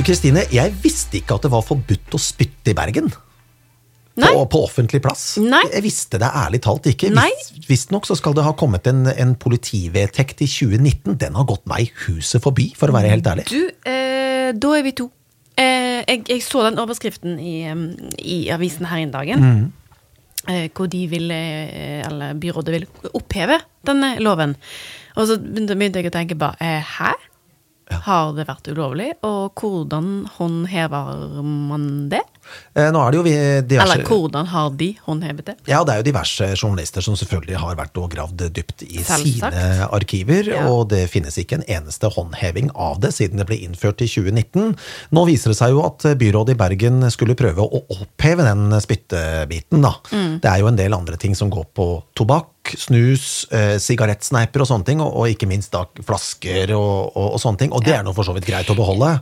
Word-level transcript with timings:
Kristine, 0.00 0.46
jeg 0.48 0.72
visste 0.82 1.20
ikke 1.20 1.36
at 1.36 1.44
det 1.44 1.52
var 1.52 1.62
forbudt 1.66 2.16
å 2.16 2.20
spytte 2.20 2.72
i 2.72 2.76
Bergen. 2.76 3.12
På, 4.12 4.42
på 4.50 4.60
offentlig 4.66 5.00
plass. 5.04 5.38
Nei. 5.40 5.62
Jeg 5.72 5.84
visste 5.84 6.18
det 6.20 6.28
ærlig 6.36 6.60
talt 6.64 6.88
ikke. 6.90 7.12
Visstnok 7.68 8.08
så 8.08 8.16
skal 8.18 8.34
det 8.36 8.44
ha 8.44 8.52
kommet 8.58 8.88
en, 8.90 9.06
en 9.08 9.34
politivedtekt 9.40 10.42
i 10.44 10.48
2019. 10.48 11.16
Den 11.20 11.36
har 11.38 11.48
gått 11.48 11.64
meg 11.70 11.92
huset 12.06 12.44
forbi, 12.44 12.70
for 12.76 12.92
å 12.92 12.96
være 12.96 13.12
helt 13.12 13.28
ærlig. 13.28 13.46
Du, 13.48 13.60
eh, 13.88 14.50
da 14.52 14.72
er 14.76 14.84
vi 14.84 14.94
to. 15.00 15.08
Eh, 15.56 16.02
jeg, 16.08 16.24
jeg 16.28 16.44
så 16.44 16.66
den 16.66 16.80
overskriften 16.82 17.38
i, 17.40 17.56
i 18.20 18.38
avisen 18.52 18.88
her 18.88 19.00
en 19.00 19.14
dagen. 19.14 19.46
Mm. 19.48 19.64
Eh, 20.42 20.68
hvor 20.74 20.88
de 20.90 21.04
ville, 21.06 21.40
eh, 21.70 22.00
eller 22.08 22.34
byrådet 22.34 22.74
ville 22.74 23.12
oppheve 23.14 23.60
denne 23.86 24.16
loven. 24.20 24.56
Og 25.16 25.28
så 25.28 25.38
begynte, 25.38 25.76
begynte 25.78 26.02
jeg 26.02 26.10
å 26.10 26.16
tenke 26.16 26.38
bare 26.40 26.58
eh, 26.60 26.96
Hæ? 26.98 27.12
Har 27.90 28.32
det 28.36 28.46
vært 28.48 28.68
ulovlig? 28.70 29.08
Og 29.26 29.58
hvordan 29.58 30.26
håndhever 30.38 31.42
man 31.42 32.08
det? 32.12 32.22
Eh, 32.74 32.88
Nå 32.92 33.00
er 33.06 33.10
det 33.14 33.18
jo 33.18 33.24
diverse, 33.68 33.84
Eller 33.92 34.04
hvordan 34.08 34.46
har 34.52 34.70
de 34.76 34.88
håndhevet 35.06 35.44
det? 35.46 35.54
Ja, 35.68 35.82
det 35.84 35.94
er 35.94 36.02
jo 36.02 36.06
diverse 36.10 36.48
journalister 36.56 37.04
som 37.04 37.14
selvfølgelig 37.18 37.56
har 37.62 37.76
vært 37.78 37.96
og 38.00 38.10
gravd 38.14 38.46
dypt 38.56 38.82
i 38.86 39.02
Selvsagt. 39.02 39.52
sine 39.52 39.88
arkiver, 39.92 40.48
Ja. 40.52 40.66
og 40.68 40.88
det 40.90 41.08
finnes 41.10 41.36
ikke 41.38 41.60
en 41.60 41.66
eneste 41.68 42.10
håndheving 42.12 42.70
av 42.74 43.00
det 43.00 43.12
siden 43.14 43.38
det 43.38 43.46
ble 43.46 43.60
innført 43.62 44.00
i 44.02 44.08
2019. 44.08 44.76
Nå 45.12 45.26
viser 45.26 45.52
det 45.52 45.58
seg 45.58 45.70
jo 45.76 45.84
at 45.86 45.98
byrådet 46.18 46.56
i 46.56 46.60
Bergen 46.60 47.10
skulle 47.10 47.34
prøve 47.38 47.62
å 47.64 47.82
oppheve 47.90 48.42
den 48.44 48.70
spyttebiten, 48.80 49.82
da. 49.82 49.94
Mm. 50.12 50.40
Det 50.40 50.50
er 50.50 50.58
jo 50.60 50.68
en 50.72 50.76
del 50.80 50.94
andre 50.94 51.16
ting 51.20 51.34
som 51.38 51.50
går 51.50 51.66
på 51.76 51.86
tobakk, 52.18 52.74
snus, 52.78 53.46
eh, 53.50 53.76
sigarettsneiper 53.82 54.60
og 54.62 54.68
sånne 54.70 54.84
ting, 54.86 55.00
og, 55.00 55.12
og 55.16 55.28
ikke 55.32 55.48
minst 55.50 55.72
da 55.74 55.84
flasker 56.06 56.70
og, 56.76 57.12
og, 57.16 57.32
og 57.34 57.40
sånne 57.42 57.58
ting, 57.58 57.72
og 57.72 57.82
det 57.84 57.96
er 57.98 58.04
nå 58.06 58.14
for 58.14 58.24
så 58.24 58.34
vidt 58.36 58.46
greit 58.46 58.70
å 58.70 58.76
beholde. 58.78 59.16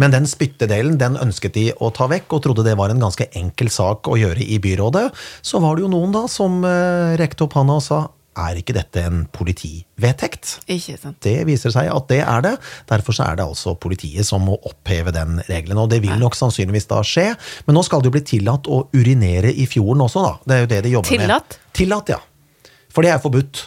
Men 0.00 0.14
den 0.14 0.28
spyttedelen 0.28 0.98
den 1.00 1.16
ønsket 1.20 1.56
de 1.56 1.68
å 1.82 1.90
ta 1.94 2.08
vekk, 2.10 2.28
og 2.36 2.44
trodde 2.44 2.66
det 2.66 2.76
var 2.78 2.92
en 2.92 3.02
ganske 3.02 3.28
enkel 3.38 3.70
sak 3.72 4.10
å 4.10 4.18
gjøre 4.20 4.44
i 4.44 4.60
byrådet. 4.62 5.08
Så 5.44 5.62
var 5.64 5.76
det 5.76 5.86
jo 5.86 5.92
noen 5.92 6.14
da 6.14 6.26
som 6.30 6.60
eh, 6.66 7.16
rekte 7.20 7.46
opp 7.46 7.56
handa 7.58 7.80
og 7.80 7.84
sa 7.86 8.04
er 8.36 8.58
ikke 8.60 8.74
dette 8.76 9.00
en 9.08 9.22
politivedtekt? 9.32 10.58
Ikke 10.68 10.96
sant? 11.00 11.18
Det 11.24 11.38
viser 11.48 11.72
seg 11.72 11.88
at 11.92 12.08
det 12.10 12.20
er 12.20 12.42
det. 12.44 12.54
Derfor 12.90 13.16
så 13.16 13.30
er 13.30 13.38
det 13.38 13.46
altså 13.46 13.72
politiet 13.80 14.28
som 14.28 14.44
må 14.44 14.58
oppheve 14.68 15.14
den 15.14 15.40
regelen. 15.48 15.80
Og 15.80 15.90
det 15.92 16.02
vil 16.04 16.16
nok 16.20 16.36
sannsynligvis 16.38 16.88
da 16.90 17.02
skje. 17.06 17.30
Men 17.66 17.78
nå 17.78 17.84
skal 17.86 18.02
det 18.02 18.10
jo 18.10 18.16
bli 18.18 18.24
tillatt 18.28 18.68
å 18.68 18.82
urinere 18.92 19.52
i 19.52 19.64
fjorden 19.70 20.04
også, 20.04 20.26
da. 20.26 20.34
Det 20.44 20.56
er 20.56 20.64
jo 20.64 20.70
det 20.74 20.82
de 20.86 20.94
jobber 20.98 21.14
Tillatt? 21.14 21.56
med. 21.56 21.72
Tillatt? 21.80 22.12
ja. 22.12 22.20
For 22.92 23.04
det 23.04 23.12
er 23.12 23.24
forbudt 23.24 23.66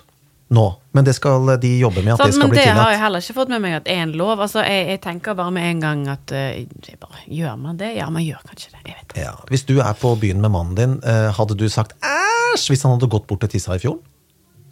nå. 0.50 0.66
Men 0.98 1.06
det 1.06 1.14
skal 1.14 1.52
de 1.62 1.72
jobbe 1.78 2.02
med 2.02 2.16
at 2.16 2.22
sånn, 2.22 2.32
det 2.32 2.38
skal 2.38 2.48
men 2.48 2.54
bli 2.56 2.62
det 2.64 2.74
har 2.74 2.94
jeg 2.94 3.02
heller 3.04 3.24
ikke 3.24 3.36
fått 3.38 3.52
med 3.54 3.64
meg 3.64 3.76
at 3.78 3.90
er 3.92 4.04
en 4.08 4.14
lov. 4.18 4.42
Altså, 4.42 4.64
jeg, 4.66 4.88
jeg 4.90 5.02
tenker 5.04 5.38
bare 5.38 5.54
med 5.56 5.68
en 5.70 5.84
gang 5.84 6.04
at 6.10 6.34
uh, 6.34 6.96
bare, 7.04 7.24
Gjør 7.30 7.60
man 7.62 7.78
det? 7.82 7.92
Ja, 8.00 8.10
man 8.14 8.26
gjør 8.26 8.42
kanskje 8.50 8.74
det. 8.74 8.84
Ikke. 8.96 9.20
Ja. 9.22 9.36
Hvis 9.52 9.68
du 9.70 9.78
er 9.78 9.94
på 10.00 10.16
byen 10.20 10.42
med 10.42 10.54
mannen 10.56 10.78
din, 10.80 10.98
uh, 11.06 11.30
hadde 11.38 11.58
du 11.60 11.68
sagt 11.70 11.94
æsj 12.02 12.72
hvis 12.74 12.86
han 12.86 12.98
hadde 12.98 13.12
gått 13.14 13.30
bort 13.30 13.46
og 13.46 13.54
tissa 13.54 13.78
i 13.78 13.84
fjorden? 13.84 14.02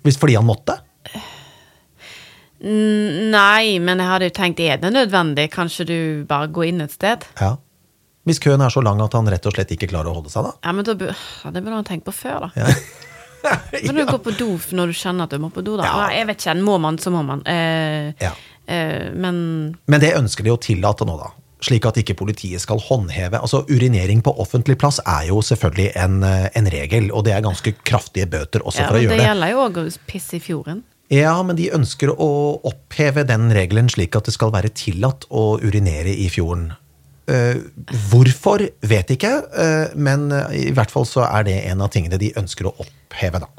Hvis 0.05 0.17
fordi 0.17 0.37
han 0.39 0.47
måtte? 0.47 0.79
Nei, 2.57 3.77
men 3.77 4.01
jeg 4.01 4.09
hadde 4.09 4.29
jo 4.31 4.33
tenkt 4.33 4.61
er 4.65 4.79
det 4.81 4.89
nødvendig? 4.89 5.45
Kanskje 5.53 5.85
du 5.85 5.97
bare 6.29 6.49
går 6.49 6.71
inn 6.71 6.81
et 6.81 6.95
sted? 6.95 7.27
Ja. 7.37 7.57
Hvis 8.27 8.41
køen 8.43 8.63
er 8.65 8.73
så 8.73 8.81
lang 8.83 8.99
at 9.03 9.13
han 9.15 9.29
rett 9.29 9.45
og 9.47 9.53
slett 9.55 9.69
ikke 9.75 9.87
klarer 9.91 10.09
å 10.09 10.17
holde 10.17 10.31
seg, 10.33 10.47
da? 10.47 10.55
Ja, 10.65 10.73
men 10.75 10.87
da, 10.87 10.95
Det 10.97 11.61
burde 11.61 11.77
han 11.77 11.87
tenkt 11.87 12.07
på 12.07 12.15
før, 12.15 12.47
da. 12.47 12.49
Ja. 12.57 12.71
Men 13.87 13.95
du 13.95 14.05
går 14.09 14.21
på 14.25 14.33
do 14.37 14.49
når 14.77 14.91
du 14.93 14.97
kjenner 14.97 15.27
at 15.27 15.33
du 15.35 15.39
må 15.43 15.49
på 15.53 15.63
do, 15.65 15.77
da. 15.79 15.83
Ja. 15.87 16.05
Jeg 16.17 16.27
vet 16.29 16.43
ikke. 16.45 16.55
Må 16.67 16.77
man, 16.83 16.97
så 17.01 17.11
må 17.13 17.23
man. 17.25 17.43
Eh, 17.47 18.13
Ja. 18.23 18.31
eh, 18.67 19.09
men 19.13 19.77
Men 19.87 19.99
det 20.03 20.13
ønsker 20.17 20.43
de 20.47 20.51
å 20.55 20.59
tillate 20.61 21.05
nå, 21.07 21.17
da. 21.19 21.31
Slik 21.63 21.87
at 21.89 21.97
ikke 21.97 22.13
politiet 22.19 22.61
skal 22.61 22.77
håndheve. 22.77 23.39
Altså, 23.41 23.63
Urinering 23.69 24.19
på 24.21 24.29
offentlig 24.37 24.75
plass 24.77 24.99
er 25.09 25.23
jo 25.31 25.39
selvfølgelig 25.41 25.87
en, 25.97 26.19
eh, 26.23 26.49
en 26.53 26.67
regel, 26.69 27.09
og 27.11 27.23
det 27.25 27.33
er 27.33 27.41
ganske 27.41 27.73
kraftige 27.83 28.27
bøter 28.29 28.61
også 28.61 28.83
ja, 28.83 28.87
for 28.91 28.99
å 28.99 29.01
gjøre 29.01 29.15
det 29.15 29.17
det. 29.23 29.25
gjelder 29.31 29.49
jo 29.55 29.63
òg 29.65 29.79
å 29.81 29.85
pisse 30.05 30.37
i 30.37 30.39
fjorden. 30.43 30.83
Ja, 31.09 31.41
men 31.41 31.55
de 31.55 31.69
ønsker 31.71 32.11
å 32.13 32.59
oppheve 32.67 33.23
den 33.25 33.49
regelen 33.55 33.87
slik 33.89 34.15
at 34.19 34.25
det 34.27 34.33
skal 34.35 34.51
være 34.51 34.69
tillatt 34.75 35.25
å 35.31 35.55
urinere 35.63 36.11
i 36.13 36.27
fjorden. 36.29 36.73
Eh, 37.27 37.59
hvorfor, 38.07 38.63
vet 38.87 39.09
ikke, 39.11 39.31
eh, 39.51 39.95
men 39.99 40.29
eh, 40.31 40.67
i 40.69 40.73
hvert 40.75 40.93
fall 40.93 41.07
så 41.07 41.25
er 41.27 41.47
det 41.47 41.57
en 41.67 41.83
av 41.83 41.91
tingene 41.91 42.19
de 42.21 42.31
ønsker 42.39 42.69
å 42.69 42.75
oppheve, 42.79 43.43
da. 43.43 43.49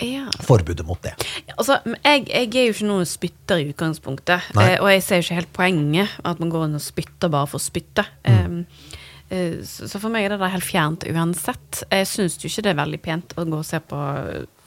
Ja. 0.00 0.26
Forbudet 0.44 0.86
mot 0.88 1.00
det. 1.04 1.12
Altså, 1.56 1.78
jeg, 1.84 2.24
jeg 2.28 2.48
er 2.48 2.68
jo 2.70 2.74
ikke 2.74 2.88
noen 2.88 3.08
spytter 3.08 3.60
i 3.60 3.68
utgangspunktet. 3.72 4.52
Nei. 4.56 4.70
Og 4.80 4.88
jeg 4.94 5.04
ser 5.04 5.20
jo 5.20 5.26
ikke 5.26 5.38
helt 5.42 5.52
poenget 5.56 6.14
at 6.24 6.40
man 6.40 6.52
går 6.52 6.68
inn 6.68 6.78
og 6.78 6.84
spytter 6.84 7.32
bare 7.32 7.50
for 7.50 7.60
å 7.60 7.64
spytte. 7.64 8.06
Mm. 8.24 8.62
Eh, 8.62 8.98
så, 9.30 9.86
så 9.86 10.00
for 10.02 10.10
meg 10.10 10.26
er 10.26 10.34
det 10.34 10.40
der 10.42 10.50
helt 10.54 10.66
fjernt 10.66 11.04
uansett. 11.06 11.84
Jeg 11.86 12.06
syns 12.10 12.38
jo 12.40 12.48
ikke 12.50 12.64
det 12.66 12.72
er 12.72 12.80
veldig 12.80 13.00
pent 13.04 13.34
å 13.38 13.44
gå 13.46 13.58
og 13.60 13.68
se 13.68 13.78
på 13.78 13.98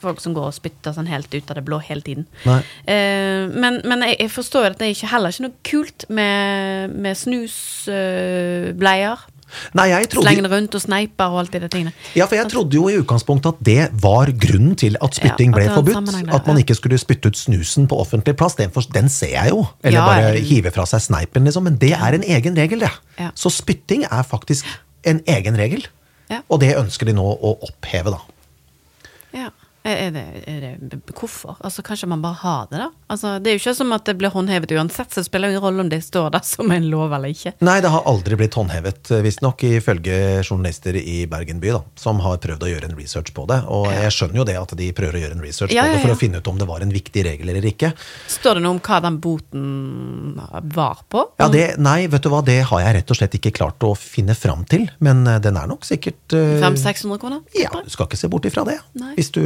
folk 0.04 0.20
som 0.20 0.34
går 0.36 0.46
og 0.50 0.56
spytter 0.56 0.92
sånn 0.96 1.08
helt 1.10 1.32
ut 1.32 1.50
av 1.50 1.56
det 1.58 1.66
blå 1.66 1.78
hele 1.84 2.04
tiden. 2.04 2.24
Nei. 2.44 2.60
Eh, 2.90 3.42
men 3.52 3.80
men 3.84 4.04
jeg, 4.08 4.14
jeg 4.24 4.30
forstår 4.34 4.62
jo 4.66 4.72
at 4.72 4.80
det 4.80 4.88
er 4.90 5.12
heller 5.12 5.30
ikke 5.32 5.46
noe 5.46 5.62
kult 5.68 6.00
med, 6.08 6.90
med 7.04 7.14
snusbleier. 7.20 9.18
Nei, 9.74 9.86
jeg 9.90 10.08
trodde, 10.10 10.26
Slenge 10.28 10.42
den 10.42 10.52
rundt 10.52 10.74
og 10.74 10.80
sneipe 10.84 11.26
og 11.30 11.38
alt 11.40 11.52
de 11.52 11.68
tingene. 11.68 11.92
ja, 12.16 12.26
for 12.26 12.34
jeg 12.36 12.48
trodde 12.52 12.74
jo 12.74 12.88
i 12.88 12.98
utgangspunktet 13.00 13.54
at 13.54 13.64
det 13.64 13.88
var 14.02 14.26
grunnen 14.32 14.76
til 14.76 14.96
at 15.02 15.14
spytting 15.14 15.50
Ja, 15.52 15.56
ble 15.58 15.68
forbudt. 15.74 16.32
At 16.34 16.46
man 16.46 16.58
ikke 16.58 16.74
skulle 16.74 16.98
spytte 16.98 17.28
ut 17.32 17.36
snusen 17.38 17.86
på 17.88 17.98
offentlig 18.00 18.36
plass. 18.36 18.54
Den, 18.54 18.70
for, 18.70 18.80
den 18.94 19.08
ser 19.08 19.34
jeg 19.36 19.50
jo. 19.50 19.66
Eller 19.82 19.98
Ja, 20.00 20.06
bare 20.06 20.32
jeg- 20.34 20.44
hive 20.44 20.70
fra 20.70 20.84
seg 20.86 21.00
sneipen, 21.00 21.44
liksom. 21.44 21.64
Men 21.64 21.76
det 21.76 21.92
er 21.92 22.14
en 22.14 22.22
egen 22.24 22.56
regel, 22.56 22.80
det. 22.80 22.90
Ja. 23.18 23.30
Så 23.34 23.50
spytting 23.50 24.04
er 24.10 24.22
faktisk 24.22 24.64
en 25.04 25.20
egen 25.26 25.56
regel. 25.56 25.86
Ja. 26.30 26.40
Og 26.48 26.60
det 26.60 26.74
ønsker 26.76 27.04
de 27.06 27.12
nå 27.12 27.22
å 27.24 27.58
oppheve, 27.62 28.10
da. 28.10 28.20
Ja. 29.34 29.48
Er 29.84 30.14
det, 30.14 30.22
er 30.48 30.62
det, 30.80 30.98
hvorfor? 31.12 31.58
Altså, 31.60 31.82
Kanskje 31.84 32.06
man 32.08 32.22
bare 32.24 32.38
har 32.40 32.68
det, 32.70 32.78
da? 32.80 32.86
Altså, 33.12 33.34
Det 33.38 33.50
er 33.50 33.58
jo 33.58 33.60
ikke 33.60 33.74
som 33.76 33.90
at 33.92 34.06
det 34.08 34.14
blir 34.16 34.32
håndhevet 34.32 34.70
uansett, 34.72 35.10
så 35.12 35.20
det 35.20 35.26
spiller 35.26 35.52
ingen 35.52 35.60
rolle 35.60 35.84
om 35.84 35.90
det 35.92 35.98
står 36.06 36.30
der 36.32 36.44
som 36.54 36.72
en 36.72 36.86
lov 36.88 37.12
eller 37.12 37.34
ikke. 37.34 37.52
Nei, 37.60 37.76
det 37.84 37.90
har 37.92 38.06
aldri 38.08 38.38
blitt 38.40 38.56
håndhevet, 38.56 39.10
eh, 39.12 39.20
visstnok, 39.26 39.66
ifølge 39.68 40.16
journalister 40.40 40.96
i 40.96 41.26
Bergen 41.28 41.60
by, 41.60 41.74
da, 41.76 41.82
som 42.00 42.22
har 42.24 42.40
prøvd 42.40 42.64
å 42.64 42.70
gjøre 42.70 42.88
en 42.88 42.96
research 42.96 43.34
på 43.36 43.44
det. 43.50 43.60
Og 43.68 43.90
jeg 43.92 44.14
skjønner 44.16 44.40
jo 44.40 44.46
det 44.48 44.56
at 44.62 44.72
de 44.80 44.88
prøver 44.96 45.18
å 45.18 45.22
gjøre 45.26 45.36
en 45.36 45.44
research 45.44 45.76
Ja, 45.76 45.84
på 45.84 45.92
det 45.92 46.00
for 46.06 46.14
ja. 46.14 46.16
å 46.16 46.22
finne 46.22 46.40
ut 46.40 46.50
om 46.54 46.62
det 46.62 46.70
var 46.70 46.86
en 46.86 46.94
viktig 46.94 47.26
regel 47.28 47.52
eller 47.52 47.68
ikke. 47.68 47.92
Står 48.38 48.56
det 48.56 48.64
noe 48.64 48.78
om 48.78 48.80
hva 48.88 49.02
den 49.04 49.20
boten 49.20 49.68
var 50.72 51.04
på? 51.12 51.26
Ja, 51.42 51.50
det, 51.52 51.66
Nei, 51.84 52.06
vet 52.08 52.24
du 52.24 52.32
hva, 52.32 52.40
det 52.46 52.62
har 52.70 52.86
jeg 52.86 52.96
rett 53.02 53.12
og 53.12 53.20
slett 53.20 53.36
ikke 53.36 53.52
klart 53.60 53.84
å 53.84 53.92
finne 53.98 54.32
fram 54.38 54.64
til. 54.64 54.88
Men 55.04 55.26
eh, 55.28 55.42
den 55.44 55.60
er 55.60 55.68
nok 55.68 55.84
sikkert 55.84 56.24
uh, 56.32 56.56
500-600 56.64 57.20
kroner? 57.20 57.44
Ja, 57.58 57.72
du 57.84 57.92
skal 57.92 58.08
ikke 58.08 58.20
se 58.24 58.32
bort 58.32 58.48
ifra 58.48 58.64
det. 58.64 58.80
Nei. 58.96 59.12
Hvis 59.18 59.32
du 59.34 59.42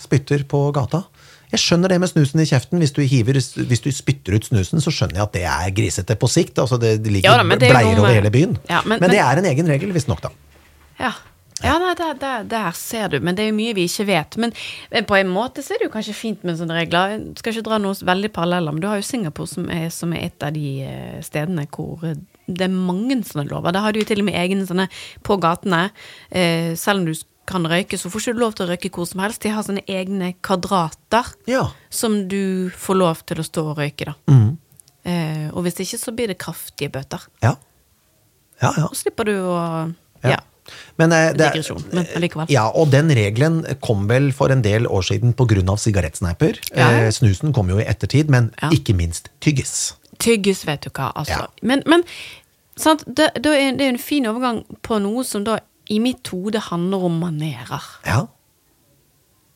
spytter 0.00 0.44
på 0.48 0.64
gata. 0.76 1.04
Jeg 1.50 1.58
skjønner 1.64 1.90
det 1.90 1.98
med 2.00 2.10
snusen 2.12 2.40
i 2.42 2.46
kjeften. 2.46 2.78
Hvis 2.78 2.92
du, 2.94 3.00
hiver, 3.02 3.34
hvis 3.40 3.82
du 3.82 3.88
spytter 3.94 4.36
ut 4.38 4.44
snusen, 4.46 4.78
så 4.84 4.92
skjønner 4.94 5.18
jeg 5.18 5.24
at 5.26 5.32
det 5.34 5.46
er 5.50 5.72
grisete 5.74 6.14
på 6.20 6.28
sikt. 6.30 6.60
Altså 6.62 6.78
det, 6.78 6.92
ligger 7.06 7.26
Ja 7.32 7.40
da, 7.42 7.56
det 7.58 7.66
er 7.70 7.74
bleier 7.74 7.98
over 7.98 8.14
hele 8.14 8.30
byen. 8.30 8.54
Ja, 8.70 8.82
men- 8.86 9.00
men, 9.02 9.10
det 9.10 9.18
er 9.18 9.40
en 9.42 9.48
egen 9.50 9.66
regel, 9.66 9.90
visstnok, 9.96 10.22
da. 10.22 10.30
Ja. 11.00 11.12
Ja, 11.60 11.74
nei, 11.76 11.90
der, 11.98 12.14
der, 12.16 12.44
der 12.48 12.70
ser 12.72 13.10
du, 13.12 13.18
men 13.20 13.34
det 13.36 13.42
er 13.44 13.50
jo 13.50 13.56
mye 13.58 13.74
vi 13.76 13.82
ikke 13.84 14.06
vet. 14.08 14.36
Men 14.40 14.52
men 14.90 15.04
på 15.04 15.18
en 15.18 15.28
måte 15.28 15.60
så 15.60 15.74
er 15.74 15.82
det 15.82 15.90
jo 15.90 15.92
kanskje 15.92 16.14
fint 16.16 16.44
med 16.48 16.56
sånne 16.56 16.72
regler. 16.78 17.18
Jeg 17.18 17.36
skal 17.42 17.52
ikke 17.52 17.66
dra 17.66 17.76
noe 17.82 17.92
veldig 18.00 18.30
paralleller, 18.32 18.72
men 18.72 18.80
du 18.80 18.86
har 18.88 18.96
jo 18.96 19.04
Singapore 19.04 19.46
som 19.50 19.66
er, 19.68 19.90
som 19.92 20.14
er 20.16 20.30
et 20.30 20.46
av 20.46 20.54
de 20.56 20.64
eh, 20.86 21.18
stedene 21.20 21.66
hvor 21.68 22.00
eh, 22.08 22.14
det 22.48 22.64
er 22.64 22.72
mange 22.72 23.18
sånne 23.28 23.44
lover. 23.50 23.72
Der 23.76 23.84
har 23.84 23.92
du 23.92 24.00
jo 24.00 24.06
til 24.08 24.22
og 24.22 24.30
med 24.30 24.38
egne 24.40 24.64
sånne 24.66 24.88
på 25.22 25.36
gatene. 25.42 25.90
Eh, 26.32 26.72
selv 26.80 27.02
om 27.02 27.10
du 27.10 27.12
kan 27.50 27.66
røyke, 27.68 27.98
så 27.98 28.10
får 28.12 28.22
ikke 28.24 28.34
du 28.38 28.42
lov 28.44 28.54
til 28.56 28.66
å 28.66 28.70
røyke 28.70 28.90
hvor 28.94 29.08
som 29.10 29.20
helst. 29.24 29.42
De 29.44 29.50
har 29.52 29.66
sånne 29.66 29.82
egne 29.90 30.32
kvadrater 30.46 31.32
Ja. 31.50 31.66
som 31.90 32.28
du 32.30 32.70
får 32.78 32.96
lov 33.00 33.24
til 33.26 33.42
å 33.42 33.46
stå 33.46 33.66
og 33.72 33.78
røyke, 33.82 34.06
da. 34.12 34.14
Mm. 34.30 34.58
Eh, 35.04 35.48
og 35.54 35.64
hvis 35.64 35.80
ikke, 35.82 35.98
så 35.98 36.12
blir 36.14 36.28
det 36.28 36.38
kraftige 36.38 36.90
bøter. 36.92 37.26
Ja. 37.42 37.56
Ja, 38.60 38.72
ja. 38.76 38.84
Og 38.90 38.94
slipper 38.96 39.24
du 39.24 39.32
å 39.40 39.58
Ja. 40.22 40.30
Ja. 40.30 40.36
Men, 41.00 41.10
eh, 41.12 41.32
det, 41.32 41.52
Digresjon, 41.52 41.82
men 41.92 42.06
allikevel. 42.14 42.46
Ja, 42.52 42.68
og 42.68 42.90
den 42.92 43.08
regelen 43.08 43.64
kom 43.82 44.06
vel 44.06 44.30
for 44.36 44.52
en 44.52 44.62
del 44.62 44.84
år 44.86 45.02
siden 45.02 45.32
pga. 45.34 45.76
sigarettsneiper. 45.76 46.60
Ja. 46.76 46.90
Eh, 46.90 47.10
snusen 47.10 47.52
kom 47.52 47.68
jo 47.70 47.78
i 47.78 47.84
ettertid, 47.84 48.28
men 48.28 48.52
Ja. 48.62 48.68
ikke 48.70 48.94
minst 48.94 49.30
tyggis. 49.40 49.94
Tyggis, 50.18 50.64
vet 50.66 50.82
du 50.82 50.90
hva. 50.90 51.12
Altså. 51.16 51.30
Ja. 51.40 51.46
Men, 51.62 51.82
men 51.86 52.04
sant, 52.76 53.02
det, 53.06 53.32
det 53.42 53.46
er 53.46 53.88
en 53.88 53.98
fin 53.98 54.24
overgang 54.26 54.64
på 54.82 55.00
noe 55.00 55.24
som 55.24 55.42
da 55.44 55.58
i 55.90 55.98
mitt 56.02 56.30
hode 56.32 56.62
handler 56.70 57.08
om 57.08 57.18
manerer. 57.22 57.88
Ja. 58.06 58.26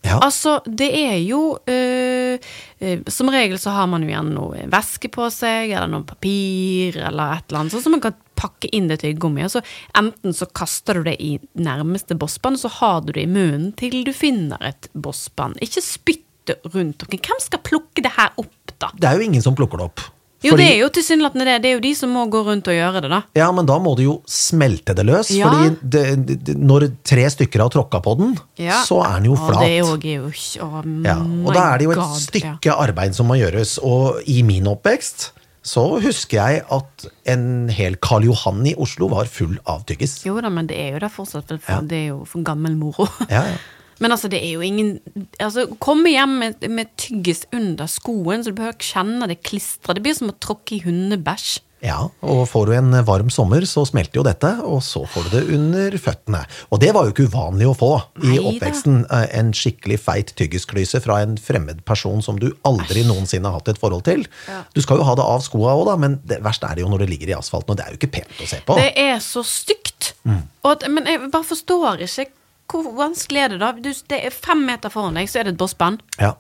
Ja. 0.05 0.19
Altså, 0.21 0.59
det 0.69 0.91
er 0.99 1.17
jo 1.25 1.57
øh, 1.65 2.39
øh, 2.81 2.99
Som 3.09 3.31
regel 3.33 3.57
så 3.59 3.73
har 3.73 3.87
man 3.89 4.03
jo 4.05 4.11
gjerne 4.13 4.35
noe 4.35 4.67
væske 4.69 5.09
på 5.09 5.31
seg, 5.33 5.73
eller 5.73 5.89
noe 5.89 6.05
papir, 6.05 6.99
eller 6.99 7.39
et 7.39 7.47
eller 7.49 7.63
annet, 7.63 7.73
sånn 7.73 7.87
som 7.87 7.97
man 7.97 8.03
kan 8.05 8.19
pakke 8.37 8.69
inn 8.77 8.91
det 8.91 9.01
tyggegummiet. 9.01 9.55
Så 9.55 9.63
enten 9.97 10.37
så 10.37 10.49
kaster 10.53 11.01
du 11.01 11.09
det 11.09 11.17
i 11.25 11.39
nærmeste 11.57 12.19
bossbånd, 12.21 12.61
så 12.61 12.69
har 12.81 13.01
du 13.07 13.15
det 13.15 13.25
i 13.25 13.31
munnen 13.31 13.71
til 13.81 14.03
du 14.05 14.13
finner 14.13 14.61
et 14.69 14.91
bossband. 14.93 15.57
Ikke 15.65 15.85
spytt 15.85 16.27
det 16.51 16.59
rundt 16.75 17.01
dere. 17.01 17.23
Hvem 17.25 17.41
skal 17.41 17.65
plukke 17.65 18.05
det 18.05 18.13
her 18.19 18.35
opp, 18.41 18.77
da? 18.77 18.93
Det 19.01 19.09
er 19.09 19.17
jo 19.17 19.31
ingen 19.31 19.45
som 19.45 19.57
plukker 19.57 19.81
det 19.81 19.89
opp. 19.89 20.05
Jo, 20.45 20.53
Fordi- 20.53 20.65
det 20.67 20.73
er 20.75 20.81
jo 20.83 20.89
tilsynelatende 20.93 21.45
det. 21.49 21.55
Det 21.65 21.71
er 21.71 21.75
jo 21.79 21.81
de 21.81 21.95
som 21.97 22.11
må 22.13 22.27
gå 22.31 22.43
rundt 22.45 22.69
og 22.69 22.75
gjøre 22.77 23.01
det, 23.03 23.11
da. 23.11 23.23
Ja, 23.35 23.51
men 23.57 23.65
da 23.67 23.79
må 23.81 23.95
du 23.97 24.03
jo 24.05 24.23
smelte 24.29 24.95
det 24.95 25.07
løs. 25.09 25.31
Ja. 25.33 25.49
Fordi 25.49 25.77
det, 25.83 26.05
det, 26.45 26.57
når 26.61 26.91
tre 27.03 27.25
stykker 27.33 27.65
har 27.65 27.71
tråkka 27.73 28.03
på 28.05 28.17
den, 28.19 28.35
Ja. 28.61 28.83
så 28.85 29.01
er 29.05 29.15
den 29.21 29.31
jo 29.33 29.33
Og 29.39 29.49
flat. 29.49 29.61
det 29.65 29.71
er 29.71 29.79
jo, 29.79 30.27
oh 30.67 30.83
Ja, 31.05 31.17
og 31.49 31.55
da 31.55 31.75
er 31.75 31.79
det 31.79 31.85
jo 31.89 31.91
et 31.93 31.97
God, 31.99 32.19
stykke 32.21 32.73
arbeid 32.77 33.15
som 33.15 33.27
må 33.27 33.35
gjøres. 33.41 33.79
Og 33.83 34.21
i 34.27 34.43
min 34.43 34.67
oppvekst 34.67 35.31
så 35.65 35.99
husker 35.99 36.37
jeg 36.45 36.63
at 36.71 37.07
en 37.27 37.71
hel 37.73 37.97
Karl 37.97 38.25
Johan 38.29 38.67
i 38.67 38.75
Oslo 38.77 39.09
var 39.09 39.25
full 39.25 39.57
av 39.67 39.87
tyggis. 39.87 40.19
Jo 40.27 40.39
da, 40.45 40.51
men 40.51 40.67
det 40.69 40.77
er 40.77 40.93
jo 40.93 40.99
det 40.99 41.11
fortsatt. 41.11 41.49
For 41.49 41.73
Ja. 41.73 41.81
Det 41.81 41.93
er 42.03 42.07
jo 42.09 42.25
for 42.29 42.43
gammel 42.45 42.77
moro. 42.77 43.09
Ja, 43.31 43.45
ja. 43.49 43.57
Men 44.03 44.11
altså, 44.15 44.29
det 44.33 44.41
er 44.43 44.55
jo 44.57 44.65
ingen 44.65 44.97
Altså, 45.39 45.69
komme 45.83 46.11
hjem 46.11 46.39
med, 46.41 46.65
med 46.71 46.91
tyggis 46.99 47.45
under 47.55 47.87
skoen, 47.91 48.43
så 48.43 48.51
du 48.51 48.59
behøver 48.59 48.75
ikke 48.79 48.93
kjenne 48.95 49.29
det 49.31 49.43
klistra. 49.47 49.95
Det 49.95 50.03
blir 50.03 50.17
som 50.19 50.33
å 50.33 50.39
tråkke 50.43 50.79
i 50.79 50.83
hundebæsj. 50.87 51.61
ja, 51.85 51.99
og 52.25 52.47
får 52.49 52.67
du 52.67 52.73
en 52.79 52.95
varm 53.05 53.29
sommer, 53.29 53.61
så 53.69 53.83
smelter 53.85 54.17
jo 54.17 54.23
dette, 54.25 54.49
og 54.65 54.79
så 54.83 55.03
får 55.05 55.27
du 55.27 55.35
det 55.35 55.43
under 55.53 55.97
føttene. 56.01 56.41
Og 56.73 56.81
det 56.81 56.95
var 56.97 57.05
jo 57.05 57.13
ikke 57.13 57.27
uvanlig 57.29 57.67
å 57.69 57.75
få 57.77 57.91
i 58.23 58.31
Neida. 58.33 58.45
oppveksten. 58.55 59.03
eh, 59.13 59.27
En 59.39 59.51
skikkelig 59.53 59.99
feit 60.01 60.33
tyggisklyse 60.39 61.03
fra 61.05 61.19
en 61.23 61.37
fremmed 61.37 61.83
person 61.85 62.23
som 62.25 62.39
du 62.41 62.49
aldri 62.65 63.03
noensinne 63.05 63.45
har 63.51 63.59
hatt 63.61 63.69
et 63.75 63.79
forhold 63.83 64.05
til. 64.09 64.25
Ja. 64.49 64.63
Du 64.75 64.81
skal 64.81 64.97
jo 65.03 65.05
ha 65.05 65.15
det 65.15 65.27
av 65.29 65.45
skoa 65.45 65.75
òg, 65.77 65.85
da, 65.91 65.97
men 66.01 66.21
det 66.25 66.41
verste 66.43 66.71
er 66.71 66.75
det 66.81 66.87
jo 66.87 66.89
når 66.89 67.05
det 67.05 67.11
ligger 67.13 67.35
i 67.35 67.37
asfalten, 67.37 67.71
og 67.71 67.77
det 67.77 67.85
er 67.85 67.93
jo 67.93 68.01
ikke 68.01 68.15
pent 68.17 68.41
å 68.41 68.49
se 68.49 68.63
på. 68.65 68.79
Det 68.81 68.93
er 68.97 69.21
så 69.21 69.45
stygt. 69.45 70.15
Mm. 70.25 70.41
At, 70.65 70.89
men 70.89 71.05
jeg 71.05 71.29
bare 71.31 71.45
forstår 71.45 72.01
ikke 72.09 72.31
hvor 72.71 72.89
vanskelig 72.97 73.41
er 73.45 73.49
det 73.55 73.61
da? 73.61 73.73
Du, 73.73 73.93
det 74.09 74.25
er 74.25 74.31
fem 74.35 74.65
meter 74.67 74.91
foran 74.91 75.15
deg, 75.15 75.29
så 75.29 75.41
er 75.41 75.45
det 75.51 75.55
et 75.55 75.61
bossband. 75.61 76.01
Ja. 76.21 76.35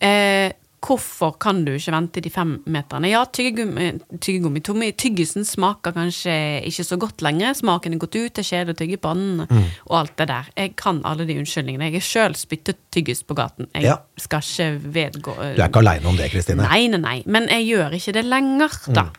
Eh, 0.00 0.52
hvorfor 0.80 1.32
kan 1.42 1.64
du 1.66 1.72
ikke 1.74 1.90
vente 1.92 2.20
de 2.22 2.30
fem 2.30 2.52
meterne? 2.70 3.08
Ja, 3.10 3.24
tyggegummi, 3.34 3.88
tyggegummi 4.22 4.60
Tommy, 4.64 4.92
tyggisen 4.94 5.44
smaker 5.44 5.92
kanskje 5.96 6.34
ikke 6.70 6.84
så 6.86 6.98
godt 7.02 7.22
lenger. 7.26 7.56
Smaken 7.58 7.96
er 7.96 7.98
gått 8.04 8.14
ut, 8.14 8.32
det 8.38 8.44
er 8.44 8.48
kjedelig 8.52 8.76
å 8.76 8.78
tygge 8.84 9.00
på 9.02 9.14
den, 9.18 9.46
Mm. 9.50 9.64
og 9.90 9.96
alt 9.98 10.16
det 10.16 10.28
der. 10.28 10.46
Jeg 10.56 10.76
kan 10.76 11.02
alle 11.04 11.26
de 11.26 11.34
unnskyldningene. 11.42 11.90
Jeg 11.90 11.98
har 11.98 12.06
sjøl 12.06 12.34
spyttet 12.38 12.76
tyggis 12.94 13.24
på 13.26 13.34
gaten. 13.34 13.66
Jeg 13.74 13.82
Ja. 13.90 13.96
skal 14.16 14.40
ikke 14.40 14.80
vedgå 14.94 15.34
eh, 15.42 15.54
Du 15.56 15.62
er 15.62 15.68
ikke 15.68 15.82
aleine 15.82 16.06
om 16.06 16.16
det, 16.16 16.30
Kristine. 16.30 16.62
Nei, 16.62 16.86
nei, 16.86 16.98
nei. 16.98 17.22
Men 17.26 17.48
jeg 17.48 17.66
gjør 17.66 17.90
ikke 17.98 18.12
det 18.14 18.24
lenger, 18.24 18.70
da. 18.94 19.02
Mm. 19.02 19.12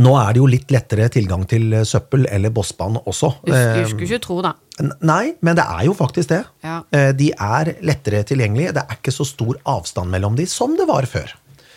Nå 0.00 0.14
er 0.20 0.32
det 0.32 0.40
jo 0.40 0.46
litt 0.48 0.72
lettere 0.72 1.08
tilgang 1.12 1.44
til 1.50 1.72
eh, 1.76 1.84
søppel 1.88 2.26
eller 2.30 2.50
bossband 2.54 3.02
også. 3.04 3.32
Du, 3.44 3.52
Eh, 3.52 3.82
du 3.82 3.90
skulle 3.90 4.08
ikke 4.08 4.24
tro 4.24 4.40
det. 4.42 4.54
Nei, 5.04 5.34
men 5.44 5.56
det 5.58 5.64
er 5.68 5.84
jo 5.88 5.94
faktisk 5.94 6.32
det. 6.32 6.42
Ja. 6.64 6.80
Eh, 6.90 7.12
De 7.12 7.30
er 7.32 7.74
lettere 7.84 8.22
tilgjengelige. 8.24 8.72
Det 8.78 8.84
er 8.86 8.96
ikke 9.00 9.12
så 9.14 9.26
stor 9.28 9.58
avstand 9.68 10.10
mellom 10.10 10.36
de 10.38 10.46
som 10.48 10.76
det 10.78 10.86
var 10.88 11.04
før. 11.10 11.34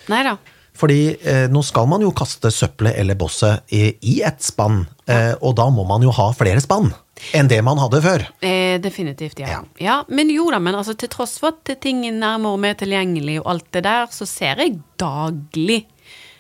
Neida. 0.08 0.38
Fordi 0.76 1.16
eh, 1.24 1.46
nå 1.52 1.62
skal 1.64 1.88
man 1.88 2.04
jo 2.04 2.12
kaste 2.12 2.52
søppelet 2.52 2.98
eller 3.00 3.16
bosset 3.16 3.64
i, 3.72 3.94
i 4.12 4.18
et 4.28 4.44
spann, 4.44 4.82
eh, 5.08 5.32
og 5.40 5.56
da 5.56 5.70
må 5.72 5.86
man 5.88 6.04
jo 6.04 6.12
ha 6.12 6.32
flere 6.36 6.60
spann 6.64 6.92
enn 7.32 7.48
det 7.48 7.62
man 7.64 7.80
hadde 7.80 8.02
før. 8.04 8.26
Eh, 8.44 8.76
definitivt, 8.84 9.40
ja. 9.40 9.48
Ja. 9.54 9.62
ja. 9.80 9.96
Men 10.12 10.28
jo 10.34 10.50
da, 10.52 10.60
men 10.60 10.76
altså, 10.76 10.98
til 11.00 11.08
tross 11.14 11.38
for 11.40 11.56
at 11.56 11.72
ting 11.82 12.04
er 12.10 12.12
nærmere 12.12 12.58
og 12.58 12.60
mer 12.60 12.76
tilgjengelig 12.76 13.38
og 13.40 13.48
alt 13.54 13.70
det 13.72 13.86
der, 13.88 14.10
så 14.12 14.28
ser 14.28 14.60
jeg 14.66 14.76
daglig 15.00 15.86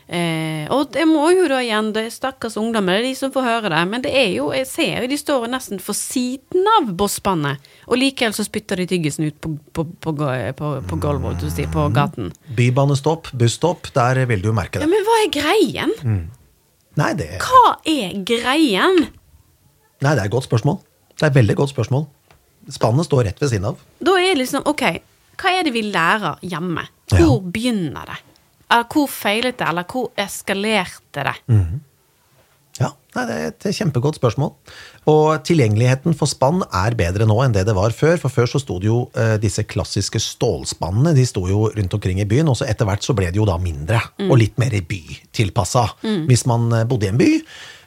Eh, 0.05 0.67
og 0.69 0.91
det 0.93 1.07
må 1.09 1.23
jo 1.33 1.47
da 1.49 1.57
igjen, 1.65 1.87
det 1.95 2.03
er 2.05 2.11
stakkars 2.13 2.59
ungdommer, 2.61 2.99
det 2.99 3.01
er 3.01 3.07
de 3.09 3.17
som 3.17 3.31
får 3.33 3.45
høre 3.47 3.71
det. 3.73 3.81
Men 3.89 4.03
det 4.05 4.11
er 4.13 4.29
jo, 4.35 4.51
jeg 4.53 4.67
ser 4.69 5.01
jo 5.01 5.09
de 5.09 5.17
står 5.17 5.47
nesten 5.49 5.81
for 5.81 5.97
siden 5.97 6.67
av 6.75 6.91
bosspannet. 6.97 7.63
Og 7.89 7.97
likevel 7.97 8.35
så 8.37 8.45
spytter 8.45 8.81
de 8.81 8.87
tyggisen 8.91 9.25
ut 9.29 9.37
på, 9.41 9.55
på, 9.73 9.87
på, 10.05 10.13
på, 10.13 10.71
på 10.91 10.99
gulvet, 11.01 11.45
jeg 11.49 11.69
på 11.71 11.73
på 11.79 11.87
gaten. 11.95 12.29
Bybanestopp, 12.57 13.31
busstopp, 13.33 13.89
der 13.97 14.21
vil 14.29 14.45
du 14.45 14.51
merke 14.53 14.77
det. 14.79 14.85
Ja, 14.85 14.91
men 14.93 15.07
hva 15.07 15.17
er 15.23 15.31
greien? 15.33 15.95
Nei, 16.95 17.11
det, 17.17 17.31
Hva 17.43 17.75
er 17.83 18.13
greien? 18.23 19.07
nei, 20.05 20.11
det 20.13 20.21
er 20.21 20.27
et 20.27 20.31
godt 20.35 20.45
spørsmål. 20.45 20.77
Det 21.15 21.23
er 21.25 21.31
et 21.31 21.39
veldig 21.39 21.55
godt 21.57 21.73
spørsmål. 21.73 22.05
Spannet 22.71 23.07
står 23.07 23.25
rett 23.27 23.41
ved 23.41 23.51
siden 23.51 23.67
av. 23.71 23.81
Da 24.03 24.13
er 24.19 24.33
det 24.33 24.43
liksom, 24.43 24.63
ok, 24.69 24.83
hva 25.41 25.51
er 25.57 25.65
det 25.67 25.73
vi 25.75 25.83
lærer 25.89 26.39
hjemme? 26.45 26.85
Ja. 27.11 27.19
Hvor 27.19 27.41
begynner 27.53 28.07
det? 28.09 28.17
Eller 28.71 28.87
hvor 28.91 29.09
feilet 29.11 29.59
det, 29.59 29.67
eller 29.67 29.85
hvor 29.89 30.09
eskalerte 30.17 31.25
det? 31.27 31.35
Ja, 32.75 32.89
nei, 33.15 33.23
Det 33.25 33.35
er 33.35 33.45
et 33.53 33.67
kjempegodt 33.77 34.17
spørsmål. 34.19 34.49
Og 35.07 35.43
tilgjengeligheten 35.47 36.15
for 36.17 36.27
spann 36.27 36.63
er 36.75 36.97
bedre 36.99 37.27
nå 37.29 37.37
enn 37.45 37.53
det 37.55 37.63
det 37.69 37.75
var 37.77 37.95
før. 37.95 38.17
For 38.19 38.33
før 38.33 38.49
så 38.51 38.59
sto 38.59 38.79
det 38.83 38.89
jo 38.89 38.97
eh, 39.15 39.37
disse 39.39 39.63
klassiske 39.63 40.19
stålspannene 40.19 41.13
de 41.15 41.23
sto 41.29 41.45
jo 41.47 41.69
rundt 41.71 41.95
omkring 41.95 42.19
i 42.19 42.27
byen. 42.27 42.51
Og 42.51 42.59
så 42.59 42.67
etter 42.67 42.89
hvert 42.89 43.05
så 43.05 43.15
ble 43.15 43.29
det 43.29 43.39
jo 43.39 43.47
da 43.47 43.55
mindre, 43.61 44.01
og 44.27 44.35
litt 44.41 44.59
mer 44.59 44.75
bytilpassa 44.75 45.87
hvis 46.27 46.45
man 46.51 46.67
eh, 46.73 46.85
bodde 46.89 47.07
i 47.07 47.13
en 47.13 47.21
by. 47.21 47.31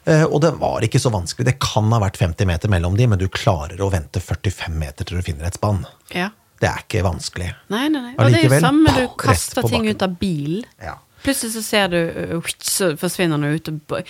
Eh, 0.09 0.25
og 0.25 0.41
det 0.41 0.55
var 0.57 0.85
ikke 0.85 1.01
så 1.01 1.11
vanskelig. 1.13 1.45
Det 1.51 1.59
kan 1.61 1.91
ha 1.93 2.01
vært 2.01 2.17
50 2.17 2.49
meter 2.49 2.71
mellom 2.71 2.97
de, 2.97 3.05
men 3.11 3.21
du 3.21 3.27
klarer 3.29 3.81
å 3.83 3.91
vente 3.93 4.23
45 4.23 4.73
meter 4.79 5.05
til 5.05 5.19
du 5.19 5.25
finner 5.25 5.49
et 5.49 5.59
spann. 5.59 5.83
Ja. 6.15 6.31
Det 6.59 6.67
er 6.69 6.81
ikke 6.83 7.03
vanskelig. 7.05 7.51
Nei, 7.71 7.85
nei, 7.89 8.01
nei. 8.09 8.15
Og 8.19 8.31
det 8.33 8.41
er 8.41 8.49
jo 8.49 8.59
samme 8.59 8.89
samme 8.91 8.95
du 9.07 9.13
kaster 9.21 9.67
ting 9.69 9.87
ut 9.87 10.01
av 10.03 10.17
bilen. 10.19 10.65
Ja. 10.83 10.97
Plutselig 11.23 11.53
så 11.55 11.63
ser 11.63 11.87
du, 11.91 11.97
øh, 11.99 12.51
så 12.63 12.93
forsvinner 12.99 13.39
den 13.39 13.55
ut. 13.55 13.69
b- 13.87 14.03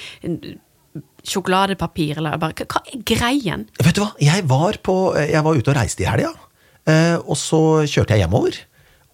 Sjokoladepapir 1.30 2.18
eller 2.18 2.38
bare 2.42 2.56
Hva 2.56 2.66
hva 2.80 2.81
er 2.94 3.01
greien? 3.06 3.66
Vet 3.84 3.96
du 3.98 4.01
hva, 4.01 4.12
jeg 4.24 4.46
var, 4.50 4.78
på, 4.84 4.96
jeg 5.19 5.44
var 5.46 5.57
ute 5.60 5.72
og 5.74 5.78
reiste 5.78 6.06
i 6.06 6.10
helga, 6.10 6.31
eh, 6.90 7.18
og 7.19 7.36
så 7.38 7.60
kjørte 7.86 8.16
jeg 8.16 8.24
hjemover. 8.24 8.57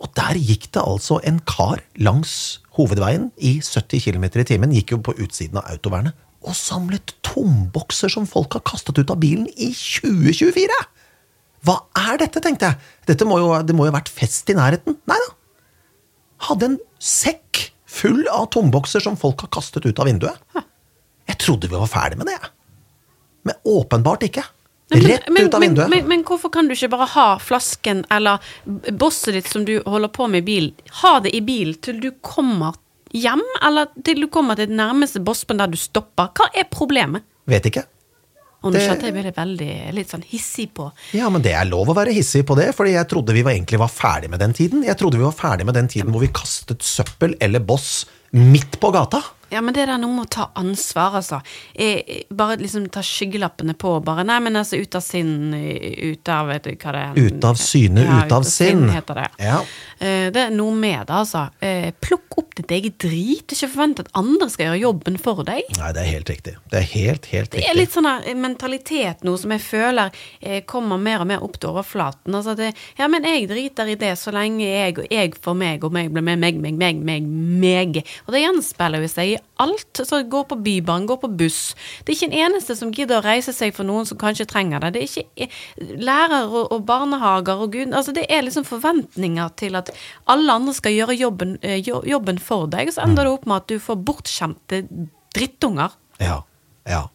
Og 0.04 0.12
der 0.16 0.38
gikk 0.38 0.70
det 0.76 0.84
altså 0.84 1.18
en 1.26 1.40
kar 1.50 1.82
langs 1.98 2.60
hovedveien 2.78 3.32
i 3.40 3.58
70 3.64 4.04
km 4.06 4.26
i 4.28 4.46
timen, 4.48 4.74
gikk 4.76 4.92
jo 4.96 5.02
på 5.08 5.16
utsiden 5.24 5.58
av 5.62 5.70
autovernet, 5.74 6.14
og 6.46 6.54
samlet 6.54 7.16
tombokser 7.26 8.12
som 8.12 8.28
folk 8.30 8.54
har 8.60 8.62
kastet 8.68 9.00
ut 9.02 9.10
av 9.12 9.18
bilen 9.24 9.48
i 9.58 9.72
2024! 9.74 10.84
Hva 11.66 11.80
er 11.98 12.20
dette, 12.22 12.42
tenkte 12.44 12.70
jeg. 12.70 12.94
Dette 13.10 13.28
må 13.28 13.40
jo, 13.42 13.54
det 13.66 13.76
må 13.76 13.88
jo 13.88 13.94
ha 13.94 13.98
vært 13.98 14.12
fest 14.14 14.50
i 14.54 14.58
nærheten. 14.58 14.98
Nei 15.10 15.18
da. 15.22 15.32
Hadde 16.50 16.72
en 16.72 16.78
sekk 17.02 17.70
full 17.96 18.26
av 18.32 18.50
tombokser 18.54 19.04
som 19.04 19.18
folk 19.18 19.46
har 19.46 19.54
kastet 19.56 19.86
ut 19.88 20.02
av 20.02 20.10
vinduet. 20.10 20.38
Jeg 21.26 21.40
trodde 21.42 21.72
vi 21.72 21.80
var 21.80 21.90
ferdig 21.90 22.20
med 22.20 22.30
det, 22.30 22.36
jeg. 22.38 22.52
Men 23.46 23.58
åpenbart 23.78 24.26
ikke. 24.28 24.44
Rett 24.94 25.30
men, 25.34 25.48
ut 25.48 25.54
av 25.58 25.64
vinduet. 25.64 25.90
Men, 25.90 26.08
men, 26.10 26.24
hvorfor 26.28 26.52
kan 26.54 26.68
du 26.70 26.76
ikke 26.76 26.92
bare 26.94 27.08
ha 27.16 27.28
flasken 27.42 28.04
eller 28.14 28.42
bosset 28.94 29.34
ditt 29.34 29.50
som 29.50 29.66
du 29.66 29.80
holder 29.86 30.12
på 30.14 30.28
med 30.30 30.44
i 30.44 30.46
bilen, 30.46 30.92
ha 31.02 31.18
det 31.26 31.34
i 31.34 31.42
bilen 31.46 31.78
til 31.82 31.98
du 32.04 32.12
kommer 32.26 32.78
hjem, 33.16 33.42
eller 33.66 33.90
til 34.06 34.22
du 34.26 34.30
kommer 34.30 34.60
til 34.60 34.70
det 34.70 34.78
nærmeste 34.78 35.24
bossbånd 35.26 35.64
der 35.64 35.74
du 35.74 35.80
stopper? 35.80 36.30
Hva 36.38 36.52
er 36.54 36.70
problemet? 36.70 37.26
Vet 37.50 37.70
ikke. 37.72 37.86
Og 38.66 38.74
nå 38.74 38.80
Det- 38.80 38.90
skjønte 38.90 39.06
jeg 39.06 39.14
ble 39.14 39.32
veldig 39.32 39.94
litt 39.94 40.10
sånn 40.10 40.26
hissig 40.26 40.72
på 40.74 40.92
Ja, 41.14 41.30
men 41.30 41.42
det 41.46 41.54
er 41.54 41.66
lov 41.70 41.88
å 41.88 41.96
være 41.96 42.14
hissig 42.16 42.44
på 42.46 42.58
det, 42.58 42.74
fordi 42.76 42.94
jeg 42.98 43.08
trodde 43.08 43.34
vi 43.34 43.44
var, 43.46 43.54
egentlig 43.54 43.78
var 43.80 43.92
ferdig 43.94 44.30
med 44.30 44.40
den 44.40 44.54
tiden. 44.54 44.84
Jeg 44.84 44.98
trodde 44.98 45.20
vi 45.22 45.28
var 45.28 45.38
ferdig 45.38 45.66
med 45.66 45.76
den 45.78 45.88
tiden 45.88 46.12
hvor 46.12 46.22
vi 46.26 46.34
kastet 46.34 46.82
søppel 46.82 47.36
eller 47.40 47.60
boss 47.60 48.06
midt 48.34 48.80
på 48.82 48.92
gata. 48.92 49.22
Ja, 49.54 49.62
men 49.62 49.76
det 49.76 49.86
der 49.88 50.00
noe 50.02 50.14
med 50.14 50.26
å 50.28 50.32
ta 50.36 50.48
ansvar, 50.58 51.18
altså. 51.20 51.42
Bare 52.36 52.58
liksom 52.62 52.88
ta 52.94 53.04
skyggelappene 53.06 53.76
på, 53.78 53.96
bare. 54.06 54.26
Nei, 54.28 54.40
men 54.44 54.58
altså, 54.60 54.80
ut 54.82 54.96
av 54.98 55.04
sinn, 55.06 55.54
ut 55.54 56.30
av 56.32 56.50
Vet 56.50 56.68
du 56.68 56.74
hva 56.76 56.94
det 56.96 57.04
er? 57.04 57.20
Ut 57.26 57.46
av 57.48 57.60
syne, 57.60 58.06
ut 58.06 58.34
av 58.36 58.46
sinn. 58.48 58.86
heter 58.94 59.22
det. 59.22 59.28
Ja. 59.44 59.60
Eh, 60.00 60.28
det 60.34 60.48
er 60.48 60.54
noe 60.56 60.76
med 60.76 61.06
det, 61.08 61.16
altså. 61.16 61.46
Eh, 61.64 61.92
plukk 62.04 62.38
opp 62.42 62.56
ditt 62.58 62.72
eget 62.76 62.98
drit. 63.02 63.46
Ikke 63.52 63.70
forvent 63.72 64.02
at 64.04 64.12
andre 64.18 64.50
skal 64.52 64.70
gjøre 64.70 64.82
jobben 64.84 65.20
for 65.22 65.44
deg. 65.48 65.70
Nei, 65.80 65.92
det 65.96 66.04
er 66.04 66.10
helt 66.12 66.32
riktig. 66.34 66.56
Det 66.72 66.82
er 66.82 66.88
helt, 66.92 67.30
helt 67.32 67.56
Det 67.56 67.66
er 67.70 67.78
litt 67.78 67.96
sånn 67.96 68.10
eh, 68.12 68.34
mentalitet 68.38 69.24
nå 69.26 69.36
som 69.40 69.54
jeg 69.56 69.64
føler 69.64 70.24
kommer 70.70 71.00
mer 71.02 71.24
og 71.24 71.30
mer 71.30 71.44
opp 71.46 71.58
til 71.60 71.72
overflaten. 71.72 72.36
Altså 72.36 72.56
det, 72.58 72.72
ja, 73.00 73.08
men 73.12 73.26
jeg 73.28 73.48
driter 73.50 73.90
i 73.92 73.98
det 74.00 74.14
så 74.20 74.34
lenge 74.36 74.66
jeg 74.66 74.98
og 75.02 75.08
jeg 75.12 75.34
for 75.42 75.58
meg 75.58 75.84
og 75.86 75.94
meg 75.96 76.12
blir 76.14 76.26
med 76.26 76.42
meg, 76.42 76.60
meg, 76.62 76.78
meg, 76.80 77.02
meg, 77.06 77.28
meg. 77.28 78.02
Og 78.26 78.36
det 78.36 78.44
gjenspeiler 78.44 79.04
jo 79.04 79.12
seg 79.12 79.35
alt. 79.62 80.02
Så 80.04 80.22
gå 80.30 80.44
på 80.50 80.58
Bybanen, 80.66 81.08
gå 81.10 81.18
på 81.22 81.30
buss. 81.40 81.76
Det 82.04 82.14
er 82.14 82.18
ikke 82.18 82.30
en 82.32 82.40
eneste 82.46 82.76
som 82.78 82.94
gidder 82.96 83.20
å 83.20 83.26
reise 83.26 83.54
seg 83.56 83.76
for 83.76 83.88
noen 83.88 84.08
som 84.10 84.20
kanskje 84.22 84.48
trenger 84.50 84.84
det. 84.84 84.94
Det 84.96 85.04
er 85.04 85.10
ikke 85.10 85.48
eh, 85.48 85.58
lærere 86.02 86.66
og 86.66 86.86
barnehager 86.88 87.62
og 87.66 87.74
gud 87.76 87.94
Altså 87.96 88.14
det 88.16 88.26
er 88.32 88.44
liksom 88.46 88.66
forventninger 88.68 89.52
til 89.60 89.78
at 89.80 89.92
alle 90.32 90.60
andre 90.60 90.74
skal 90.76 90.96
gjøre 90.96 91.18
jobben, 91.20 91.58
eh, 91.62 91.82
jobben 91.86 92.40
for 92.42 92.70
deg, 92.72 92.90
og 92.90 92.98
så 92.98 93.06
ender 93.06 93.28
det 93.28 93.36
opp 93.36 93.50
med 93.50 93.64
at 93.64 93.70
du 93.72 93.82
får 93.82 94.02
bortskjemte 94.08 94.84
drittunger. 95.36 95.94
Ja, 96.24 96.42
ja. 96.90 97.06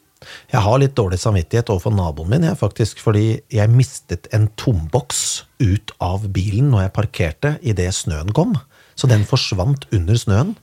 Jeg 0.53 0.61
har 0.61 0.81
litt 0.83 0.97
dårlig 0.99 1.17
samvittighet 1.23 1.71
overfor 1.73 1.95
naboen 1.97 2.29
min, 2.33 2.45
jeg, 2.45 2.59
faktisk, 2.61 3.00
fordi 3.00 3.41
jeg 3.53 3.73
mistet 3.73 4.29
en 4.37 4.50
tomboks 4.61 5.47
ut 5.62 5.95
av 6.03 6.27
bilen 6.35 6.69
når 6.73 6.87
jeg 6.87 6.97
parkerte 6.97 7.55
idet 7.65 7.89
snøen 7.97 8.35
kom. 8.37 8.59
Så 8.99 9.09
den 9.09 9.25
forsvant 9.25 9.87
under 9.97 10.19
snøen. 10.21 10.57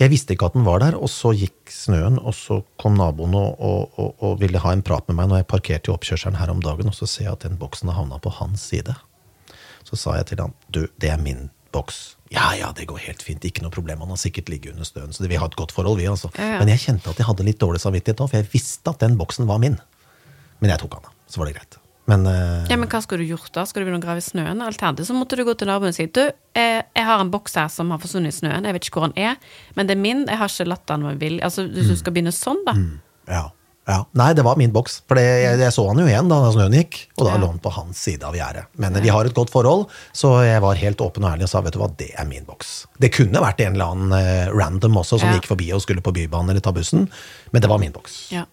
Jeg 0.00 0.12
visste 0.12 0.34
ikke 0.34 0.48
at 0.50 0.56
den 0.56 0.66
var 0.66 0.82
der, 0.82 0.96
og 0.96 1.10
så 1.12 1.32
gikk 1.36 1.72
snøen, 1.72 2.18
og 2.18 2.34
så 2.36 2.60
kom 2.80 2.96
naboen 2.98 3.36
og, 3.36 3.60
og, 3.60 4.00
og, 4.00 4.10
og 4.24 4.40
ville 4.40 4.60
ha 4.62 4.74
en 4.74 4.84
prat 4.86 5.06
med 5.08 5.18
meg 5.18 5.30
når 5.30 5.42
jeg 5.42 5.50
parkerte 5.52 5.90
i 5.90 5.94
oppkjørselen 5.94 6.40
her 6.40 6.52
om 6.52 6.62
dagen, 6.64 6.90
og 6.90 6.96
så 6.96 7.08
ser 7.08 7.28
jeg 7.28 7.36
at 7.38 7.46
den 7.46 7.58
boksen 7.60 7.92
har 7.92 8.00
havna 8.00 8.20
på 8.22 8.32
hans 8.40 8.64
side. 8.72 8.96
Så 9.88 9.98
sa 9.98 10.16
jeg 10.18 10.30
til 10.30 10.44
han, 10.44 10.54
du, 10.72 10.84
det 11.00 11.12
er 11.12 11.20
min 11.20 11.48
boks. 11.74 12.00
Ja, 12.30 12.52
ja, 12.54 12.70
det 12.76 12.86
går 12.90 13.00
helt 13.08 13.22
fint. 13.26 13.44
Ikke 13.46 13.64
noe 13.64 13.74
problem. 13.74 14.02
Han 14.04 14.12
har 14.14 14.20
sikkert 14.20 14.50
ligget 14.52 14.74
under 14.74 14.86
snøen, 14.86 15.12
Så 15.12 15.26
vi 15.26 15.38
har 15.38 15.50
et 15.50 15.58
godt 15.58 15.72
forhold, 15.74 15.98
vi, 15.98 16.06
altså. 16.06 16.30
Ja, 16.38 16.54
ja. 16.54 16.58
Men 16.62 16.70
jeg 16.70 16.84
kjente 16.84 17.10
at 17.10 17.18
jeg 17.18 17.26
hadde 17.26 17.46
litt 17.46 17.60
dårlig 17.62 17.82
samvittighet 17.82 18.20
da, 18.20 18.28
for 18.30 18.38
jeg 18.38 18.50
visste 18.52 18.92
at 18.92 19.02
den 19.02 19.18
boksen 19.18 19.48
var 19.50 19.58
min. 19.62 19.78
Men 20.62 20.74
jeg 20.74 20.82
tok 20.82 20.98
han, 20.98 21.08
da. 21.08 21.14
Så 21.30 21.42
var 21.42 21.50
det 21.50 21.56
greit. 21.58 21.80
Men 22.08 22.24
uh, 22.26 22.64
Ja, 22.70 22.76
men 22.80 22.88
hva 22.88 23.00
skulle 23.04 23.22
du 23.26 23.30
gjort 23.34 23.52
da? 23.54 23.66
Skal 23.68 23.82
du 23.82 23.86
begynne 23.88 24.00
å 24.00 24.06
grave 24.06 24.22
i 24.22 24.24
snøen? 24.24 24.62
Alternativt 24.64 25.06
så 25.10 25.14
måtte 25.14 25.36
du 25.38 25.44
gå 25.46 25.54
til 25.60 25.68
naboen 25.70 25.92
og 25.92 25.94
si 25.98 26.06
du, 26.08 26.22
jeg, 26.56 26.82
jeg 26.96 27.04
har 27.06 27.20
en 27.22 27.30
boks 27.30 27.54
her 27.60 27.68
som 27.70 27.92
har 27.94 28.00
forsvunnet 28.02 28.32
i 28.34 28.38
snøen, 28.40 28.64
jeg 28.66 28.74
vet 28.78 28.88
ikke 28.88 28.98
hvor 29.02 29.12
den 29.12 29.20
er, 29.30 29.36
men 29.76 29.86
det 29.86 29.94
er 29.98 30.02
min, 30.02 30.24
jeg 30.26 30.40
har 30.40 30.50
ikke 30.50 30.66
latt 30.72 30.86
den 30.90 31.06
være 31.06 31.20
vill. 31.20 31.40
Altså, 31.46 31.68
hvis 31.70 31.92
du 31.92 31.96
skal 32.00 32.16
begynne 32.16 32.32
sånn, 32.34 32.62
da. 32.66 32.74
ja, 33.30 33.44
ja. 33.90 34.00
Nei, 34.14 34.28
det 34.38 34.44
var 34.46 34.58
min 34.60 34.70
boks. 34.74 35.00
For 35.08 35.18
det, 35.18 35.24
jeg, 35.44 35.56
jeg 35.64 35.74
så 35.74 35.82
han 35.88 35.98
jo 36.02 36.04
igjen 36.06 36.28
da 36.30 36.36
snøen 36.54 36.76
gikk, 36.80 36.98
og 37.18 37.24
da 37.26 37.32
Ja. 37.32 37.38
lå 37.42 37.48
han 37.50 37.58
på 37.62 37.72
hans 37.74 37.98
side 38.06 38.26
av 38.26 38.36
gjerdet. 38.38 38.66
Men 38.78 38.94
vi 39.02 39.10
har 39.10 39.26
et 39.26 39.34
godt 39.34 39.50
forhold, 39.50 39.88
så 40.14 40.36
jeg 40.46 40.60
var 40.62 40.78
helt 40.78 41.00
åpen 41.02 41.24
og 41.26 41.32
ærlig 41.32 41.46
og 41.48 41.50
sa 41.54 41.62
vet 41.64 41.74
du 41.74 41.80
hva, 41.82 41.88
det 41.98 42.10
er 42.18 42.28
min 42.28 42.46
boks. 42.46 42.86
Det 43.02 43.10
kunne 43.16 43.42
vært 43.42 43.60
en 43.64 43.74
eller 43.74 43.90
annen 43.96 44.14
eh, 44.18 44.46
random 44.54 44.98
også 45.02 45.18
som 45.20 45.30
Ja. 45.32 45.38
gikk 45.38 45.48
forbi 45.50 45.70
og 45.74 45.82
skulle 45.82 46.02
på 46.06 46.14
Bybanen 46.14 46.50
eller 46.54 46.62
ta 46.64 46.70
bussen, 46.76 47.08
men 47.52 47.62
det 47.64 47.70
var 47.72 47.78
min 47.82 47.92
boks. 47.94 48.28
Ja. 48.34 48.46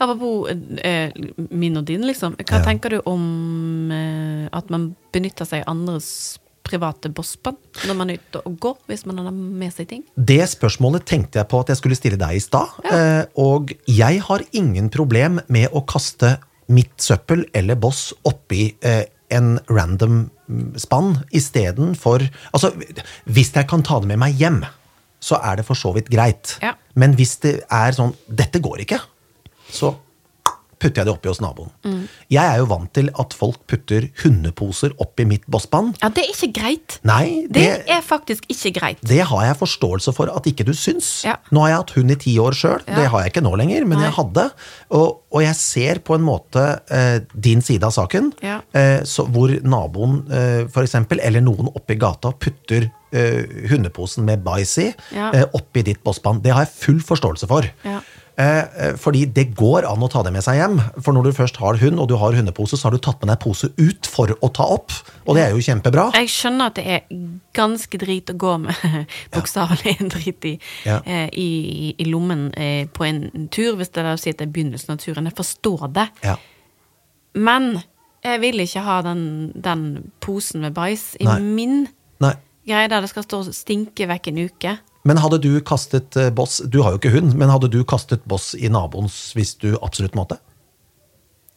Apropos 0.00 0.48
eh, 0.84 1.10
min 1.50 1.76
og 1.80 1.84
din, 1.88 2.04
liksom. 2.06 2.36
Hva 2.36 2.58
Ja. 2.60 2.64
tenker 2.66 2.90
du 2.90 3.00
om 3.06 3.90
eh, 3.92 4.48
at 4.52 4.70
man 4.70 4.94
benytter 5.12 5.44
seg 5.48 5.62
av 5.66 5.72
andres 5.76 6.38
private 6.62 7.08
bossbånd 7.10 7.56
når 7.88 7.96
man 7.98 8.10
er 8.12 8.20
ute 8.22 8.40
og 8.46 8.58
går, 8.62 8.76
hvis 8.86 9.04
man 9.06 9.18
har 9.18 9.32
med 9.34 9.72
seg 9.74 9.88
ting? 9.90 10.04
Det 10.16 10.40
spørsmålet 10.48 11.04
tenkte 11.10 11.40
jeg 11.40 11.48
på 11.50 11.58
at 11.60 11.72
jeg 11.72 11.80
skulle 11.80 11.98
stille 11.98 12.16
deg 12.20 12.36
i 12.38 12.44
stad. 12.44 12.68
eh, 12.92 13.24
Og 13.36 13.72
jeg 13.90 14.20
har 14.28 14.44
ingen 14.52 14.88
problem 14.90 15.40
med 15.48 15.68
å 15.72 15.82
kaste 15.84 16.36
mitt 16.68 16.94
søppel 17.02 17.46
eller 17.52 17.74
boss 17.74 18.12
oppi 18.24 18.76
eh, 18.80 19.04
en 19.32 19.58
random 19.68 20.30
mm, 20.48 20.74
spann 20.78 21.16
istedenfor 21.32 22.22
Altså, 22.54 22.70
hvis 23.26 23.52
jeg 23.56 23.66
kan 23.68 23.82
ta 23.82 23.98
det 24.00 24.08
med 24.12 24.20
meg 24.22 24.36
hjem, 24.38 24.62
så 25.22 25.38
er 25.42 25.56
det 25.56 25.64
for 25.66 25.74
så 25.78 25.92
vidt 25.94 26.08
greit. 26.10 26.56
Ja. 26.62 26.74
Men 26.98 27.14
hvis 27.18 27.36
det 27.42 27.62
er 27.70 27.92
sånn 27.96 28.14
Dette 28.28 28.60
går 28.62 28.82
ikke, 28.86 28.98
så 29.72 29.94
putter 30.82 30.98
jeg 31.04 31.06
det 31.06 31.12
oppi 31.12 31.28
hos 31.30 31.38
naboen. 31.38 31.68
Jeg 32.32 32.42
er 32.42 32.56
jo 32.58 32.64
vant 32.66 32.88
til 32.96 33.06
at 33.22 33.34
folk 33.38 33.60
putter 33.70 34.08
hundeposer 34.24 34.90
oppi 34.98 35.22
mitt 35.30 35.44
bossband. 35.46 35.92
Ja, 36.02 36.08
det 36.10 36.24
er 36.24 36.32
ikke 36.32 36.48
greit. 36.56 36.96
Nei, 37.06 37.44
Det 37.54 37.84
er 37.86 38.00
faktisk 38.02 38.48
ikke 38.50 38.72
greit. 38.80 38.98
det 39.06 39.20
har 39.30 39.44
jeg 39.46 39.60
forståelse 39.60 40.10
for 40.16 40.32
at 40.34 40.42
ikke 40.50 40.66
du 40.66 40.72
syns. 40.74 41.22
Ja. 41.22 41.36
Nå 41.54 41.62
har 41.62 41.68
jeg 41.70 41.78
hatt 41.84 41.92
hund 41.94 42.10
i 42.10 42.16
ti 42.16 42.34
år 42.42 42.50
sjøl, 42.58 42.80
Ja. 42.88 42.96
det 42.98 43.06
har 43.12 43.22
jeg 43.22 43.30
ikke 43.30 43.44
nå 43.46 43.52
lenger, 43.56 43.86
men 43.86 43.98
Nei. 44.00 44.08
jeg 44.08 44.12
hadde. 44.16 44.50
Og, 44.90 45.20
og 45.30 45.40
jeg 45.46 45.54
ser 45.54 46.00
på 46.02 46.16
en 46.18 46.26
måte 46.26 46.64
eh, 46.90 47.20
din 47.38 47.62
side 47.62 47.84
av 47.86 47.92
saken, 47.94 48.32
Ja. 48.42 48.58
eh, 48.74 49.04
så, 49.06 49.22
hvor 49.30 49.54
naboen 49.62 50.26
eh, 50.32 50.66
eksempel, 50.82 51.20
eller 51.22 51.40
noen 51.46 51.70
oppi 51.76 51.94
gata 51.94 52.32
putter 52.32 52.90
eh, 53.12 53.46
hundeposen 53.70 54.24
med 54.26 54.42
bæsj 54.42 54.78
i 54.82 54.88
eh, 55.14 55.44
oppi 55.54 55.82
ditt 55.86 56.02
bossband. 56.02 56.42
Det 56.42 56.50
har 56.50 56.64
jeg 56.66 56.74
full 56.74 56.98
forståelse 56.98 57.46
for. 57.46 57.70
Ja. 57.86 58.00
Eh, 58.42 58.86
eh, 58.88 58.94
fordi 58.98 59.20
det 59.36 59.44
går 59.58 59.86
an 59.86 60.02
å 60.02 60.08
ta 60.10 60.22
det 60.26 60.32
med 60.34 60.42
seg 60.44 60.56
hjem. 60.58 60.78
For 61.04 61.14
når 61.14 61.28
du 61.28 61.32
først 61.36 61.60
har 61.62 61.78
hund, 61.82 62.00
og 62.02 62.08
du 62.10 62.16
har 62.18 62.34
hundepose, 62.34 62.78
så 62.80 62.88
har 62.88 62.96
du 62.96 63.02
tatt 63.04 63.20
med 63.22 63.30
deg 63.30 63.38
pose 63.44 63.70
ut 63.78 64.08
for 64.10 64.32
å 64.34 64.50
ta 64.56 64.66
opp. 64.74 64.90
Og 65.28 65.36
det 65.38 65.44
er 65.44 65.54
jo 65.54 65.62
kjempebra. 65.62 66.08
Jeg 66.18 66.30
skjønner 66.32 66.72
at 66.72 66.80
det 66.80 66.86
er 66.96 67.20
ganske 67.54 68.00
drit 68.02 68.32
å 68.32 68.36
gå 68.42 68.56
med 68.64 68.82
bokstavelig 69.36 69.94
ja. 70.00 70.08
drit 70.16 70.48
i, 70.50 70.54
Ja. 70.88 70.98
eh, 71.06 71.28
i, 71.38 71.50
i 72.02 72.08
lommen 72.10 72.48
på 72.96 73.06
en 73.06 73.48
tur, 73.54 73.76
hvis 73.78 73.92
det 73.94 74.02
er 74.02 74.12
å 74.14 74.18
si 74.20 74.32
at 74.32 74.40
det 74.42 74.48
er 74.48 74.54
begynnelsen 74.56 74.96
av 74.96 75.02
turen. 75.04 75.28
Jeg 75.30 75.38
forstår 75.38 75.86
det. 75.94 76.08
Ja. 76.26 76.36
Men 77.38 77.76
jeg 78.24 78.40
vil 78.42 78.62
ikke 78.62 78.82
ha 78.86 79.00
den, 79.06 79.24
den 79.54 79.84
posen 80.22 80.62
med 80.64 80.74
bæsj 80.76 81.16
i 81.22 81.28
Nei. 81.28 81.38
min 81.42 81.76
Nei. 82.22 82.34
greie 82.68 82.90
der 82.90 83.02
det 83.04 83.10
skal 83.10 83.24
stå 83.26 83.40
og 83.46 83.54
stinke 83.56 84.06
vekk 84.10 84.30
en 84.32 84.42
uke. 84.46 84.74
Men 85.04 85.18
hadde 85.18 85.38
du 85.42 85.60
kastet 85.60 86.16
eh, 86.16 86.30
boss 86.30 86.60
Du 86.70 86.82
har 86.82 86.92
jo 86.94 86.98
ikke 87.00 87.10
hund, 87.16 87.34
men 87.34 87.48
hadde 87.50 87.68
du 87.72 87.80
kastet 87.84 88.24
boss 88.24 88.52
i 88.54 88.68
naboens 88.70 89.32
hvis 89.34 89.56
du 89.58 89.72
absolutt 89.82 90.14
måtte? 90.14 90.38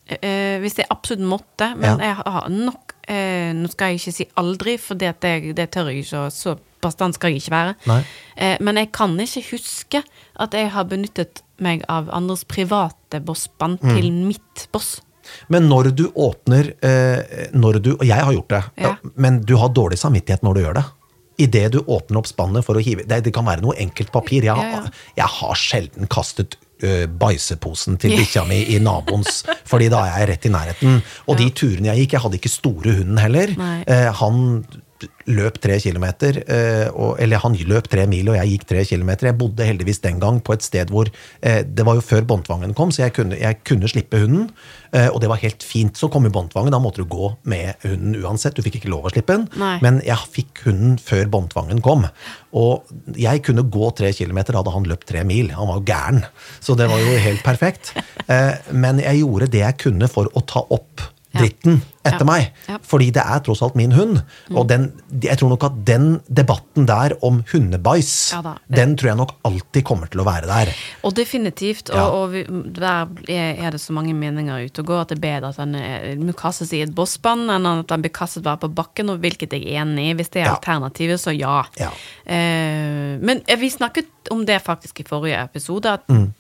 Eh, 0.08 0.60
hvis 0.62 0.78
jeg 0.78 0.86
absolutt 0.94 1.24
måtte, 1.26 1.72
men 1.78 1.98
Ja. 2.00 2.14
jeg 2.14 2.16
har 2.22 2.50
nok 2.50 2.92
eh, 3.10 3.54
Nå 3.54 3.70
skal 3.72 3.88
jeg 3.94 4.00
ikke 4.00 4.14
si 4.14 4.28
aldri, 4.38 4.76
for 4.82 4.96
det, 5.02 5.16
det, 5.22 5.56
det 5.58 5.72
tør 5.74 5.90
jeg 5.90 6.04
ikke, 6.06 6.24
så 6.34 6.56
bastant 6.82 7.16
skal 7.18 7.32
jeg 7.34 7.42
ikke 7.42 7.54
være. 7.56 8.04
Eh, 8.38 8.58
men 8.62 8.78
jeg 8.78 8.92
kan 8.94 9.14
ikke 9.20 9.44
huske 9.52 10.04
at 10.42 10.54
jeg 10.54 10.70
har 10.74 10.86
benyttet 10.90 11.42
meg 11.62 11.84
av 11.90 12.10
andres 12.14 12.44
private 12.46 13.22
bossband 13.26 13.80
Mm. 13.82 13.96
til 13.96 14.12
mitt 14.26 14.68
boss. 14.72 15.02
Men 15.50 15.66
når 15.70 15.90
du 15.96 16.04
åpner 16.14 16.74
eh, 16.86 17.50
når 17.54 17.80
du, 17.82 17.92
Og 17.98 18.06
jeg 18.06 18.22
har 18.26 18.34
gjort 18.34 18.50
det, 18.50 18.64
Ja. 18.78 18.96
men 19.16 19.42
du 19.42 19.56
har 19.58 19.70
dårlig 19.70 19.98
samvittighet 19.98 20.42
når 20.44 20.54
du 20.54 20.62
gjør 20.62 20.74
det. 20.76 20.86
Idet 21.42 21.74
du 21.74 21.82
åpner 21.82 22.22
opp 22.22 22.30
spannet 22.30 22.64
for 22.64 22.80
å 22.80 22.84
hive 22.84 23.04
Det, 23.04 23.24
det 23.26 23.34
kan 23.36 23.48
være 23.48 23.64
noe 23.66 23.76
enkelt 23.82 24.12
papir. 24.14 24.46
Jeg, 24.48 24.56
Ja, 24.56 24.80
ja. 24.86 25.10
jeg 25.18 25.32
har 25.40 25.60
sjelden 25.60 26.08
kastet 26.12 26.56
uh, 26.84 27.06
bæsjeposen 27.12 28.00
til 28.00 28.16
bikkja 28.16 28.46
mi 28.48 28.62
i 28.76 28.80
naboens, 28.84 29.44
fordi 29.72 29.90
da 29.92 30.06
er 30.06 30.22
jeg 30.22 30.30
rett 30.32 30.48
i 30.48 30.54
nærheten. 30.56 31.04
Og 31.28 31.40
de 31.42 31.50
turene 31.52 31.92
jeg 31.92 32.06
gikk, 32.06 32.16
jeg 32.18 32.26
hadde 32.28 32.40
ikke 32.40 32.54
store 32.54 32.98
hunden 33.02 33.20
heller. 33.22 33.56
Eh, 33.84 34.10
han 34.22 34.66
løp 35.26 35.58
tre 35.62 35.78
kilometer, 35.82 36.38
eh, 36.46 36.88
eller 37.22 37.42
han 37.42 37.56
løp 37.66 37.88
tre 37.90 38.06
mil, 38.10 38.30
og 38.30 38.38
jeg 38.38 38.52
gikk 38.52 38.66
tre 38.70 38.84
kilometer. 38.86 39.30
Jeg 39.32 39.38
bodde 39.40 39.66
heldigvis 39.66 40.02
den 40.04 40.20
gang 40.22 40.42
på 40.46 40.54
et 40.54 40.66
sted 40.66 40.92
hvor 40.94 41.10
eh, 41.42 41.64
Det 41.66 41.86
var 41.86 41.98
jo 41.98 42.06
før 42.06 42.26
båndtvangen 42.30 42.76
kom, 42.78 42.92
så 42.94 43.06
jeg 43.06 43.16
kunne, 43.18 43.38
jeg 43.40 43.62
kunne 43.66 43.90
slippe 43.90 44.20
hunden. 44.22 44.52
Eh, 44.92 45.08
og 45.10 45.20
det 45.22 45.30
var 45.32 45.42
helt 45.42 45.64
fint. 45.66 45.98
Så 45.98 46.10
kom 46.14 46.28
jo 46.28 46.34
båndtvangen, 46.36 46.74
da 46.74 46.82
måtte 46.82 47.02
du 47.02 47.10
gå 47.10 47.32
med 47.44 47.74
hunden 47.84 48.20
uansett. 48.22 48.56
Du 48.56 48.62
fikk 48.66 48.80
ikke 48.80 48.92
lov 48.94 49.10
å 49.10 49.14
slippe 49.14 49.34
den. 49.34 49.48
Nei. 49.62 49.78
Men 49.86 50.00
jeg 50.06 50.32
fikk 50.36 50.66
hunden 50.68 51.00
før 51.02 51.26
båndtvangen 51.34 51.82
kom. 51.86 52.06
Og 52.56 52.86
jeg 53.18 53.44
kunne 53.48 53.66
gå 53.66 53.90
tre 53.98 54.14
kilometer, 54.16 54.56
hadde 54.56 54.76
han 54.76 54.88
løpt 54.88 55.10
tre 55.10 55.26
mil. 55.28 55.50
Han 55.58 55.72
var 55.72 55.82
jo 55.82 55.88
gæren. 55.90 56.24
Så 56.64 56.78
det 56.78 56.88
var 56.92 57.02
jo 57.02 57.18
helt 57.26 57.44
perfekt. 57.46 57.92
Men 58.72 59.02
jeg 59.04 59.24
gjorde 59.24 59.52
det 59.52 59.62
jeg 59.66 59.82
kunne 59.88 60.10
for 60.12 60.30
å 60.32 60.46
ta 60.48 60.64
opp. 60.74 61.04
Dritten 61.36 61.82
etter 62.06 62.22
Ja. 62.22 62.26
meg. 62.30 62.52
Ja. 62.70 62.78
Fordi 62.86 63.08
det 63.16 63.24
er 63.26 63.40
tross 63.46 63.62
alt 63.66 63.76
min 63.76 63.92
hund. 63.92 64.20
Mm. 64.50 64.58
Og 64.58 64.68
den, 64.70 64.84
jeg 65.24 65.38
tror 65.40 65.50
nok 65.56 65.64
at 65.68 65.80
den 65.88 66.22
debatten 66.30 66.86
der 66.86 67.16
om 67.26 67.44
hundebæsj, 67.52 68.34
Ja 68.36 68.42
den 68.70 68.96
tror 68.98 69.08
jeg 69.10 69.18
nok 69.18 69.32
alltid 69.48 69.84
kommer 69.88 70.08
til 70.12 70.22
å 70.22 70.26
være 70.28 70.46
der. 70.50 70.72
Og 71.04 71.16
definitivt. 71.18 71.90
Og, 71.90 72.14
og 72.36 72.74
der 72.76 73.08
er, 73.28 73.72
det 73.72 73.82
så 73.82 73.94
mange 73.94 74.14
meninger 74.14 74.66
ute 74.68 74.80
og 74.84 74.86
går 74.92 75.02
at 75.02 75.10
det 75.14 75.18
er 75.18 75.26
bedre 75.26 75.50
at 75.50 75.58
den 75.58 76.26
må 76.26 76.34
kastes 76.38 76.74
i 76.74 76.82
et 76.86 76.94
bossband 76.96 77.50
enn 77.52 77.66
at 77.72 77.88
den 77.90 78.02
blir 78.06 78.14
kastet 78.14 78.44
bare 78.46 78.62
på 78.62 78.70
bakken, 78.76 79.10
og 79.10 79.20
hvilket 79.24 79.54
jeg 79.58 79.66
er 79.66 79.82
enig 79.84 80.12
i. 80.12 80.16
Hvis 80.20 80.30
det 80.36 80.44
er 80.44 80.54
alternativet, 80.54 81.20
så 81.22 81.34
ja. 81.36 81.64
Eh, 82.26 83.18
men 83.22 83.42
eh, 83.48 83.60
vi 83.60 83.70
snakket 83.70 84.30
om 84.32 84.46
det 84.46 84.62
faktisk 84.66 85.00
i 85.02 85.08
forrige 85.10 85.44
episode, 85.44 85.94
at 86.00 86.02
Mm. 86.10 86.32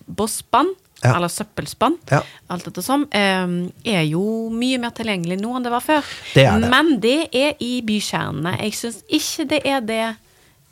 Ja. 1.03 1.15
eller 1.17 1.27
søppelspann, 1.27 1.97
Ja. 2.11 2.21
alt 2.49 2.63
dette 2.65 2.81
som, 2.81 3.03
eh, 3.11 3.45
er 3.85 4.03
jo 4.07 4.49
mye 4.49 4.79
mer 4.79 4.91
tilgjengelig 4.91 5.39
nå 5.41 5.55
enn 5.55 5.63
det 5.63 5.71
var 5.71 5.81
før. 5.81 6.03
Det 6.33 6.45
det. 6.61 6.69
Men 6.69 6.99
det 6.99 7.29
er 7.35 7.53
i 7.59 7.81
bykjernene. 7.81 8.59
Jeg 8.61 8.71
syns 8.73 9.03
ikke 9.09 9.47
det 9.49 9.61
er 9.65 9.81
det 9.81 10.15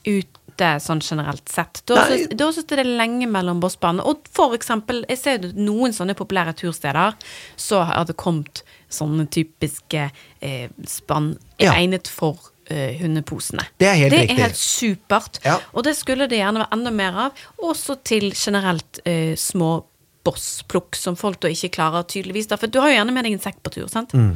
ute 0.06 0.80
sånn 0.80 1.02
generelt 1.02 1.48
sett. 1.50 1.82
Da 1.86 2.06
syns 2.08 2.30
jeg 2.30 2.68
det 2.68 2.80
er 2.80 2.84
lenge 2.98 3.28
mellom 3.28 3.60
bossbanene. 3.60 4.06
Og 4.06 4.22
for 4.32 4.54
eksempel, 4.56 5.04
jeg 5.10 5.18
ser 5.18 5.38
noen 5.54 5.94
sånne 5.96 6.16
populære 6.16 6.54
tursteder, 6.56 7.14
så 7.58 7.84
har 7.86 8.06
det 8.06 8.16
kommet 8.18 8.62
sånne 8.90 9.28
typiske 9.30 10.12
eh, 10.42 10.68
spann 10.86 11.38
Ja. 11.60 11.74
egnet 11.74 12.08
for 12.08 12.38
eh, 12.70 12.98
hundeposene. 13.02 13.66
Det 13.78 13.88
er 13.88 13.96
helt 13.96 14.12
det 14.12 14.30
er 14.32 14.36
helt 14.44 14.56
supert. 14.56 15.40
Ja. 15.44 15.60
Og 15.74 15.84
det 15.84 15.96
skulle 15.98 16.28
det 16.30 16.38
gjerne 16.40 16.60
være 16.64 16.72
enda 16.74 16.92
mer 16.92 17.14
av. 17.14 17.32
Også 17.60 17.98
til 18.04 18.32
generelt 18.32 19.00
eh, 19.06 19.36
små 19.36 19.84
bossplukk 20.24 20.96
som 20.96 21.18
folk 21.20 21.40
da 21.44 21.50
ikke 21.52 21.70
klarer 21.76 22.06
tydeligvis. 22.08 22.48
Da. 22.52 22.58
For 22.60 22.72
du 22.72 22.78
har 22.80 22.92
jo 22.92 22.96
gjerne 22.98 23.16
med 23.16 23.26
deg 23.28 23.36
en 23.38 23.44
sekk 23.44 23.58
på 23.66 23.74
tur, 23.76 23.88
sant? 23.92 24.14
Mm. 24.16 24.30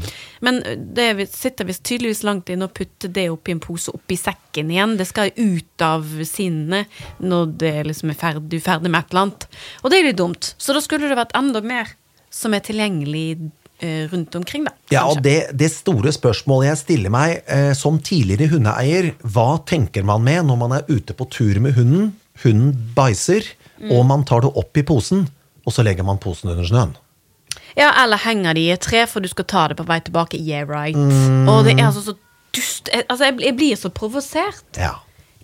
Men 0.44 0.62
det 0.98 1.08
sitter 1.32 1.68
visst 1.70 1.86
tydeligvis 1.88 2.24
langt 2.28 2.50
inne 2.54 2.68
å 2.68 2.74
putte 2.74 3.08
det 3.14 3.28
oppi 3.32 3.56
en 3.56 3.62
pose 3.64 3.94
oppi 3.96 4.18
sekken 4.20 4.74
igjen. 4.74 4.98
Det 5.00 5.08
skal 5.10 5.32
ut 5.36 5.86
av 5.88 6.10
sinnet 6.28 6.92
når 7.24 7.54
det 7.64 7.76
liksom 7.92 8.12
er 8.12 8.20
ferdig, 8.20 8.50
du 8.52 8.58
er 8.60 8.66
ferdig 8.68 8.92
med 8.92 9.00
et 9.06 9.14
eller 9.16 9.28
annet. 9.28 9.48
Og 9.84 9.94
det 9.94 10.02
er 10.02 10.10
litt 10.10 10.20
dumt. 10.20 10.52
Så 10.60 10.76
da 10.76 10.84
skulle 10.84 11.08
det 11.10 11.20
vært 11.20 11.36
enda 11.38 11.64
mer 11.64 11.96
som 12.38 12.54
er 12.54 12.62
tilgjengelig 12.68 13.26
eh, 13.80 14.04
rundt 14.12 14.36
omkring, 14.36 14.68
da. 14.68 14.74
Ja, 14.92 15.06
og 15.08 15.22
det, 15.24 15.38
det 15.58 15.72
store 15.74 16.12
spørsmålet 16.14 16.74
jeg 16.74 16.82
stiller 16.84 17.14
meg 17.14 17.40
eh, 17.48 17.72
som 17.78 18.02
tidligere 18.04 18.52
hundeeier, 18.52 19.14
hva 19.24 19.54
tenker 19.66 20.04
man 20.06 20.26
med 20.28 20.44
når 20.50 20.60
man 20.66 20.76
er 20.82 20.92
ute 20.92 21.16
på 21.18 21.30
tur 21.32 21.62
med 21.64 21.80
hunden, 21.80 22.12
hunden 22.44 22.76
bæsjer, 22.98 23.54
Mm. 23.78 23.92
og 23.94 24.08
man 24.10 24.24
tar 24.26 24.42
det 24.42 24.50
opp 24.58 24.74
i 24.80 24.82
posen, 24.82 25.28
og 25.68 25.76
så 25.76 25.84
legger 25.84 26.08
man 26.08 26.22
posen 26.24 26.54
under 26.54 26.68
snøen? 26.68 26.96
Ja, 27.78 27.92
eller 28.02 28.18
henger 28.24 28.56
de 28.58 28.64
i 28.66 28.72
et 28.74 28.82
tre 28.82 29.04
for 29.10 29.22
du 29.22 29.30
skal 29.30 29.46
ta 29.50 29.68
det 29.70 29.78
på 29.78 29.86
vei 29.88 30.00
tilbake. 30.02 30.40
Yeah, 30.40 30.66
right. 30.70 30.98
Mm. 30.98 31.50
Og 31.52 31.68
det 31.68 31.76
er 31.78 31.90
altså 31.90 32.06
så 32.06 32.16
dust 32.56 32.90
Altså, 32.90 33.28
jeg, 33.28 33.38
jeg 33.44 33.56
blir 33.60 33.78
så 33.78 33.92
provosert. 33.94 34.66
Ja. 34.80 34.96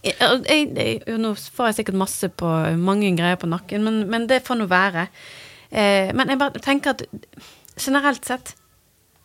Jeg, 0.03 0.15
jeg, 0.49 1.17
nå 1.19 1.33
får 1.35 1.69
jeg 1.69 1.79
sikkert 1.81 1.99
masse 1.99 2.27
på 2.29 2.49
mange 2.79 3.11
greier 3.17 3.39
på 3.39 3.47
nakken, 3.51 3.85
men, 3.85 4.01
men 4.11 4.27
det 4.31 4.41
får 4.47 4.59
nå 4.59 4.67
være. 4.71 5.05
Eh, 5.69 6.09
men 6.15 6.31
jeg 6.33 6.41
bare 6.41 6.63
tenker 6.63 6.95
at 6.95 7.05
generelt 7.79 8.25
sett 8.27 8.55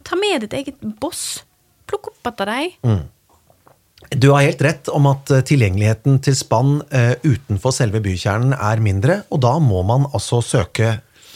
Ta 0.06 0.16
med 0.16 0.40
ditt 0.40 0.54
eget 0.56 0.78
boss. 1.02 1.42
Plukk 1.90 2.06
opp 2.12 2.28
etter 2.30 2.48
deg. 2.48 2.76
Du 4.10 4.30
har 4.30 4.42
helt 4.46 4.62
rett 4.62 4.88
om 4.88 5.06
at 5.10 5.30
eh, 5.34 5.40
tilgjengeligheten 5.44 6.20
til 6.24 6.36
spann 6.38 6.78
eh, 6.94 7.14
utenfor 7.26 7.74
selve 7.74 8.00
bykjernen 8.04 8.54
er 8.54 8.80
mindre, 8.80 9.22
og 9.34 9.42
da 9.44 9.56
må 9.60 9.82
man 9.86 10.06
altså 10.14 10.38
søke 10.44 10.86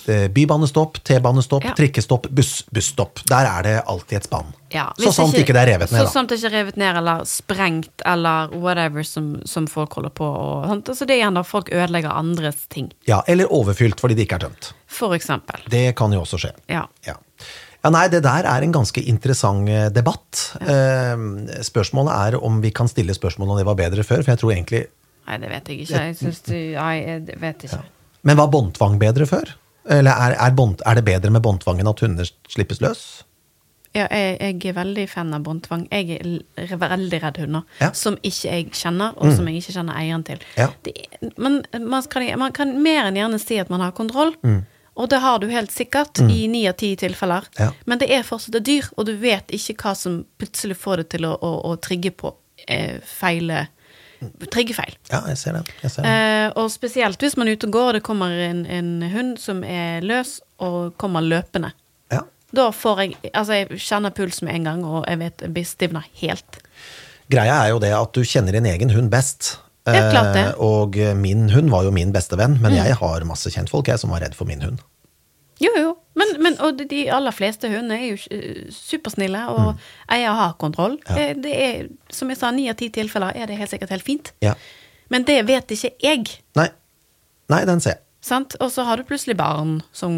eh, 0.07 0.29
bybanestopp, 0.33 1.01
T-banestopp, 1.05 1.67
Ja. 1.69 1.75
trikkestopp, 1.79 2.29
buss, 2.33 2.63
busstopp. 2.73 3.21
Der 3.29 3.47
er 3.51 3.67
det 3.67 3.75
alltid 3.87 4.17
et 4.23 4.29
spann. 4.31 4.55
Ja, 4.73 4.87
så 4.97 5.13
sant 5.13 5.37
ikke, 5.37 5.53
det 5.53 5.61
er 5.67 5.71
revet 5.75 5.91
ned, 5.93 6.01
Så 6.01 6.07
da. 6.09 6.13
sant 6.15 6.31
det 6.33 6.39
ikke 6.41 6.49
er 6.49 6.57
revet 6.63 6.79
ned 6.81 6.97
eller 7.03 7.27
sprengt 7.29 8.07
eller 8.09 8.55
whatever 8.57 9.05
som, 9.05 9.35
som 9.45 9.67
folk 9.69 9.93
holder 9.99 10.15
på 10.17 10.25
og 10.25 10.65
sånt. 10.71 10.89
Altså 10.95 11.05
det 11.11 11.19
er 11.19 11.21
igjen 11.27 11.37
da 11.37 11.43
folk 11.45 11.69
ødelegger 11.75 12.15
andres 12.17 12.63
ting, 12.73 12.89
Ja, 13.11 13.21
eller 13.29 13.53
overfylt 13.53 14.01
fordi 14.01 14.17
det 14.17 14.25
ikke 14.31 14.39
er 14.41 14.47
tømt. 14.47 14.71
for 14.89 15.13
eksempel. 15.19 15.61
Det 15.69 15.91
kan 15.99 16.13
jo 16.15 16.23
også 16.25 16.39
skje. 16.47 16.55
Ja. 16.73 16.87
Ja. 17.07 17.19
Ja, 17.83 17.91
nei, 17.91 18.07
det 18.13 18.23
der 18.25 18.47
er 18.47 18.65
en 18.65 18.75
ganske 18.75 19.03
interessant 19.11 19.71
eh, 19.71 19.89
debatt. 19.95 20.43
Ja. 20.61 21.17
spørsmålet 21.67 22.13
er 22.15 22.37
om 22.45 22.61
vi 22.63 22.71
kan 22.75 22.91
stille 22.91 23.15
spørsmål 23.15 23.55
om 23.55 23.59
det 23.61 23.67
var 23.69 23.79
bedre 23.79 24.05
før, 24.07 24.23
for 24.23 24.35
jeg 24.35 24.43
tror 24.43 24.55
egentlig 24.55 24.85
Nei, 25.23 25.37
det 25.39 25.51
vet 25.53 25.69
jeg 25.71 25.85
ikke. 25.85 25.99
Jeg 26.03 26.17
synes 26.19 26.41
du... 26.49 26.55
nei, 26.75 26.95
jeg 26.99 27.37
vet 27.39 27.67
ikke. 27.69 27.83
Men 28.27 28.39
var 28.41 28.49
båndtvang 28.51 28.97
bedre 28.99 29.27
før? 29.31 29.53
Eller 29.91 30.15
er, 30.15 30.35
er, 30.35 30.55
bond, 30.55 30.83
er 30.87 30.99
det 30.99 31.05
bedre 31.07 31.31
med 31.35 31.43
båndtvang 31.43 31.83
enn 31.83 31.91
at 31.91 32.03
hunder 32.03 32.27
slippes 32.51 32.83
løs? 32.83 33.05
Ja, 33.93 34.07
jeg, 34.09 34.37
jeg 34.41 34.71
er 34.71 34.77
veldig 34.79 35.05
fan 35.11 35.35
av 35.37 35.43
båndtvang. 35.45 35.85
Jeg 35.93 36.17
er 36.57 36.77
veldig 36.81 37.19
redd 37.23 37.41
hunder. 37.43 37.67
Ja. 37.83 37.91
Som 37.97 38.17
ikke 38.25 38.49
jeg 38.49 38.71
kjenner, 38.79 39.13
og 39.19 39.35
som 39.37 39.49
jeg 39.51 39.61
ikke 39.61 39.75
kjenner 39.75 39.99
eieren 40.01 40.25
til. 40.25 40.41
Ja. 40.57 40.71
Det, 40.87 40.95
men 41.37 41.61
man 41.77 42.07
kan, 42.09 42.25
man 42.41 42.55
kan 42.57 42.73
mer 42.83 43.11
enn 43.11 43.19
gjerne 43.21 43.41
si 43.43 43.59
at 43.61 43.73
man 43.73 43.85
har 43.85 43.93
kontroll. 43.97 44.33
Og 44.95 45.09
det 45.09 45.23
har 45.25 45.39
du 45.41 45.47
helt 45.49 45.73
sikkert 45.73 46.21
i 46.21 46.47
ni 46.53 46.67
av 46.69 46.77
ti 46.81 46.91
tilfeller. 47.01 47.47
Ja. 47.57 47.71
Men 47.89 48.01
det 48.03 48.11
er 48.13 48.27
fortsatt 48.29 48.59
et 48.61 48.67
dyr, 48.69 48.91
og 48.97 49.07
du 49.09 49.15
vet 49.17 49.53
ikke 49.55 49.79
hva 49.81 49.95
som 49.97 50.19
plutselig 50.41 50.77
får 50.77 51.03
det 51.03 51.07
til 51.15 51.29
å, 51.29 51.33
å, 51.33 51.53
å 51.71 51.77
trigge 51.81 52.13
på 52.13 52.35
eh, 52.69 52.99
feile 53.09 53.69
Triggefeil. 54.23 54.95
Ja, 55.11 55.23
jeg 55.27 55.39
ser 55.41 55.57
det. 55.57 55.63
Jeg 55.83 55.91
ser 55.91 56.05
det. 56.07 56.11
Eh, 56.13 56.49
og 56.61 56.69
spesielt 56.71 57.23
hvis 57.25 57.35
man 57.39 57.49
er 57.51 57.57
ute 57.59 57.67
og 57.67 57.75
går, 57.75 57.89
og 57.89 57.97
det 57.97 58.03
kommer 58.07 58.37
en, 58.45 58.61
en 58.71 58.91
hund 59.11 59.33
som 59.43 59.65
er 59.67 60.05
løs, 60.07 60.37
og 60.63 60.95
kommer 61.01 61.25
løpende. 61.27 61.73
Ja. 62.13 62.23
Da 62.55 62.69
får 62.71 63.03
jeg 63.03 63.33
Altså, 63.33 63.59
jeg 63.59 63.81
kjenner 63.83 64.15
puls 64.15 64.43
med 64.47 64.55
en 64.55 64.69
gang, 64.71 64.85
og 64.87 65.09
jeg 65.11 65.19
vet 65.25 65.43
jeg 65.47 65.55
blir 65.57 65.67
stivna 65.67 66.05
helt. 66.21 66.61
Greia 67.33 67.59
er 67.65 67.73
jo 67.73 67.83
det 67.83 67.93
at 67.97 68.15
du 68.15 68.23
kjenner 68.23 68.59
din 68.59 68.69
egen 68.71 68.93
hund 68.95 69.11
best. 69.11 69.57
Ja, 69.87 70.11
klart 70.13 70.33
det. 70.37 70.45
Eh, 70.53 70.61
Og 70.63 70.97
min 71.19 71.49
hund 71.51 71.71
var 71.73 71.83
jo 71.85 71.91
min 71.95 72.13
beste 72.15 72.39
venn, 72.39 72.59
men 72.63 72.75
jeg 72.77 72.95
har 73.01 73.25
masse 73.27 73.51
kjentfolk 73.51 73.89
jeg, 73.91 73.99
som 73.99 74.11
var 74.15 74.23
redd 74.23 74.37
for 74.39 74.47
min 74.47 74.63
hund. 74.63 74.83
Jo, 75.63 75.71
jo. 75.79 75.91
Men, 76.19 76.29
men 76.45 76.57
og 76.61 76.81
de 76.91 77.07
aller 77.15 77.33
fleste 77.35 77.69
hunder 77.73 77.97
er 77.97 78.13
jo 78.13 78.19
eh, 78.35 78.69
supersnille, 78.75 79.43
og 79.49 79.81
eier 80.13 80.35
har 80.39 80.55
kontroll. 80.61 80.99
Mm. 81.01 81.09
Ja. 81.09 81.17
Det, 81.17 81.43
det 81.47 81.57
er, 81.65 81.91
som 82.13 82.31
jeg 82.33 82.39
sa, 82.41 82.51
ni 82.55 82.69
av 82.71 82.79
ti 82.81 82.91
tilfeller 82.95 83.35
er 83.39 83.51
det 83.51 83.59
helt 83.61 83.73
sikkert 83.73 83.95
helt 83.95 84.07
fint. 84.07 84.33
Ja. 84.45 84.55
Men 85.13 85.27
det 85.29 85.41
vet 85.49 85.75
ikke 85.75 85.93
jeg. 86.03 86.27
Nei. 86.59 86.69
Nei, 87.53 87.63
den 87.69 87.83
ser 87.85 87.97
jeg. 87.97 88.03
Sant? 88.23 88.55
Og 88.63 88.71
så 88.71 88.85
har 88.87 89.01
du 89.01 89.03
plutselig 89.09 89.35
barn 89.35 89.81
som, 89.91 90.15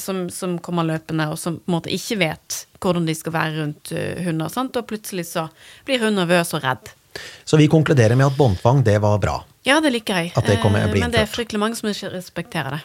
som, 0.00 0.22
som 0.32 0.54
kommer 0.64 0.86
løpende, 0.88 1.26
og 1.28 1.36
som 1.36 1.58
på 1.60 1.68
en 1.68 1.74
måte 1.76 1.92
ikke 1.92 2.16
vet 2.22 2.62
hvordan 2.80 3.04
de 3.08 3.14
skal 3.16 3.34
være 3.36 3.58
rundt 3.58 3.92
eh, 3.92 4.22
hunder. 4.24 4.48
Sant? 4.52 4.76
Og 4.80 4.86
plutselig 4.88 5.26
så 5.28 5.48
blir 5.84 6.00
hun 6.06 6.16
nervøs 6.16 6.54
og 6.56 6.64
redd. 6.64 6.94
Så 7.44 7.56
vi 7.60 7.68
konkluderer 7.68 8.16
med 8.16 8.26
at 8.26 8.36
båndtvang, 8.36 8.82
det 8.84 8.98
var 9.00 9.18
bra. 9.18 9.44
Ja, 9.64 9.80
det 9.80 9.92
liker 9.92 10.14
jeg. 10.14 10.32
Det 10.46 10.60
kommer- 10.62 10.84
Eh, 10.88 10.92
Men 11.00 11.10
det 11.10 11.20
er 11.20 11.26
fryktelig 11.26 11.58
mange 11.60 11.76
som 11.76 11.88
ikke 11.88 12.12
respekterer 12.12 12.70
det. 12.70 12.82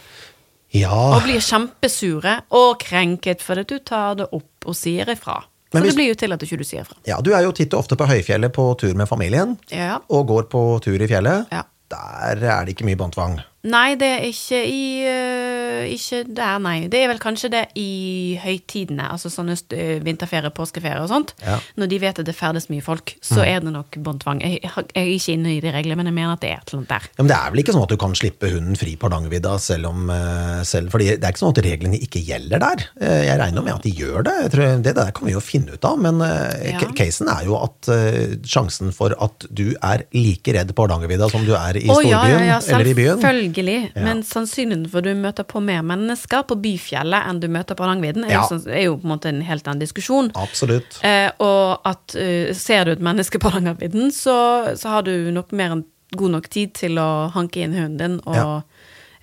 Ja. 0.71 1.15
Og 1.15 1.23
blir 1.23 1.39
kjempesure 1.41 2.41
og 2.51 2.79
krenket 2.79 3.41
fordi 3.41 3.63
du 3.67 3.79
tar 3.79 4.15
det 4.15 4.27
opp 4.31 4.65
og 4.65 4.75
sier 4.75 5.05
ifra. 5.09 5.43
Men 5.73 5.81
Så 5.81 5.85
hvis- 5.85 5.95
det 5.95 5.97
blir 5.97 6.07
jo 6.07 6.13
til 6.15 6.31
at 6.33 6.39
du 6.39 6.45
ikke 6.45 6.65
sier 6.65 6.81
ifra. 6.81 6.95
ja, 7.05 7.17
du 7.21 7.31
er 7.33 7.41
jo 7.43 7.51
titt 7.51 7.73
og 7.73 7.79
ofte 7.79 7.95
på 7.95 8.07
høyfjellet 8.07 8.51
på 8.53 8.77
tur 8.77 8.93
med 8.95 9.07
familien, 9.07 9.57
Ja. 9.71 9.99
og 10.09 10.27
går 10.27 10.43
på 10.49 10.81
tur 10.81 11.01
i 11.01 11.07
fjellet. 11.07 11.47
Ja. 11.51 11.63
Der 11.89 12.37
er 12.45 12.65
det 12.65 12.75
ikke 12.77 12.85
mye 12.85 12.95
båndtvang. 12.95 13.39
Nei, 13.67 13.95
det 13.99 14.07
er 14.07 14.21
ikke 14.23 14.59
i 14.71 14.83
uh, 15.03 15.81
Ikke 15.91 16.21
der, 16.31 16.59
nei. 16.63 16.87
Det 16.91 17.01
er 17.03 17.09
vel 17.11 17.19
kanskje 17.19 17.49
det 17.51 17.63
i 17.79 18.37
høytidene, 18.39 19.09
altså 19.11 19.27
sånne 19.31 19.55
øh, 19.75 19.99
vinterferie, 20.05 20.47
påskeferie 20.55 21.01
og 21.03 21.09
sånt. 21.11 21.33
Ja. 21.43 21.57
Når 21.79 21.89
de 21.91 21.97
vet 22.03 22.21
at 22.21 22.27
det 22.29 22.35
ferdes 22.37 22.69
mye 22.71 22.83
folk, 22.85 23.15
Mm. 23.19 23.25
så 23.35 23.43
er 23.45 23.59
det 23.63 23.71
nok 23.73 23.95
båndtvang. 24.05 24.39
Jeg, 24.43 24.59
jeg 24.63 24.85
er 24.95 25.07
ikke 25.11 25.33
inne 25.35 25.51
i 25.55 25.59
de 25.63 25.71
reglene, 25.73 25.97
men 25.99 26.07
jeg 26.09 26.15
mener 26.15 26.33
at 26.35 26.41
det 26.43 26.49
er 26.53 26.59
et 26.61 26.69
eller 26.71 26.79
annet 26.79 26.89
der. 26.93 27.07
Ja, 27.17 27.23
men 27.23 27.29
det 27.31 27.37
er 27.37 27.51
vel 27.53 27.61
ikke 27.63 27.73
sånn 27.75 27.83
at 27.83 27.91
du 27.93 27.97
kan 28.01 28.15
slippe 28.17 28.49
hunden 28.53 28.77
fri 28.79 28.93
på 28.99 29.07
Hardangervidda 29.07 29.53
selv 29.61 29.89
om 29.89 30.09
eh, 30.13 30.61
selv, 30.67 30.91
fordi 30.93 31.07
det 31.15 31.23
er 31.27 31.33
ikke 31.33 31.41
sånn 31.43 31.53
at 31.55 31.61
reglene 31.65 31.99
ikke 31.99 32.21
gjelder 32.25 32.63
der. 32.63 32.85
Eh, 33.01 33.23
Jeg 33.29 33.39
regner 33.41 33.65
med 33.65 33.73
at 33.75 33.85
de 33.87 33.91
gjør 33.97 34.23
det. 34.27 34.35
Jeg 34.45 34.51
tror 34.55 34.83
det 34.87 34.95
der 34.99 35.11
kan 35.19 35.27
vi 35.29 35.35
jo 35.35 35.43
finne 35.43 35.75
ut 35.75 35.85
av. 35.89 35.99
Men 36.05 36.21
eh, 36.25 36.71
Ja. 36.73 36.89
casen 36.95 37.29
er 37.33 37.45
jo 37.49 37.57
at 37.59 37.91
eh, 37.93 38.37
sjansen 38.47 38.93
for 38.95 39.15
at 39.19 39.47
du 39.51 39.75
er 39.83 40.05
like 40.15 40.55
redd 40.55 40.73
på 40.75 40.87
Hardangervidda 40.87 41.29
som 41.33 41.45
du 41.47 41.53
er 41.59 41.79
i 41.81 41.85
storbyen 41.87 42.47
ja, 42.47 42.55
ja, 42.55 42.59
eller 42.75 42.91
i 42.93 42.95
byen. 42.97 43.19
Selvfølgelig. 43.49 43.91
Ja. 43.95 44.03
Men 44.05 44.23
sannsynligheten 44.23 44.89
for 44.91 45.01
du 45.01 45.09
møter 45.15 45.43
på 45.43 45.61
mer 45.63 45.81
mennesker 45.81 46.43
på 46.49 46.57
Byfjellet 46.61 47.29
enn 47.29 47.39
du 47.41 47.47
møter 47.51 47.75
på 47.75 47.83
Hardangervidda, 47.85 48.27
er, 48.27 48.31
Ja. 48.31 48.43
er 48.73 48.83
jo 48.85 48.97
på 48.97 49.07
en 49.07 49.13
måte 49.17 49.29
en 49.29 49.41
helt 49.41 49.67
annen 49.67 49.79
diskusjon. 49.81 50.31
Absolutt. 50.35 50.99
Eh, 51.03 51.31
og 51.39 51.81
at 51.85 52.15
uh, 52.15 52.53
ser 52.53 52.85
du 52.85 52.91
et 52.91 52.99
menneske 53.01 53.39
på 53.39 53.49
Hardangervidda, 53.51 54.09
så, 54.11 54.75
så 54.77 54.89
har 54.89 55.03
du 55.03 55.31
nok 55.31 55.51
mer 55.51 55.71
enn 55.77 55.85
god 56.15 56.31
nok 56.31 56.49
tid 56.49 56.73
til 56.73 56.97
å 56.97 57.29
hanke 57.35 57.61
inn 57.61 57.73
hunden 57.77 57.97
din. 57.97 58.19
Og, 58.25 58.35
Ja. 58.35 58.61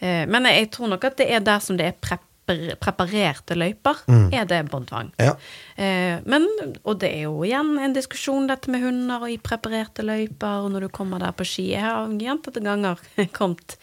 eh, 0.01 0.27
men 0.27 0.45
jeg 0.45 0.71
tror 0.71 0.89
nok 0.89 1.05
at 1.05 1.17
det 1.19 1.31
er 1.31 1.41
der 1.41 1.59
som 1.59 1.77
det 1.77 1.87
er 1.87 1.97
prepper, 2.01 2.23
preparerte 2.79 3.57
løyper, 3.59 4.05
er 4.33 4.45
det 4.47 4.61
båndtvang. 4.71 5.09
Mm. 5.19 5.25
Ja. 5.27 5.33
Eh, 5.77 6.21
men, 6.31 6.47
og 6.85 7.01
det 7.01 7.11
er 7.11 7.25
jo 7.25 7.41
igjen 7.43 7.73
en 7.83 7.93
diskusjon 7.97 8.47
dette 8.47 8.71
med 8.71 8.85
hunder 8.85 9.25
og 9.27 9.33
i 9.33 9.37
preparerte 9.43 10.05
løyper, 10.07 10.63
og 10.63 10.71
når 10.71 10.87
du 10.87 10.89
kommer 10.95 11.19
der 11.19 11.33
på 11.35 11.43
ski. 11.45 11.73
Jeg 11.73 11.83
har 11.83 12.07
gjentatte 12.07 12.63
ganger 12.63 13.03
kommet, 13.33 13.75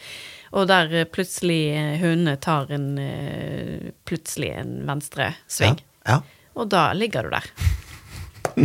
og 0.54 0.68
der 0.70 0.92
eh, 1.02 1.08
plutselig 1.10 1.62
eh, 1.74 1.96
hundene 2.02 2.36
tar 2.42 2.70
en 2.76 2.92
eh, 3.02 3.92
plutselig 4.06 4.52
en 4.60 4.76
venstre 4.88 5.32
sving. 5.50 5.80
Ja. 6.08 6.20
Og 6.56 6.70
da 6.70 6.92
ligger 6.94 7.26
du 7.26 7.34
der. 7.34 7.48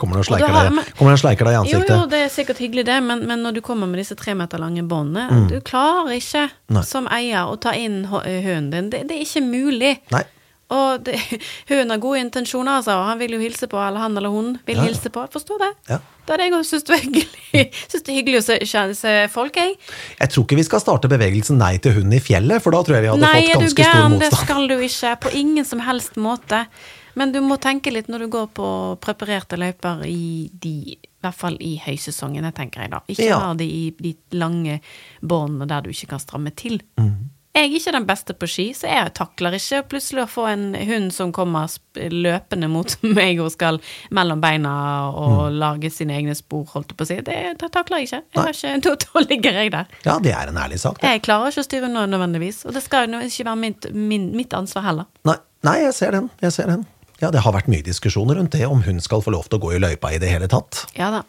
Kommer 0.00 0.16
du 0.16 0.22
og 0.22 0.26
sleiker 0.30 0.48
har- 0.48 0.70
deg, 0.70 0.74
men- 0.80 1.18
sleiker 1.20 1.44
deg 1.44 1.54
i 1.54 1.58
ansiktet? 1.60 1.90
jo, 1.92 2.06
det 2.08 2.20
er 2.24 2.30
sikkert 2.32 2.58
hyggelig 2.58 2.86
det, 2.88 2.96
men, 3.04 3.26
men 3.28 3.42
når 3.44 3.58
du 3.58 3.60
kommer 3.60 3.86
med 3.86 4.00
disse 4.00 4.16
tre 4.16 4.32
meter 4.34 4.58
lange 4.58 4.82
båndene 4.88 5.46
Du 5.50 5.58
klarer 5.60 6.14
ikke 6.16 6.46
Nei. 6.72 6.82
som 6.88 7.06
eier 7.12 7.44
å 7.52 7.58
ta 7.60 7.74
inn 7.76 8.02
hunden 8.08 8.70
din. 8.72 8.88
Det, 8.90 9.02
det 9.10 9.18
er 9.18 9.26
ikke 9.26 9.42
mulig. 9.44 9.92
Nei. 10.14 10.22
Og 10.70 11.02
det, 11.04 11.16
hun 11.70 11.90
har 11.90 11.98
gode 12.02 12.20
intensjoner, 12.22 12.76
altså. 12.78 12.94
Han 13.08 13.18
vil 13.18 13.34
jo 13.34 13.40
hilse 13.42 13.66
på, 13.70 13.78
eller 13.82 14.04
han 14.04 14.16
eller 14.16 14.30
hun 14.30 14.52
vil 14.68 14.78
Ja, 14.78 14.86
hilse 14.86 15.10
på. 15.10 15.24
Forstår 15.32 15.58
det. 15.64 15.70
Ja. 15.90 15.98
Da 16.26 16.36
hadde 16.36 16.46
jeg 16.46 16.54
òg 16.54 16.66
syntes 16.68 16.86
det 16.86 16.92
var 16.94 17.00
hyggelig 17.02 17.26
Synes 17.90 18.04
det 18.06 18.12
er 18.12 18.18
hyggelig 18.20 18.38
å 18.38 18.44
se, 18.46 18.58
se, 18.94 19.14
folk, 19.32 19.56
jeg. 19.58 19.74
Jeg 20.20 20.30
tror 20.30 20.44
ikke 20.46 20.58
vi 20.60 20.66
skal 20.68 20.82
starte 20.84 21.10
bevegelsen 21.10 21.58
Nei 21.58 21.72
til 21.82 21.96
hund 21.96 22.14
i 22.14 22.20
fjellet, 22.22 22.62
for 22.62 22.76
da 22.76 22.84
tror 22.86 22.98
jeg 23.00 23.06
vi 23.08 23.10
hadde 23.10 23.24
Nei, 23.24 23.34
fått 23.40 23.50
er 23.50 23.58
du 23.58 23.66
ganske 23.66 23.82
stor 23.82 23.98
gæren? 23.98 24.16
Det 24.22 24.30
skal 24.38 24.70
du 24.70 24.76
ikke. 24.86 25.14
På 25.26 25.34
ingen 25.42 25.66
som 25.66 25.82
helst 25.88 26.20
måte. 26.20 26.64
Men 27.18 27.32
du 27.34 27.40
må 27.42 27.56
tenke 27.58 27.90
litt 27.90 28.06
når 28.12 28.24
du 28.24 28.28
går 28.36 28.46
på 28.54 28.68
preparerte 29.02 29.58
løyper 29.58 30.04
i 30.06 30.46
de 30.62 30.74
I 30.94 30.98
hvert 31.26 31.36
fall 31.36 31.58
i 31.60 31.74
høysesongene, 31.82 32.52
tenker 32.56 32.86
jeg 32.86 32.92
da. 32.94 33.02
Ikke 33.10 33.26
Ja. 33.26 33.40
ha 33.42 33.50
de 33.58 33.66
i 33.66 33.82
de 33.98 34.14
lange 34.38 34.78
båndene 35.20 35.66
der 35.68 35.82
du 35.84 35.90
ikke 35.90 36.12
kan 36.14 36.22
stramme 36.22 36.54
til. 36.56 36.78
Mm. 36.96 37.28
Jeg 37.50 37.66
er 37.66 37.72
ikke 37.80 37.92
den 37.96 38.04
beste 38.06 38.34
på 38.38 38.46
ski, 38.46 38.64
så 38.78 38.86
jeg 38.86 39.10
takler 39.18 39.56
ikke 39.58 39.80
plutselig 39.90 40.22
å 40.22 40.28
få 40.30 40.44
en 40.52 40.68
hund 40.86 41.08
som 41.12 41.32
kommer 41.34 41.66
løpende 41.98 42.68
mot 42.70 42.92
meg 43.18 43.40
og 43.42 43.50
skal 43.52 43.80
mellom 44.14 44.40
beina 44.40 44.74
og 45.10 45.40
Mm. 45.50 45.56
lage 45.58 45.90
sine 45.90 46.14
egne 46.14 46.34
spor, 46.38 46.62
holdt 46.74 46.92
jeg 46.92 46.96
på 47.00 47.04
å 47.04 47.08
si. 47.10 47.16
Det, 47.26 47.38
det 47.58 47.70
takler 47.74 47.98
jeg 48.04 48.06
ikke. 48.10 48.20
Jeg 48.36 48.42
har 48.44 48.54
ikke 48.54 48.96
da, 49.02 49.24
ligger 49.26 49.58
jeg 49.64 49.72
der. 49.74 49.90
Ja, 50.06 50.18
det 50.22 50.32
er 50.36 50.52
en 50.52 50.60
ærlig 50.62 50.78
sak. 50.82 51.00
Det. 51.02 51.10
Jeg 51.10 51.22
klarer 51.26 51.50
ikke 51.50 51.64
å 51.64 51.68
styre 51.68 51.90
unna 51.90 52.06
nødvendigvis, 52.06 52.62
og 52.70 52.76
det 52.78 52.84
skal 52.86 53.10
jo 53.10 53.20
ikke 53.26 53.48
være 53.50 53.60
mitt, 53.66 53.90
min, 53.94 54.30
mitt 54.38 54.54
ansvar 54.54 54.86
heller. 54.86 55.10
Nei, 55.26 55.36
nei, 55.66 55.76
jeg 55.88 55.94
ser 55.98 56.14
den. 56.16 56.30
Jeg 56.46 56.54
ser 56.54 56.70
den. 56.70 56.86
Ja, 57.20 57.28
det 57.34 57.42
har 57.44 57.52
vært 57.52 57.66
mye 57.68 57.82
diskusjoner 57.84 58.38
rundt 58.38 58.54
det, 58.54 58.62
om 58.70 58.80
hun 58.86 59.02
skal 59.04 59.20
få 59.26 59.34
lov 59.34 59.50
til 59.50 59.58
å 59.58 59.64
gå 59.66 59.74
i 59.76 59.82
løypa 59.82 60.14
i 60.14 60.22
det 60.22 60.30
hele 60.32 60.46
tatt. 60.48 60.86
Ja 60.96 61.10
da. 61.18 61.24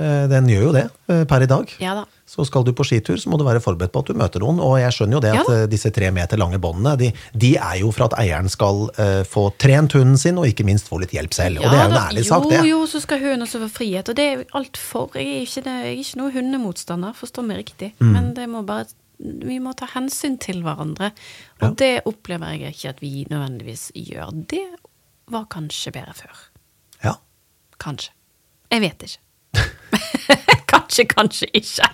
Eh, 0.00 0.24
Den 0.30 0.48
gjør 0.48 0.68
jo 0.68 0.72
det 0.74 0.86
eh, 1.12 1.24
per 1.28 1.44
i 1.44 1.48
dag. 1.50 1.72
Ja 1.82 1.94
da. 1.98 2.06
Så 2.30 2.44
skal 2.46 2.62
du 2.64 2.70
på 2.76 2.84
skitur, 2.86 3.18
så 3.18 3.30
må 3.30 3.40
du 3.40 3.42
være 3.42 3.60
forberedt 3.60 3.92
på 3.92 4.04
at 4.04 4.10
du 4.12 4.18
møter 4.18 4.42
noen. 4.42 4.60
Og 4.62 4.76
jeg 4.78 4.94
skjønner 4.94 5.18
jo 5.18 5.22
det 5.24 5.32
Ja 5.34 5.42
at 5.42 5.50
eh, 5.52 5.64
disse 5.70 5.90
tre 5.94 6.12
meter 6.14 6.38
lange 6.40 6.60
båndene, 6.62 6.94
de, 7.00 7.10
de 7.34 7.50
er 7.58 7.80
jo 7.82 7.90
for 7.94 8.06
at 8.06 8.14
eieren 8.22 8.48
skal 8.50 8.84
uh, 8.94 9.22
få 9.26 9.48
trent 9.60 9.96
hunden 9.96 10.18
sin, 10.20 10.38
og 10.38 10.46
ikke 10.46 10.66
minst 10.68 10.88
få 10.90 11.00
litt 11.02 11.14
hjelp 11.16 11.34
selv. 11.34 11.60
og 11.60 11.66
det 11.66 11.78
er 11.80 11.88
jo 11.88 11.90
en 11.90 12.00
ærlig 12.00 12.24
jo, 12.24 12.28
sak, 12.28 12.46
det. 12.52 12.60
Jo, 12.68 12.80
så 12.90 13.02
skal 13.02 13.24
hun 13.24 13.46
også 13.46 13.60
få 13.64 13.70
frihet, 13.80 14.12
og 14.12 14.18
det 14.18 14.26
er 14.28 14.44
alt 14.60 14.80
for. 14.80 15.16
Jeg 15.18 15.26
er 15.26 15.46
ikke, 15.46 15.64
jeg 15.66 15.90
er 15.90 16.02
ikke 16.04 16.20
noe 16.20 16.34
hundemotstander, 16.36 17.16
forstå 17.18 17.44
meg 17.48 17.62
riktig. 17.64 17.90
Mm. 17.98 18.12
Men 18.14 18.30
det 18.38 18.46
må 18.50 18.62
bare 18.68 18.88
vi 19.20 19.58
må 19.60 19.74
ta 19.76 19.84
hensyn 19.92 20.38
til 20.40 20.62
hverandre, 20.64 21.10
og 21.60 21.74
det 21.80 22.06
opplever 22.08 22.54
jeg 22.54 22.72
ikke 22.72 22.92
at 22.94 23.02
vi 23.04 23.10
nødvendigvis 23.28 23.90
gjør. 23.92 24.30
Det 24.48 24.62
var 25.30 25.44
kanskje 25.52 25.92
bedre 25.92 26.14
før. 26.16 26.46
Ja. 27.04 27.18
Kanskje. 27.82 28.14
Jeg 28.72 28.86
vet 28.86 29.04
ikke. 29.04 29.20
kanskje, 30.72 31.06
kanskje 31.10 31.48
ikke. 31.56 31.88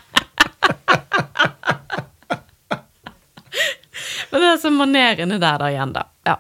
Men 4.31 4.43
det 4.43 4.51
er 4.51 4.61
så 4.61 4.73
manerene 4.75 5.39
der 5.41 5.63
da 5.63 5.71
igjen, 5.73 5.95
da. 5.97 6.05
Ja. 6.27 6.37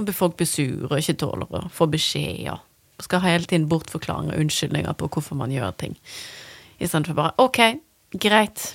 Og 0.00 0.10
folk 0.16 0.36
blir 0.40 0.48
sure 0.48 0.90
og 0.90 0.98
ikke 0.98 1.18
tåler 1.22 1.56
å 1.56 1.64
få 1.72 1.88
beskjed 1.92 2.50
og 2.52 2.60
skal 3.02 3.22
ha 3.22 3.32
hele 3.34 3.48
tiden 3.48 3.68
bortforklaringer 3.70 4.36
og 4.36 4.44
unnskyldninger 4.44 4.94
på 4.98 5.08
hvorfor 5.10 5.38
man 5.38 5.52
gjør 5.54 5.72
ting. 5.80 5.96
Istedenfor 6.78 7.18
bare 7.18 7.34
ok, 7.42 7.60
greit. 8.22 8.72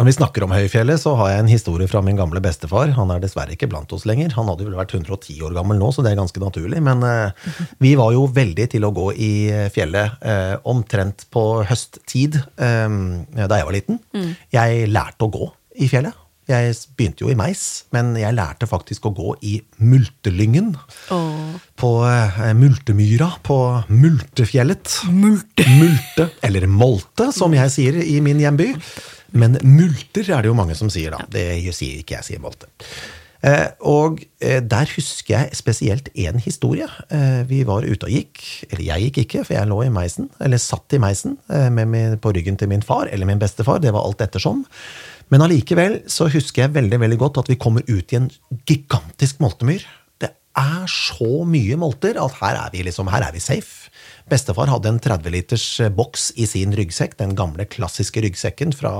Når 0.00 0.06
vi 0.08 0.12
snakker 0.16 0.44
om 0.46 0.52
Høyfjellet, 0.56 0.96
så 0.96 1.10
har 1.18 1.28
jeg 1.28 1.40
en 1.42 1.50
historie 1.50 1.84
fra 1.84 2.00
min 2.00 2.16
gamle 2.16 2.40
bestefar. 2.40 2.94
Han 2.96 3.10
er 3.12 3.20
dessverre 3.20 3.52
ikke 3.52 3.66
blant 3.68 3.90
oss 3.92 4.06
lenger. 4.08 4.30
Han 4.32 4.48
hadde 4.48 4.64
vel 4.64 4.78
vært 4.78 4.94
110 4.96 5.42
år 5.44 5.52
gammel 5.58 5.76
nå, 5.76 5.90
så 5.92 6.00
det 6.00 6.14
er 6.14 6.16
ganske 6.22 6.40
naturlig. 6.40 6.80
Men 6.86 7.04
eh, 7.04 7.50
vi 7.84 7.90
var 8.00 8.14
jo 8.16 8.22
veldig 8.32 8.66
til 8.72 8.88
å 8.88 8.92
gå 8.96 9.10
i 9.20 9.30
fjellet 9.74 10.24
eh, 10.24 10.54
omtrent 10.72 11.26
på 11.28 11.44
høsttid 11.68 12.40
eh, 12.40 12.96
da 13.44 13.60
jeg 13.60 13.68
var 13.68 13.76
liten. 13.76 14.00
Jeg 14.56 14.88
lærte 14.88 15.28
å 15.28 15.34
gå 15.36 15.50
i 15.84 15.92
fjellet. 15.92 16.16
Jeg 16.48 16.72
begynte 16.96 17.26
jo 17.26 17.30
i 17.30 17.36
meis, 17.38 17.84
men 17.94 18.14
jeg 18.18 18.34
lærte 18.34 18.66
faktisk 18.66 19.06
å 19.06 19.14
gå 19.14 19.36
i 19.46 19.58
Multelyngen. 19.84 20.72
Oh. 21.12 21.60
På 21.78 21.92
eh, 22.08 22.40
Multemyra 22.56 23.34
på 23.46 23.60
Multefjellet. 23.92 24.96
Multe. 25.12 25.68
Multe, 25.76 26.30
eller 26.48 26.66
Molte, 26.72 27.30
som 27.36 27.52
jeg 27.54 27.76
sier 27.76 28.00
i 28.00 28.16
min 28.24 28.40
hjemby. 28.40 28.72
Men 29.32 29.58
multer 29.62 30.26
er 30.26 30.42
det 30.42 30.50
jo 30.50 30.58
mange 30.58 30.76
som 30.78 30.90
sier, 30.92 31.14
da. 31.14 31.24
Det 31.30 31.46
sier 31.76 32.02
ikke 32.02 32.18
jeg, 32.18 32.32
sier 32.32 32.42
Malte. 32.42 32.70
Eh, 33.40 33.70
og 33.88 34.18
eh, 34.44 34.58
der 34.60 34.90
husker 34.92 35.32
jeg 35.32 35.56
spesielt 35.56 36.10
én 36.12 36.40
historie. 36.44 36.88
Eh, 37.08 37.40
vi 37.48 37.62
var 37.68 37.86
ute 37.88 38.08
og 38.08 38.12
gikk. 38.12 38.42
Eller 38.68 38.84
jeg 38.90 39.06
gikk 39.06 39.22
ikke, 39.24 39.44
for 39.46 39.56
jeg 39.56 39.70
lå 39.70 39.80
i 39.86 39.92
meisen. 39.92 40.28
Eller 40.44 40.60
satt 40.60 40.92
i 40.96 41.00
meisen 41.00 41.38
med 41.48 41.88
min, 41.88 42.18
på 42.20 42.34
ryggen 42.36 42.58
til 42.60 42.68
min 42.72 42.84
far 42.84 43.08
eller 43.08 43.28
min 43.28 43.40
bestefar. 43.40 43.80
Det 43.80 43.94
var 43.96 44.04
alt 44.04 44.20
ettersom. 44.26 44.66
Men 45.32 45.46
allikevel 45.46 46.02
så 46.10 46.28
husker 46.28 46.66
jeg 46.66 46.74
veldig 46.74 47.00
veldig 47.00 47.18
godt 47.20 47.40
at 47.44 47.50
vi 47.52 47.58
kommer 47.60 47.86
ut 47.88 48.12
i 48.12 48.18
en 48.18 48.28
gigantisk 48.68 49.40
moltemyr. 49.40 49.86
Det 50.20 50.32
er 50.58 50.90
så 50.90 51.44
mye 51.48 51.78
molter 51.80 52.18
at 52.20 52.40
her 52.42 52.58
er 52.66 52.74
vi 52.74 52.84
liksom, 52.84 53.08
her 53.08 53.24
er 53.24 53.32
vi 53.32 53.40
safe. 53.40 53.79
Bestefar 54.30 54.70
hadde 54.70 54.92
en 54.92 55.00
30 55.02 55.32
liters 55.34 55.64
boks 55.96 56.28
i 56.38 56.46
sin 56.48 56.74
ryggsekk, 56.76 57.16
den 57.18 57.34
gamle 57.38 57.66
klassiske 57.66 58.22
ryggsekken 58.22 58.72
fra 58.76 58.92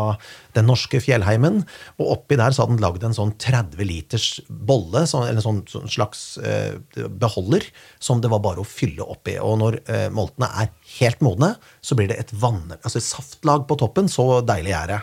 den 0.57 0.67
norske 0.67 0.99
fjellheimen. 1.03 1.63
Og 2.01 2.13
oppi 2.17 2.39
der 2.41 2.55
så 2.55 2.65
hadde 2.65 2.77
han 2.77 2.83
lagd 2.83 3.07
en 3.07 3.15
sånn 3.17 3.37
30 3.39 3.87
liters 3.87 4.29
bolle, 4.49 5.05
eller 5.07 5.39
en 5.39 5.47
sånn, 5.47 5.63
sånn 5.71 5.93
slags 5.93 6.25
eh, 6.43 6.81
beholder, 7.23 7.69
som 8.03 8.23
det 8.23 8.33
var 8.33 8.43
bare 8.45 8.65
å 8.65 8.69
fylle 8.69 9.07
oppi. 9.07 9.39
Og 9.39 9.61
når 9.63 9.81
eh, 9.87 10.09
moltene 10.15 10.51
er 10.65 10.75
helt 10.99 11.23
modne, 11.25 11.55
så 11.81 11.99
blir 11.99 12.11
det 12.11 12.19
et 12.25 12.35
vann, 12.35 12.75
altså 12.81 12.99
et 12.99 13.07
saftlag 13.07 13.69
på 13.71 13.79
toppen. 13.81 14.11
Så 14.11 14.43
deilig 14.47 14.75
er 14.77 14.95
det. 14.97 15.01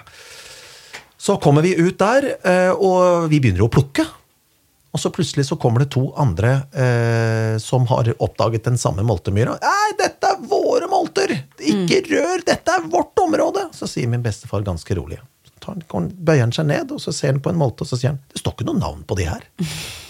Så 1.17 1.39
kommer 1.41 1.65
vi 1.65 1.77
ut 1.79 1.97
der, 1.99 2.33
eh, 2.43 2.71
og 2.75 3.31
vi 3.31 3.39
begynner 3.41 3.65
å 3.65 3.71
plukke. 3.73 4.05
Og 4.95 5.02
så 5.04 5.12
plutselig 5.13 5.45
så 5.50 5.58
kommer 5.60 5.84
det 5.84 5.91
to 5.93 6.08
andre 6.17 6.54
eh, 6.73 7.58
som 7.62 7.86
har 7.91 8.10
oppdaget 8.23 8.63
den 8.69 8.78
samme 8.82 9.04
moltemyra. 9.06 9.58
'Nei, 9.62 9.89
dette 10.00 10.32
er 10.32 10.39
våre 10.47 10.88
molter! 10.89 11.36
Ikke 11.60 12.02
rør! 12.08 12.41
Dette 12.47 12.78
er 12.78 12.88
vårt 12.89 13.19
område!' 13.21 13.67
Så 13.76 13.89
sier 13.91 14.08
min 14.10 14.23
bestefar 14.26 14.65
ganske 14.65 14.95
rolig. 14.97 15.19
Så 15.45 15.60
tar 15.60 15.78
han- 15.93 16.12
bøyer 16.15 16.45
han 16.47 16.56
seg 16.56 16.69
ned, 16.71 16.91
og 16.95 17.04
så 17.04 17.13
ser 17.13 17.36
han 17.36 17.43
på 17.43 17.52
en 17.54 17.60
molte, 17.60 17.84
og 17.84 17.91
så 17.91 18.00
sier 18.00 18.15
han 18.15 18.21
'Det 18.32 18.41
står 18.41 18.58
ikke 18.58 18.69
noe 18.71 18.80
navn 18.80 19.04
på 19.04 19.19
de 19.19 19.30
her'. 19.30 19.47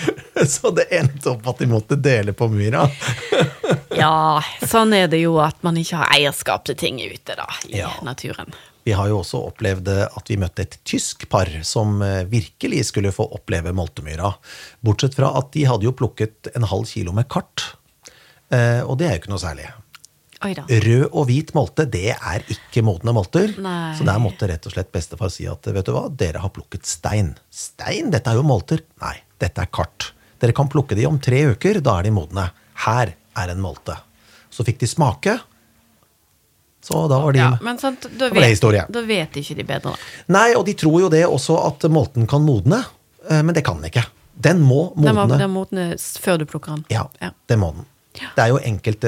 så 0.46 0.70
det 0.70 0.86
endte 0.94 1.30
opp 1.30 1.46
at 1.48 1.58
de 1.58 1.66
måtte 1.66 1.96
dele 1.96 2.32
på 2.32 2.48
myra. 2.48 2.86
Ja, 3.96 4.40
sånn 4.62 4.92
er 4.94 5.08
det 5.10 5.18
jo 5.22 5.36
at 5.42 5.58
man 5.66 5.76
ikke 5.80 5.98
har 6.02 6.12
eierskap 6.14 6.64
til 6.68 6.76
ting 6.78 7.00
ute, 7.02 7.34
da, 7.36 7.46
i 7.68 7.78
Ja. 7.80 7.90
naturen. 8.06 8.52
Vi 8.84 8.92
har 8.96 9.08
jo 9.10 9.18
også 9.20 9.42
opplevd 9.50 9.88
eh, 9.92 10.06
at 10.16 10.28
vi 10.30 10.36
møtte 10.40 10.62
et 10.64 10.78
tysk 10.88 11.26
par 11.28 11.46
som 11.68 12.00
eh, 12.02 12.22
virkelig 12.24 12.86
skulle 12.88 13.12
få 13.12 13.26
oppleve 13.36 13.74
Moltemyra. 13.76 14.30
Bortsett 14.82 15.14
fra 15.18 15.34
at 15.36 15.50
de 15.52 15.66
hadde 15.68 15.84
jo 15.84 15.92
plukket 15.92 16.48
en 16.56 16.64
halv 16.70 16.86
kilo 16.88 17.12
med 17.12 17.28
kart. 17.28 17.74
Eh, 18.50 18.80
Og 18.82 18.96
det 18.98 19.06
er 19.06 19.12
jo 19.16 19.20
ikke 19.24 19.34
noe 19.34 19.42
særlig. 19.42 19.68
Rød 20.40 21.10
og 21.12 21.26
hvit 21.28 21.50
molte, 21.52 21.84
det 21.84 22.14
er 22.16 22.40
ikke 22.48 22.80
modne 22.82 23.12
molter. 23.12 23.52
Nei. 23.60 23.92
Så 23.98 24.06
der 24.08 24.16
måtte 24.18 24.48
rett 24.48 24.64
og 24.66 24.72
slett 24.72 24.88
bestefar 24.94 25.28
si 25.30 25.44
at 25.46 25.68
vet 25.68 25.84
du 25.84 25.92
hva, 25.92 26.06
dere 26.08 26.40
har 26.40 26.48
plukket 26.54 26.88
stein. 26.88 27.34
Stein? 27.52 28.08
Dette 28.10 28.32
er 28.32 28.40
jo 28.40 28.46
molter. 28.48 28.80
Nei, 29.02 29.18
dette 29.38 29.60
er 29.60 29.68
kart. 29.68 30.12
Dere 30.40 30.56
kan 30.56 30.70
plukke 30.72 30.96
de 30.96 31.04
om 31.04 31.18
tre 31.20 31.42
uker, 31.52 31.82
da 31.84 31.98
er 32.00 32.08
de 32.08 32.14
modne. 32.16 32.46
Her 32.86 33.12
er 33.36 33.48
en 33.50 33.60
molte. 33.60 33.96
Så 34.50 34.64
fikk 34.66 34.78
de 34.82 34.86
smake. 34.86 35.38
Så 36.82 37.08
da 37.08 37.18
var 37.20 37.32
de 37.32 37.38
Ja, 37.38 37.58
men 37.62 37.78
sant, 37.78 38.02
da, 38.02 38.28
var 38.28 38.34
det 38.34 38.40
vet, 38.40 38.48
historie. 38.54 38.86
da 38.88 39.02
vet 39.04 39.36
ikke 39.36 39.56
de 39.56 39.64
bedre, 39.68 39.92
da. 39.92 39.96
Nei, 40.32 40.54
og 40.56 40.64
de 40.66 40.72
tror 40.74 41.00
jo 41.02 41.08
det 41.12 41.26
også 41.26 41.58
at 41.66 41.84
molten 41.92 42.26
kan 42.26 42.40
modne, 42.42 42.84
eh, 43.28 43.42
men 43.42 43.54
det 43.54 43.64
kan 43.66 43.76
den 43.82 43.90
ikke. 43.90 44.06
Den 44.40 44.62
må 44.64 44.94
Den 44.96 45.14
må, 45.14 45.26
modne. 45.28 45.88
den 45.90 45.98
før 45.98 46.38
du 46.38 46.46
plukker 46.46 46.74
den. 46.76 46.84
Ja, 46.88 47.08
Ja. 47.20 47.30
det 47.46 47.58
må 47.58 47.74
den. 47.74 47.84
Det 48.14 48.38
er 48.42 48.48
jo 48.48 48.58
enkelte 48.58 49.06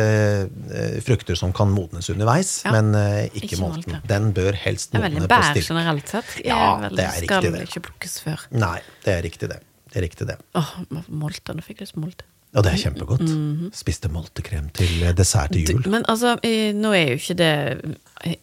eh, 0.70 1.00
frukter 1.00 1.34
som 1.36 1.52
kan 1.52 1.68
modnes 1.72 2.08
underveis, 2.10 2.62
Ja. 2.64 2.70
men 2.72 2.94
eh, 2.94 3.28
ikke, 3.34 3.44
Ikke 3.56 3.58
molten. 3.58 4.00
Den 4.06 4.32
bør 4.32 4.52
helst 4.54 4.92
Det 4.92 5.00
modne 5.00 5.26
på 5.26 5.42
stilk. 5.50 5.66
generelt 5.68 6.08
sett. 6.08 6.44
Ja, 6.44 6.76
det 6.88 6.98
er 7.00 7.20
riktig 7.22 7.42
vel 7.42 7.52
det. 7.52 7.68
ikke 7.68 7.80
plukkes 7.88 8.20
før. 8.20 8.38
Nei, 8.52 8.80
det 9.04 9.12
er 9.16 9.22
riktig 9.22 9.48
det. 9.48 9.60
Det 9.90 9.96
er 9.96 10.02
riktig 10.08 10.26
det. 10.28 10.36
Åh, 10.54 10.70
molte. 11.08 11.52
Nå 11.54 11.62
fikk 11.64 11.78
jeg 11.80 11.88
lyst 11.88 11.94
på 11.94 12.00
molte. 12.04 12.24
Og 12.54 12.64
det 12.66 12.72
er 12.74 12.80
kjempegodt. 12.82 13.30
Spiste 13.74 14.10
multekrem 14.12 14.66
til 14.76 15.02
eh, 15.06 15.14
dessert 15.16 15.52
til 15.54 15.64
jul. 15.70 15.82
Du, 15.86 15.90
men 15.90 16.04
altså, 16.08 16.34
nå 16.76 16.90
er 16.92 17.06
jo 17.14 17.20
ikke 17.20 17.36
det 17.38 17.52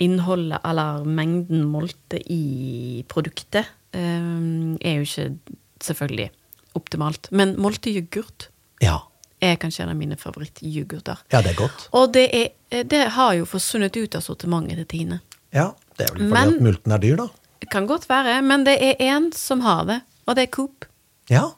innholdet 0.01 0.59
eller 0.65 1.03
mengden 1.05 1.63
molte 1.69 2.17
i 2.31 3.03
produktet 3.07 3.67
eh, 3.93 4.79
er 4.81 4.97
jo 4.97 5.05
ikke 5.05 5.27
selvfølgelig 5.85 6.29
optimalt. 6.79 7.29
Men 7.31 7.55
molteyoghurt 7.61 8.49
Ja. 8.81 8.97
er 9.41 9.55
kanskje 9.61 9.83
en 9.85 9.89
av 9.93 9.95
mine 9.99 10.17
favorittyoghurter. 10.17 11.21
ja, 11.31 11.41
det 11.41 11.51
er 11.51 11.55
godt. 11.61 11.87
Og 11.93 12.11
det, 12.13 12.25
er, 12.33 12.49
eh, 12.71 12.83
det 12.83 13.03
har 13.15 13.33
jo 13.37 13.45
forsvunnet 13.45 13.95
ut 13.97 14.15
av 14.15 14.21
sortimentet 14.25 14.75
til 14.77 14.85
Tine. 14.85 15.21
Ja, 15.53 15.71
Det 15.97 16.09
er 16.09 16.13
vel 16.15 16.29
fordi 16.29 16.33
Men- 16.33 16.53
at 16.55 16.61
multen 16.61 16.91
er 16.91 16.97
dyr, 16.97 17.15
da. 17.17 17.27
Kan 17.71 17.85
godt 17.87 18.07
være, 18.09 18.41
men 18.41 18.63
det 18.63 18.77
er 18.81 18.95
én 19.03 19.33
som 19.35 19.59
har 19.61 19.83
det, 19.85 20.01
og 20.25 20.35
det 20.35 20.43
er 20.47 20.51
Coop. 20.51 20.85
Ja. 21.29 21.49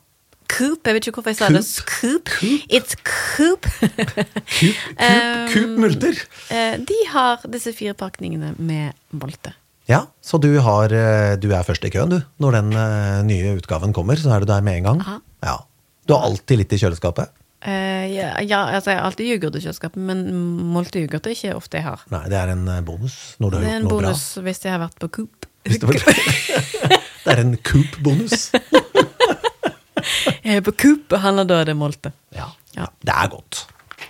Coop, 0.51 0.85
jeg 0.87 0.97
vet 0.97 1.07
ikke 1.07 1.21
hvorfor 1.21 1.31
jeg 1.31 1.39
sa 1.39 1.47
det. 1.53 1.63
Coop. 1.87 2.31
It's 2.67 2.95
Coop. 3.07 3.65
coop, 4.57 5.01
kup 5.53 5.73
multer. 5.83 6.19
Eh, 6.51 6.77
De 6.87 6.97
har 7.13 7.43
disse 7.53 7.73
fire 7.77 7.93
pakningene 7.97 8.53
med 8.59 8.93
molte. 9.15 9.53
Ja, 9.89 10.03
så 10.23 10.37
du, 10.39 10.49
har, 10.63 10.93
eh, 10.93 11.33
du 11.41 11.49
er 11.55 11.63
først 11.67 11.83
i 11.87 11.91
køen, 11.91 12.11
du. 12.13 12.19
Når 12.43 12.57
den 12.59 12.71
eh, 12.77 13.21
nye 13.27 13.55
utgaven 13.57 13.93
kommer, 13.95 14.19
så 14.19 14.31
er 14.35 14.43
du 14.43 14.49
der 14.51 14.61
med 14.65 14.81
en 14.81 14.89
gang. 14.91 15.01
Ja. 15.43 15.57
Du 16.07 16.15
har 16.15 16.27
alltid 16.29 16.61
litt 16.61 16.73
i 16.75 16.79
kjøleskapet? 16.81 17.31
Uh, 17.61 18.07
ja, 18.09 18.31
ja, 18.41 18.59
altså 18.73 18.89
jeg 18.89 18.97
har 18.97 19.05
alltid 19.05 19.27
yoghurt 19.35 19.57
i 19.59 19.61
kjøleskapet, 19.61 20.01
men 20.01 20.23
molteyoghurt 20.73 21.27
er 21.29 21.35
ikke 21.35 21.51
ofte 21.59 21.77
jeg 21.77 21.85
har. 21.85 22.01
Nei, 22.09 22.23
det 22.31 22.39
er 22.39 22.49
en 22.55 22.63
bonus 22.87 23.17
når 23.37 23.51
du 23.53 23.57
har 23.59 23.65
gjort 23.67 23.67
noe 23.67 23.67
bra. 23.67 23.75
Det 23.75 23.75
er 23.75 23.83
en 23.83 23.91
bonus 23.91 24.23
hvis 24.47 24.63
jeg 24.65 24.73
har 24.73 24.81
vært 24.81 24.97
på 25.03 25.09
Coop. 25.19 25.45
Hvis 25.69 25.77
det, 25.77 25.91
var- 25.91 26.01
det 27.27 27.35
er 27.35 27.41
en 27.43 27.53
Coop-bonus. 27.69 28.47
Jeg 30.45 30.61
er 30.61 30.65
på 30.65 30.73
Coop 30.85 31.13
og 31.17 31.23
handler 31.25 31.47
da 31.49 31.61
det 31.67 31.77
molte. 31.77 32.13
Ja. 32.35 32.49
Ja. 32.77 32.87
Det 33.03 33.13
er 33.13 33.29
godt. 33.33 33.65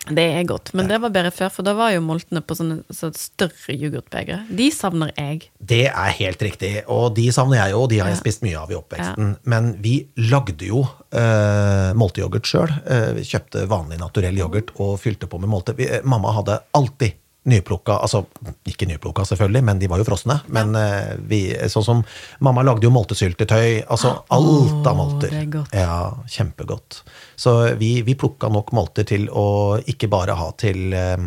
Det 0.10 0.24
er 0.34 0.46
godt, 0.50 0.72
men 0.74 0.88
det 0.90 0.98
var 1.04 1.12
bedre 1.14 1.30
før, 1.36 1.50
for 1.54 1.68
da 1.68 1.76
var 1.78 1.92
jo 1.94 2.00
moltene 2.02 2.40
på 2.42 2.56
sånne 2.58 2.80
så 2.96 3.12
større 3.14 3.76
yoghurtbegre. 3.76 4.40
De 4.50 4.66
savner 4.74 5.12
jeg. 5.14 5.44
Det 5.60 5.84
er 5.92 6.16
helt 6.18 6.42
riktig, 6.42 6.72
og 6.90 7.12
de 7.20 7.28
savner 7.36 7.60
jeg 7.60 7.76
jo, 7.76 7.84
og 7.84 7.90
de 7.92 8.00
har 8.02 8.10
jeg 8.10 8.18
Ja. 8.18 8.22
spist 8.24 8.42
mye 8.42 8.58
av 8.58 8.72
i 8.74 8.78
oppveksten. 8.80 9.36
Men 9.46 9.70
vi 9.84 10.08
lagde 10.32 10.66
jo 10.66 10.82
uh, 10.88 11.92
molteyoghurt 11.94 12.50
sjøl. 12.50 12.74
vi 13.20 13.28
kjøpte 13.30 13.68
vanlig 13.70 14.00
naturell 14.02 14.42
yoghurt 14.42 14.74
og 14.82 14.98
fylte 15.04 15.30
på 15.30 15.38
med 15.44 15.52
molte. 15.54 15.76
Vi, 15.78 15.86
eh, 15.86 16.02
mamma 16.04 16.34
hadde 16.40 16.58
alltid 16.74 17.21
nyplukka, 17.44 17.96
altså 18.06 18.26
ikke 18.70 18.86
nyplukka 18.86 19.26
selvfølgelig, 19.26 19.64
men 19.66 19.80
de 19.82 19.90
var 19.90 20.02
jo 20.02 20.06
frosne. 20.06 20.38
Men 20.54 20.76
eh, 20.78 21.14
vi, 21.28 21.42
sånn 21.74 21.86
som 21.86 22.04
mamma 22.46 22.64
lagde 22.66 22.86
jo 22.86 22.94
moltesyltetøy, 22.94 23.82
altså 23.90 24.14
alt 24.36 24.88
av 24.88 25.00
molter. 25.00 25.34
er 25.34 25.48
godt. 25.50 25.74
Ja, 25.74 26.12
kjempegodt. 26.30 27.02
Så 27.36 27.56
vi, 27.82 27.96
vi 28.06 28.18
plukka 28.20 28.52
nok 28.54 28.74
molter 28.78 29.08
til 29.10 29.26
å 29.34 29.80
ikke 29.90 30.12
bare 30.12 30.38
ha 30.38 30.52
til, 30.62 30.92
eh, 30.94 31.18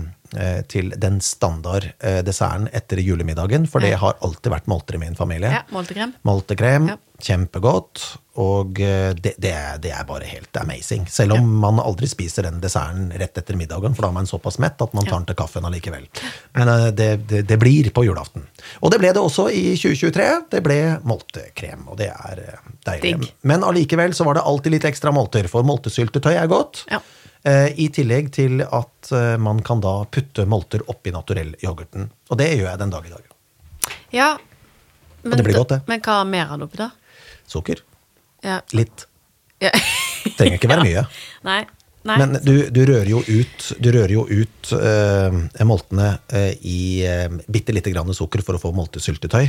til 0.68 0.92
den 1.00 1.20
standard 1.24 1.88
eh, 1.98 2.20
desserten 2.26 2.68
etter 2.72 3.00
julemiddagen, 3.02 3.68
for 3.70 3.84
det 3.84 3.94
har 4.00 4.18
alltid 4.24 4.52
vært 4.54 4.68
molter 4.70 4.98
i 4.98 5.02
min 5.04 5.16
familie. 5.18 5.52
Ja, 5.52 5.64
moltekrem. 5.74 6.14
Moltekrem, 6.26 6.92
Ja. 6.94 6.98
kjempegodt, 7.24 8.02
og 8.42 8.80
eh, 8.82 9.12
det, 9.14 9.36
det, 9.38 9.52
er, 9.54 9.78
det 9.78 9.92
er 9.94 10.06
bare 10.08 10.26
helt 10.26 10.56
amazing. 10.58 11.06
Selv 11.10 11.36
om 11.36 11.46
man 11.62 11.78
aldri 11.78 12.08
spiser 12.10 12.48
den 12.48 12.58
desserten 12.62 13.12
rett 13.14 13.38
etter 13.38 13.58
middagen, 13.58 13.94
for 13.94 14.04
da 14.04 14.10
er 14.10 14.16
man 14.16 14.28
såpass 14.28 14.58
mett 14.62 14.82
at 14.82 14.94
man 14.96 15.06
tar 15.06 15.20
den 15.20 15.28
til 15.30 15.38
kaffen 15.38 15.66
allikevel. 15.68 16.08
Men 16.58 16.72
eh, 16.72 16.88
det, 16.98 17.10
det, 17.46 17.58
blir 17.62 17.92
på 17.94 18.04
julaften. 18.08 18.46
Og 18.82 18.90
det 18.90 18.98
ble 19.02 19.12
det 19.14 19.22
også 19.22 19.46
i 19.54 19.76
2023. 19.78 20.28
Det 20.56 20.62
ble 20.66 20.80
moltekrem, 21.06 21.86
og 21.86 22.00
det 22.02 22.10
er 22.10 22.42
eh, 22.48 22.64
deilig. 22.90 23.14
Digg. 23.22 23.28
Men 23.46 23.66
allikevel 23.66 24.16
så 24.18 24.26
var 24.26 24.40
det 24.40 24.46
alltid 24.50 24.74
litt 24.78 24.88
ekstra 24.90 25.14
molter, 25.14 25.46
for 25.52 25.66
moltesyltetøy 25.66 26.34
er 26.34 26.50
godt. 26.50 26.84
Ja. 26.90 27.00
Eh, 27.44 27.70
I 27.76 27.90
tillegg 27.92 28.30
til 28.32 28.62
at 28.64 29.12
eh, 29.12 29.34
man 29.36 29.60
kan 29.64 29.82
da 29.84 29.98
putte 30.08 30.46
molter 30.48 30.84
oppi 30.88 31.12
naturell-yoghurten. 31.12 32.08
Og 32.32 32.40
det 32.40 32.50
gjør 32.54 32.70
jeg 32.70 32.80
den 32.80 32.94
dag 32.94 33.08
i 33.08 33.12
dag. 33.12 33.30
Ja. 34.14 34.30
Men, 35.22 35.36
det 35.36 35.44
blir 35.44 35.58
godt, 35.58 35.74
det. 35.74 35.80
Men 35.90 36.00
hva 36.04 36.22
mer 36.28 36.48
har 36.50 36.60
du 36.60 36.64
oppi, 36.64 36.80
da? 36.80 36.90
Sukker. 37.46 37.84
Ja. 38.44 38.60
Litt. 38.76 39.06
ja. 39.60 39.72
Trenger 40.38 40.56
ikke 40.56 40.72
være 40.72 40.86
mye. 40.88 41.04
Nei. 41.48 41.62
Nei. 42.04 42.18
Men 42.20 42.36
du, 42.44 42.66
du 42.68 42.82
rører 42.84 43.08
jo 43.08 43.22
ut, 43.24 43.68
du 43.80 43.86
rører 43.94 44.12
jo 44.12 44.26
ut 44.28 44.72
eh, 44.76 45.36
moltene 45.64 46.10
eh, 46.36 46.50
i 46.68 46.80
uh, 47.08 47.32
bitte 47.48 47.72
lite 47.72 47.94
grann 47.94 48.12
sukker 48.12 48.42
for 48.44 48.58
å 48.58 48.60
få 48.60 48.74
moltesyltetøy. 48.76 49.46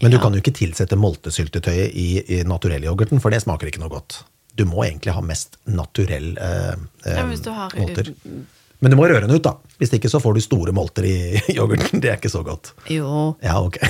Men 0.00 0.14
du 0.14 0.16
kan 0.22 0.32
jo 0.32 0.40
ikke 0.40 0.54
tilsette 0.56 0.96
moltesyltetøyet 0.96 1.92
i, 1.92 2.06
i 2.24 2.38
naturellyoghurten, 2.48 3.20
for 3.20 3.34
det 3.34 3.42
smaker 3.44 3.68
ikke 3.68 3.82
noe 3.82 3.92
godt. 3.92 4.22
Du 4.60 4.66
må 4.68 4.82
egentlig 4.84 5.14
ha 5.16 5.22
mest 5.24 5.56
naturell 5.64 6.34
eh, 6.36 6.72
eh, 7.06 7.14
Ja, 7.16 7.22
hvis 7.30 7.40
du 7.40 7.48
har 7.56 7.72
molter. 7.72 8.10
Men 8.80 8.92
du 8.92 8.96
må 8.96 9.06
røre 9.08 9.24
den 9.24 9.32
ut, 9.32 9.44
da. 9.44 9.54
Hvis 9.80 9.92
ikke 9.96 10.08
så 10.12 10.20
får 10.20 10.36
du 10.36 10.40
store 10.44 10.72
molter 10.76 11.04
i 11.08 11.14
yoghurten. 11.56 12.00
Det 12.00 12.10
er 12.12 12.18
ikke 12.20 12.32
så 12.32 12.42
godt. 12.44 12.74
Jo. 12.92 13.34
Ja, 13.44 13.56
ok. 13.64 13.80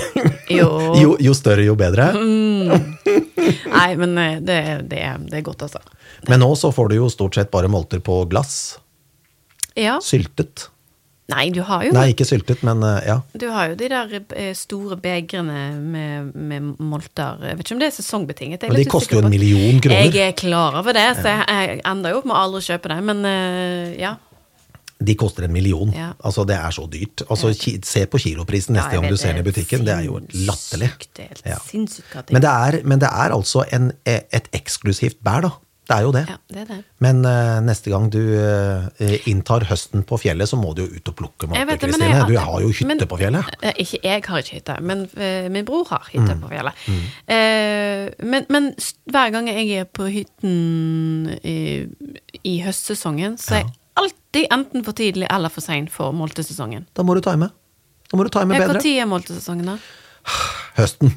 Jo. 0.51 0.67
jo, 0.99 1.13
jo 1.23 1.31
større, 1.35 1.63
jo 1.63 1.77
bedre. 1.79 2.09
Nei, 3.71 3.89
men 3.99 4.17
eh, 4.19 4.39
det, 4.43 4.57
det, 4.91 5.03
det 5.31 5.37
er 5.39 5.45
godt, 5.47 5.63
altså. 5.67 5.79
Men 6.27 6.43
nå 6.43 6.49
så 6.59 6.73
får 6.75 6.91
du 6.91 6.97
jo 6.97 7.07
stort 7.11 7.39
sett 7.39 7.51
bare 7.53 7.71
molter 7.71 8.03
på 8.03 8.17
glass. 8.31 8.57
Ja. 9.79 9.95
Syltet. 10.03 10.67
Nei, 11.31 11.45
du 11.55 11.61
har 11.67 11.85
jo 11.87 11.93
Nei, 11.95 12.07
ikke 12.13 12.25
syltet, 12.27 12.63
men 12.67 12.83
eh, 12.87 13.05
ja. 13.07 13.17
Du 13.37 13.47
har 13.53 13.71
jo 13.71 13.77
de 13.79 13.87
der 13.91 14.15
eh, 14.19 14.51
store 14.57 14.97
begrene 15.01 15.61
med, 15.79 16.33
med 16.35 16.73
molter. 16.79 17.39
Jeg 17.49 17.59
vet 17.59 17.65
ikke 17.67 17.77
om 17.77 17.83
det 17.83 17.87
er 17.91 17.95
sesongbetinget. 17.97 18.65
er 18.67 18.75
de 18.75 18.87
koster 18.91 19.17
jo 19.17 19.23
en 19.25 19.31
million 19.33 19.79
kroner. 19.83 20.09
Jeg 20.11 20.27
er 20.31 20.35
klar 20.37 20.77
over 20.81 20.97
det, 20.97 21.07
så 21.21 21.37
jeg, 21.39 21.79
ender 21.87 22.13
jo 22.15 22.21
opp 22.21 22.27
med 22.29 22.37
å 22.37 22.43
aldri 22.47 22.61
kjøpe 22.67 22.91
det. 22.93 22.99
Men 23.11 23.25
eh, 23.31 23.95
ja. 24.01 24.15
De 25.01 25.15
koster 25.17 25.47
en 25.47 25.53
million. 25.55 25.89
Ja. 25.97 26.11
Altså, 26.21 26.43
det 26.45 26.59
er 26.61 26.75
så 26.75 26.83
dyrt. 26.91 27.23
Altså, 27.25 27.49
ki- 27.57 27.79
se 27.87 28.03
på 28.05 28.19
kiloprisen 28.21 28.75
neste 28.77 28.93
Ja, 28.93 28.99
gang 29.01 29.09
du 29.09 29.17
ser 29.17 29.33
den 29.33 29.41
i 29.41 29.47
butikken. 29.47 29.81
Det 29.87 29.95
er 29.95 30.03
jo 30.05 30.19
latterlig. 30.45 30.91
Det 31.09 31.23
er 31.25 31.31
helt 31.31 31.47
Ja. 31.55 31.57
sinnssykt 31.65 32.29
Men 32.35 32.43
det 32.45 32.51
er, 32.51 32.81
men 32.85 33.01
det 33.01 33.09
er 33.09 33.33
altså 33.33 33.65
en, 33.73 33.91
et 34.05 34.51
eksklusivt 34.53 35.17
bær, 35.25 35.47
da. 35.47 35.51
Det 35.91 35.97
er 35.97 36.05
jo 36.07 36.11
det. 36.15 36.21
Ja, 36.29 36.35
det 36.55 36.61
er 36.61 36.67
det. 36.71 36.77
Men 37.03 37.17
uh, 37.27 37.57
neste 37.67 37.91
gang 37.91 38.05
du 38.13 38.19
uh, 38.31 38.87
inntar 39.27 39.65
høsten 39.67 40.05
på 40.07 40.17
fjellet, 40.21 40.47
så 40.47 40.55
må 40.59 40.71
du 40.77 40.85
jo 40.85 40.89
ut 40.95 41.11
og 41.11 41.17
plukke 41.19 41.49
men 41.51 41.67
Kristine. 41.81 42.21
Du 42.29 42.35
har 42.39 42.61
jo 42.63 42.69
hytte 42.71 42.87
men- 42.87 43.03
på 43.11 43.19
fjellet. 43.19 43.51
Eh, 43.61 43.73
Ikke, 43.83 43.99
jeg 44.07 44.23
har 44.29 44.39
ikke 44.45 44.55
hytte, 44.61 44.77
men 44.87 45.03
uh, 45.17 45.49
min 45.51 45.67
bror 45.67 45.85
har 45.91 46.07
hytte 46.13 46.31
Mm. 46.31 46.41
på 46.45 46.49
fjellet. 46.53 46.73
Eh, 47.27 48.09
men, 48.23 48.45
men 48.49 48.71
hver 49.11 49.31
gang 49.35 49.49
jeg 49.51 49.69
er 49.81 49.85
på 49.91 50.07
hytten 50.07 51.37
i, 51.43 51.87
i 52.47 52.57
høstsesongen, 52.65 53.35
så 53.41 53.57
er 53.59 53.65
jeg 53.65 53.73
alltid 54.01 54.47
enten 54.55 54.85
for 54.87 54.95
tidlig 54.97 55.27
eller 55.29 55.51
for 55.51 55.61
sein 55.65 55.89
for 55.91 56.13
moltesesongen. 56.15 56.87
Da 56.95 57.03
må 57.03 57.15
du 57.17 57.21
time. 57.25 57.51
Da 58.11 58.17
må 58.19 58.23
du 58.27 58.31
time 58.33 58.55
bedre. 58.55 58.77
Når 58.79 58.87
er 59.01 59.09
moltesesongen, 59.11 59.65
da? 59.73 59.77
Høsten. 60.77 61.11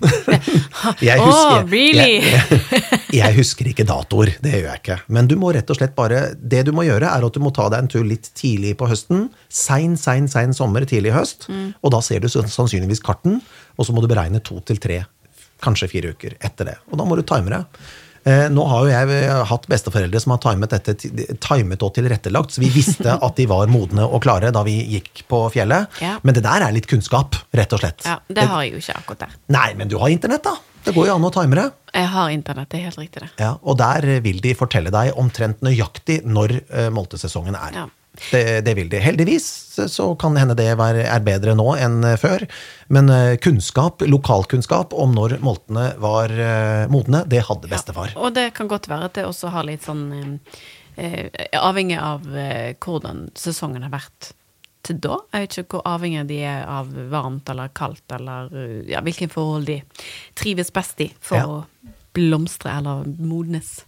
jeg, 1.05 1.21
husker, 1.21 1.29
husker, 1.29 1.69
really? 1.71 2.17
jeg, 2.19 2.43
jeg, 2.51 3.01
jeg 3.21 3.37
husker 3.37 3.71
ikke 3.71 3.87
datoer, 3.87 4.33
det 4.43 4.55
gjør 4.57 4.67
jeg 4.67 4.83
ikke. 4.83 4.99
Men 5.14 5.29
du 5.31 5.37
må 5.40 5.53
rett 5.55 5.71
og 5.71 5.79
slett 5.79 5.95
bare 5.97 6.25
Det 6.35 6.64
du 6.67 6.73
må 6.75 6.87
gjøre, 6.87 7.11
er 7.11 7.27
at 7.27 7.37
du 7.37 7.43
må 7.43 7.53
ta 7.55 7.69
deg 7.73 7.85
en 7.85 7.90
tur 7.93 8.07
litt 8.09 8.33
tidlig 8.37 8.75
på 8.81 8.88
høsten. 8.90 9.29
Sein, 9.49 9.99
sein, 10.01 10.27
sein 10.31 10.57
sommer, 10.57 10.87
tidlig 10.90 11.14
høst. 11.14 11.49
Mm. 11.49 11.75
Og 11.81 11.95
da 11.95 12.03
ser 12.05 12.25
du 12.25 12.31
sannsynligvis 12.33 13.05
karten, 13.05 13.38
og 13.79 13.87
så 13.87 13.95
må 13.95 14.03
du 14.03 14.11
beregne 14.11 14.43
to 14.45 14.59
til 14.67 14.81
tre, 14.83 15.03
kanskje 15.64 15.90
fire 15.93 16.14
uker 16.17 16.38
etter 16.45 16.73
det. 16.73 16.81
Og 16.90 16.99
da 17.01 17.07
må 17.09 17.19
du 17.19 17.25
time 17.27 17.55
det. 17.55 17.62
Eh, 18.25 18.47
Nå 18.53 18.65
har 18.71 18.85
jo 18.87 18.93
jeg 18.93 19.17
eh, 19.19 19.41
hatt 19.51 19.67
besteforeldre 19.69 20.21
som 20.23 20.35
har 20.35 20.43
timet 20.45 20.73
dette 20.73 20.95
timet 21.45 21.85
og 21.85 21.95
tilrettelagt, 21.97 22.55
så 22.55 22.63
vi 22.65 22.71
visste 22.73 23.17
at 23.27 23.41
de 23.41 23.47
var 23.51 23.71
modne 23.73 24.07
og 24.07 24.23
klare 24.25 24.53
da 24.55 24.65
vi 24.67 24.79
gikk 24.97 25.27
på 25.31 25.45
fjellet. 25.55 26.01
Ja. 26.05 26.17
Men 26.25 26.37
det 26.37 26.45
der 26.47 26.65
er 26.65 26.75
litt 26.75 26.89
kunnskap, 26.91 27.37
rett 27.57 27.75
og 27.77 27.83
slett. 27.85 28.07
Ja, 28.09 28.21
det 28.29 28.47
har 28.49 28.65
jeg 28.65 28.77
jo 28.77 28.85
ikke 28.85 29.01
akkurat 29.03 29.27
der. 29.27 29.35
Nei, 29.55 29.69
men 29.79 29.93
du 29.93 29.99
har 30.01 30.13
internett, 30.13 30.45
da. 30.47 30.57
Det 30.85 30.93
går 30.93 31.09
jo 31.09 31.17
an 31.17 31.25
å 31.25 31.33
time 31.33 31.57
det. 31.57 31.69
Jeg 31.95 32.09
har 32.13 32.33
internett, 32.33 32.69
det 32.73 32.81
er 32.81 32.89
helt 32.91 33.01
riktig, 33.01 33.23
det. 33.25 33.31
Ja, 33.41 33.55
og 33.63 33.79
der 33.81 34.05
vil 34.25 34.41
de 34.45 34.53
fortelle 34.59 34.93
deg 34.93 35.17
omtrent 35.21 35.63
nøyaktig 35.65 36.23
når 36.29 36.59
eh, 36.65 36.89
moltesesongen 36.93 37.57
er. 37.57 37.79
Ja. 37.85 37.87
Det, 38.31 38.61
det 38.66 38.74
vil 38.79 38.88
de. 38.92 39.00
Heldigvis 39.03 39.46
så 39.90 40.05
kan 40.14 40.35
det 40.37 40.44
hende 40.44 40.55
det 40.59 40.68
være, 40.79 41.03
er 41.11 41.24
bedre 41.27 41.55
nå 41.59 41.66
enn 41.83 42.05
eh, 42.07 42.14
før. 42.20 42.44
Men 42.94 43.11
eh, 43.11 43.35
kunnskap, 43.42 44.05
lokalkunnskap 44.07 44.94
om 44.94 45.16
når 45.16 45.38
moltene 45.42 45.88
var 46.03 46.31
eh, 46.31 46.85
modne, 46.92 47.24
det 47.27 47.42
hadde 47.48 47.70
bestefar. 47.72 48.14
Og 48.16 48.31
det 48.37 48.53
kan 48.55 48.70
godt 48.70 48.87
være 48.90 49.11
at 49.11 49.18
det 49.18 49.27
også 49.27 49.50
har 49.55 49.66
litt 49.66 49.83
sånn 49.88 50.07
eh, 50.96 51.27
Avhengig 51.59 51.98
av 51.98 52.29
eh, 52.38 52.77
hvordan 52.79 53.29
sesongen 53.35 53.83
har 53.88 53.94
vært 53.96 54.31
til 54.85 55.00
da. 55.03 55.16
Jeg 55.33 55.46
vet 55.46 55.59
ikke 55.64 55.79
hvor 55.79 55.87
avhengig 55.96 56.27
de 56.29 56.38
er 56.44 56.62
av 56.68 56.90
varmt 57.11 57.48
eller 57.50 57.70
kaldt, 57.74 58.05
eller 58.12 58.53
ja, 58.90 59.00
hvilke 59.03 59.31
forhold 59.33 59.66
de 59.70 59.79
trives 60.38 60.70
best 60.77 61.00
i 61.00 61.09
for 61.24 61.40
Ja. 61.40 61.46
å 61.48 61.92
blomstre 62.14 62.70
eller 62.79 63.03
modnes. 63.18 63.81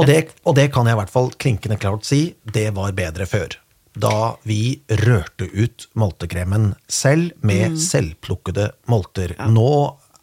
Og 0.00 0.08
det, 0.08 0.32
og 0.48 0.56
det 0.56 0.70
kan 0.72 0.88
jeg 0.88 0.96
i 0.96 1.00
hvert 1.02 1.12
fall 1.12 1.28
klinkende 1.36 1.76
klart 1.78 2.08
si, 2.08 2.32
det 2.48 2.70
var 2.74 2.96
bedre 2.96 3.26
før. 3.28 3.58
Da 3.98 4.36
vi 4.46 4.78
rørte 5.04 5.48
ut 5.50 5.88
moltekremen 5.98 6.72
selv 6.86 7.34
med 7.42 7.78
selvplukkede 7.82 8.70
molter. 8.90 9.34
Nå 9.50 9.70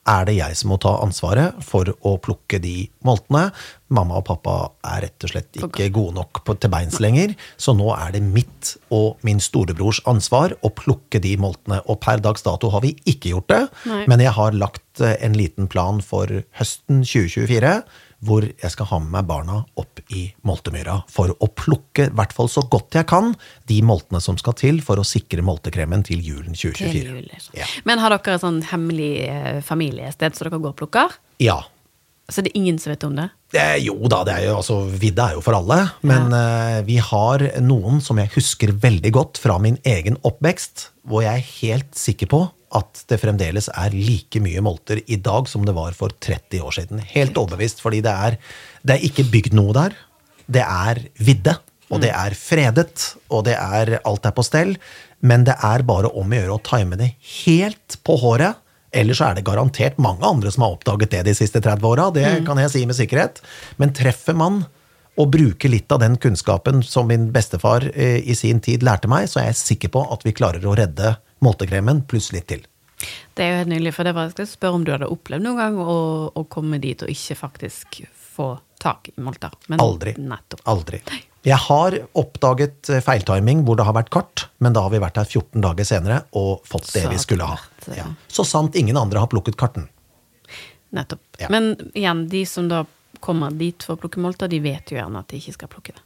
er 0.06 0.28
det 0.28 0.36
jeg 0.38 0.58
som 0.60 0.70
må 0.72 0.78
ta 0.82 0.94
ansvaret 1.02 1.58
for 1.66 1.90
å 2.06 2.14
plukke 2.22 2.60
de 2.62 2.86
moltene. 3.06 3.48
Mamma 3.96 4.20
og 4.20 4.28
pappa 4.28 4.56
er 4.86 5.06
rett 5.08 5.26
og 5.26 5.32
slett 5.34 5.60
ikke 5.60 5.90
gode 5.94 6.16
nok 6.20 6.44
på, 6.46 6.56
til 6.62 6.72
beins 6.74 7.00
lenger, 7.02 7.34
så 7.58 7.74
nå 7.78 7.90
er 7.96 8.14
det 8.16 8.22
mitt 8.26 8.76
og 8.94 9.22
min 9.26 9.42
storebrors 9.42 10.04
ansvar 10.10 10.56
å 10.62 10.72
plukke 10.78 11.22
de 11.24 11.36
moltene. 11.42 11.82
Og 11.90 12.00
per 12.06 12.22
dags 12.24 12.46
dato 12.46 12.70
har 12.74 12.86
vi 12.86 12.94
ikke 13.10 13.34
gjort 13.34 13.50
det, 13.52 13.62
Nei. 13.90 14.04
men 14.12 14.24
jeg 14.24 14.36
har 14.38 14.58
lagt 14.58 15.02
eh, 15.02 15.18
en 15.26 15.38
liten 15.38 15.70
plan 15.72 16.02
for 16.06 16.30
høsten 16.60 17.02
2024 17.06 17.80
hvor 18.26 18.46
jeg 18.48 18.72
skal 18.74 18.90
ha 18.90 19.00
med 19.04 19.12
meg 19.16 19.28
barna 19.30 19.60
opp 19.82 20.02
i 20.14 20.28
moltemyra 20.48 21.02
for 21.12 21.34
å 21.36 21.50
plukke, 21.52 22.08
i 22.10 22.16
hvert 22.16 22.34
fall 22.36 22.50
så 22.52 22.66
godt 22.72 22.98
jeg 23.00 23.10
kan, 23.10 23.34
de 23.70 23.82
moltene 23.86 24.22
som 24.24 24.40
skal 24.42 24.58
til 24.60 24.82
for 24.86 25.02
å 25.02 25.06
sikre 25.08 25.46
moltekremen 25.46 26.06
til 26.08 26.24
julen 26.24 26.56
2024. 26.56 26.90
Til 26.92 27.14
jul, 27.14 27.30
liksom. 27.30 27.60
Ja. 27.60 27.70
Men 27.88 28.04
har 28.04 28.16
dere 28.16 28.38
et 28.38 28.44
sånn 28.44 28.62
hemmelig 28.72 29.14
eh, 29.30 29.62
familiested 29.66 30.38
så 30.38 30.48
dere 30.48 30.62
går 30.62 30.76
og 30.76 30.84
plukker? 30.84 31.18
ja. 31.44 31.62
Så 32.26 32.42
det 32.42 32.56
er 32.56 32.58
ingen 32.58 32.80
som 32.82 32.90
vet 32.90 33.04
om 33.06 33.14
det? 33.14 33.28
Eh, 33.54 33.76
jo 33.86 33.94
da, 34.10 34.24
det 34.26 34.34
er 34.34 34.48
jo, 34.48 34.56
altså, 34.58 34.80
vidda 34.90 35.28
er 35.30 35.36
jo 35.38 35.44
for 35.46 35.54
alle, 35.60 35.78
men 36.10 36.34
eh, 36.34 36.80
vi 36.88 36.98
har 36.98 37.44
noen 37.62 38.02
som 38.02 38.18
jeg 38.18 38.34
husker 38.34 38.74
veldig 38.82 39.12
godt 39.14 39.38
fra 39.44 39.60
min 39.62 39.78
egen 39.86 40.18
oppvekst, 40.26 40.88
hvor 41.06 41.22
jeg 41.22 41.44
er 41.44 41.52
helt 41.62 41.92
sikker 42.00 42.32
på 42.32 42.40
at 42.76 43.06
det 43.10 43.20
fremdeles 43.22 43.70
er 43.72 43.96
like 43.96 44.42
mye 44.44 44.64
molter 44.64 45.02
i 45.08 45.18
dag 45.22 45.48
som 45.52 45.64
det 45.68 45.76
var 45.78 45.96
for 45.98 46.14
30 46.24 46.66
år 46.66 46.76
siden. 46.76 47.04
Helt 47.14 47.38
overbevist, 47.40 47.82
fordi 47.84 48.02
det 48.06 48.12
er, 48.28 48.38
det 48.84 48.98
er 48.98 49.08
ikke 49.08 49.28
bygd 49.32 49.56
noe 49.58 49.76
der. 49.78 49.96
Det 50.46 50.66
er 50.66 51.02
vidde, 51.18 51.56
og 51.90 52.02
det 52.04 52.12
er 52.12 52.36
fredet, 52.38 53.08
og 53.30 53.46
det 53.48 53.56
er 53.56 53.98
alt 54.04 54.28
er 54.28 54.36
på 54.36 54.46
stell, 54.46 54.76
men 55.26 55.46
det 55.48 55.56
er 55.64 55.86
bare 55.88 56.12
om 56.12 56.30
å 56.30 56.40
gjøre 56.40 56.58
å 56.58 56.64
time 56.66 57.00
det 57.00 57.14
helt 57.46 58.00
på 58.06 58.20
håret, 58.22 58.62
Ellers 58.96 59.20
så 59.20 59.28
er 59.28 59.36
det 59.36 59.44
garantert 59.44 59.98
mange 60.00 60.24
andre 60.24 60.52
som 60.54 60.64
har 60.64 60.76
oppdaget 60.78 61.12
det 61.12 61.26
de 61.28 61.34
siste 61.36 61.60
30 61.60 61.88
åra, 61.90 62.06
det 62.16 62.30
kan 62.48 62.60
jeg 62.62 62.72
si 62.72 62.84
med 62.88 62.96
sikkerhet. 62.96 63.42
Men 63.82 63.92
treffer 63.96 64.38
man 64.40 64.62
og 65.16 65.32
bruke 65.32 65.70
litt 65.72 65.92
av 65.96 66.02
den 66.04 66.18
kunnskapen 66.22 66.84
som 66.84 67.08
min 67.08 67.30
bestefar 67.36 67.88
eh, 67.94 68.20
i 68.20 68.36
sin 68.36 68.62
tid 68.64 68.84
lærte 68.84 69.10
meg, 69.12 69.30
så 69.32 69.42
er 69.42 69.52
jeg 69.52 69.62
sikker 69.62 69.94
på 69.96 70.06
at 70.12 70.26
vi 70.28 70.36
klarer 70.36 70.66
å 70.68 70.76
redde 70.78 71.16
multekremen 71.46 72.04
pluss 72.10 72.32
litt 72.36 72.50
til. 72.52 72.66
Det 73.36 73.44
er 73.44 73.52
jo 73.52 73.62
helt 73.62 73.72
nydelig, 73.74 73.94
for 73.96 74.08
det 74.08 74.16
var, 74.16 74.30
jeg 74.30 74.36
skal 74.36 74.52
spørre 74.52 74.80
om 74.80 74.84
du 74.88 74.92
hadde 74.94 75.12
opplevd 75.12 75.46
noen 75.46 75.62
gang 75.62 75.80
å, 75.80 75.98
å 76.32 76.44
komme 76.52 76.80
dit 76.84 77.02
og 77.04 77.12
ikke 77.12 77.38
faktisk 77.40 78.02
få 78.36 78.56
tak 78.82 79.10
i 79.14 79.24
molter. 79.24 79.56
Men 79.72 79.82
Aldri. 79.84 80.16
Nettopp. 80.20 80.62
Aldri. 80.72 81.02
Jeg 81.46 81.58
har 81.68 81.98
oppdaget 82.18 82.90
eh, 82.90 83.04
feiltiming 83.06 83.64
hvor 83.66 83.78
det 83.80 83.86
har 83.88 83.96
vært 83.98 84.12
kart, 84.14 84.48
men 84.64 84.76
da 84.76 84.86
har 84.86 84.94
vi 84.94 85.02
vært 85.04 85.20
her 85.22 85.30
14 85.30 85.64
dager 85.64 85.88
senere 85.88 86.22
og 86.38 86.66
fått 86.68 86.90
det 86.94 87.06
Så 87.06 87.12
vi 87.12 87.22
skulle 87.22 87.50
ha. 87.50 87.60
Ja. 87.96 88.08
Så 88.28 88.48
sant 88.48 88.76
ingen 88.80 88.98
andre 88.98 89.22
har 89.22 89.32
plukket 89.32 89.58
karten. 89.60 89.88
Nettopp. 90.96 91.22
Ja. 91.42 91.52
Men 91.54 91.74
igjen, 91.94 92.26
de 92.32 92.46
som 92.50 92.70
da 92.72 92.86
kommer 93.26 93.52
dit 93.58 93.84
for 93.84 93.98
å 93.98 94.02
plukke 94.06 94.22
molter, 94.24 94.48
de 94.52 94.60
vet 94.64 94.94
jo 94.94 94.98
gjerne 95.00 95.20
at 95.26 95.28
de 95.34 95.42
ikke 95.42 95.54
skal 95.58 95.72
plukke 95.74 95.98
det. 95.98 96.04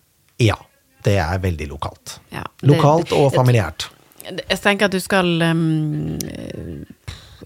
Ja. 0.48 0.56
Det 1.04 1.14
er 1.24 1.38
veldig 1.40 1.68
lokalt. 1.72 2.18
Ja, 2.34 2.42
det- 2.60 2.68
Lokalt 2.74 3.14
og 3.16 3.30
familiært. 3.32 3.86
Jeg 4.26 4.60
tenker 4.60 4.90
at 4.90 4.92
du 4.92 5.00
skal 5.00 5.30
um, 5.42 6.18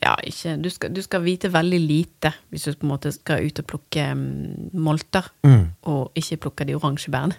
Ja, 0.01 0.15
ikke 0.25 0.55
du 0.61 0.69
skal, 0.73 0.89
du 0.91 1.01
skal 1.05 1.21
vite 1.23 1.51
veldig 1.53 1.79
lite 1.79 2.31
hvis 2.51 2.65
du 2.65 2.73
på 2.73 2.87
en 2.87 2.91
måte 2.95 3.11
skal 3.13 3.45
ut 3.45 3.59
og 3.61 3.67
plukke 3.69 4.07
um, 4.11 4.23
molter, 4.73 5.29
Mm. 5.45 5.67
og 5.85 6.11
ikke 6.17 6.39
plukke 6.47 6.65
de 6.65 6.73
oransje 6.75 7.11
bærene. 7.13 7.37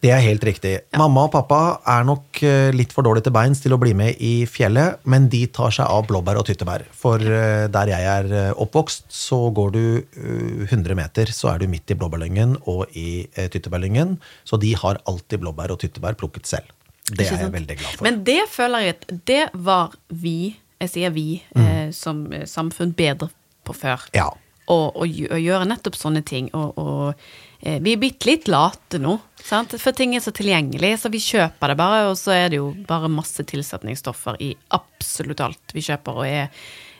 Det 0.00 0.10
er 0.14 0.20
helt 0.22 0.44
riktig. 0.46 0.72
Mamma 0.96 1.24
og 1.26 1.32
pappa 1.34 1.58
er 1.90 2.04
nok 2.06 2.38
eh, 2.46 2.68
litt 2.76 2.92
for 2.94 3.02
dårlige 3.06 3.26
til 3.26 3.34
beins 3.34 3.60
til 3.64 3.74
å 3.74 3.78
bli 3.82 3.94
med 3.98 4.20
i 4.22 4.46
fjellet, 4.46 5.00
men 5.10 5.26
de 5.32 5.40
tar 5.50 5.72
seg 5.74 5.88
av 5.90 6.04
blåbær 6.06 6.38
og 6.38 6.46
tyttebær. 6.46 6.84
For 6.94 7.18
eh, 7.18 7.66
der 7.74 7.90
jeg 7.90 8.06
er 8.12 8.28
eh, 8.30 8.52
oppvokst, 8.62 9.08
så 9.10 9.40
går 9.56 9.72
du 9.74 9.82
eh, 9.98 10.66
100 10.70 10.94
meter, 10.98 11.32
så 11.34 11.50
er 11.54 11.64
du 11.64 11.66
midt 11.72 11.90
i 11.90 11.98
blåbærlyngen 11.98 12.56
og 12.70 12.86
i 12.94 13.26
tyttebærlyngen. 13.34 14.16
Så 14.46 14.60
de 14.62 14.74
har 14.78 15.00
alltid 15.10 15.42
blåbær 15.42 15.74
og 15.74 15.80
tyttebær 15.82 16.14
plukket 16.20 16.46
selv. 16.46 16.70
Det 17.06 17.26
er 17.30 17.38
jeg 17.46 17.52
veldig 17.54 17.76
glad 17.78 17.92
for. 17.98 18.02
Men 18.06 18.22
det 18.26 18.40
føler 18.50 18.86
jeg 18.86 18.96
at 18.96 19.12
det 19.30 19.42
var 19.66 19.92
vi, 20.10 20.38
jeg 20.82 20.90
sier 20.94 21.12
vi, 21.14 21.28
Mm. 21.56 21.66
eh, 21.66 21.90
som 21.94 22.24
samfunn 22.46 22.94
bedre 22.98 23.30
på 23.66 23.74
før. 23.74 24.06
ja. 24.14 24.30
å, 24.66 24.76
å, 24.98 25.06
gjø- 25.06 25.36
gjøre 25.38 25.66
nettopp 25.70 25.94
sånne 25.94 26.24
ting. 26.26 26.48
Og, 26.58 26.72
og 26.82 27.14
vi 27.60 27.92
er 27.94 28.00
bitte 28.00 28.28
litt 28.28 28.48
late 28.52 28.98
nå, 29.02 29.16
sant? 29.42 29.74
for 29.80 29.96
ting 29.96 30.14
er 30.16 30.20
så 30.24 30.32
tilgjengelig, 30.36 30.92
så 31.02 31.10
vi 31.12 31.18
kjøper 31.22 31.72
det 31.72 31.76
bare, 31.80 32.02
og 32.10 32.16
så 32.20 32.34
er 32.36 32.50
det 32.52 32.58
jo 32.60 32.70
bare 32.86 33.08
masse 33.12 33.42
tilsetningsstoffer 33.48 34.36
i 34.44 34.50
absolutt 34.76 35.40
alt 35.40 35.74
vi 35.74 35.84
kjøper, 35.86 36.20
og 36.20 36.26
er 36.28 36.50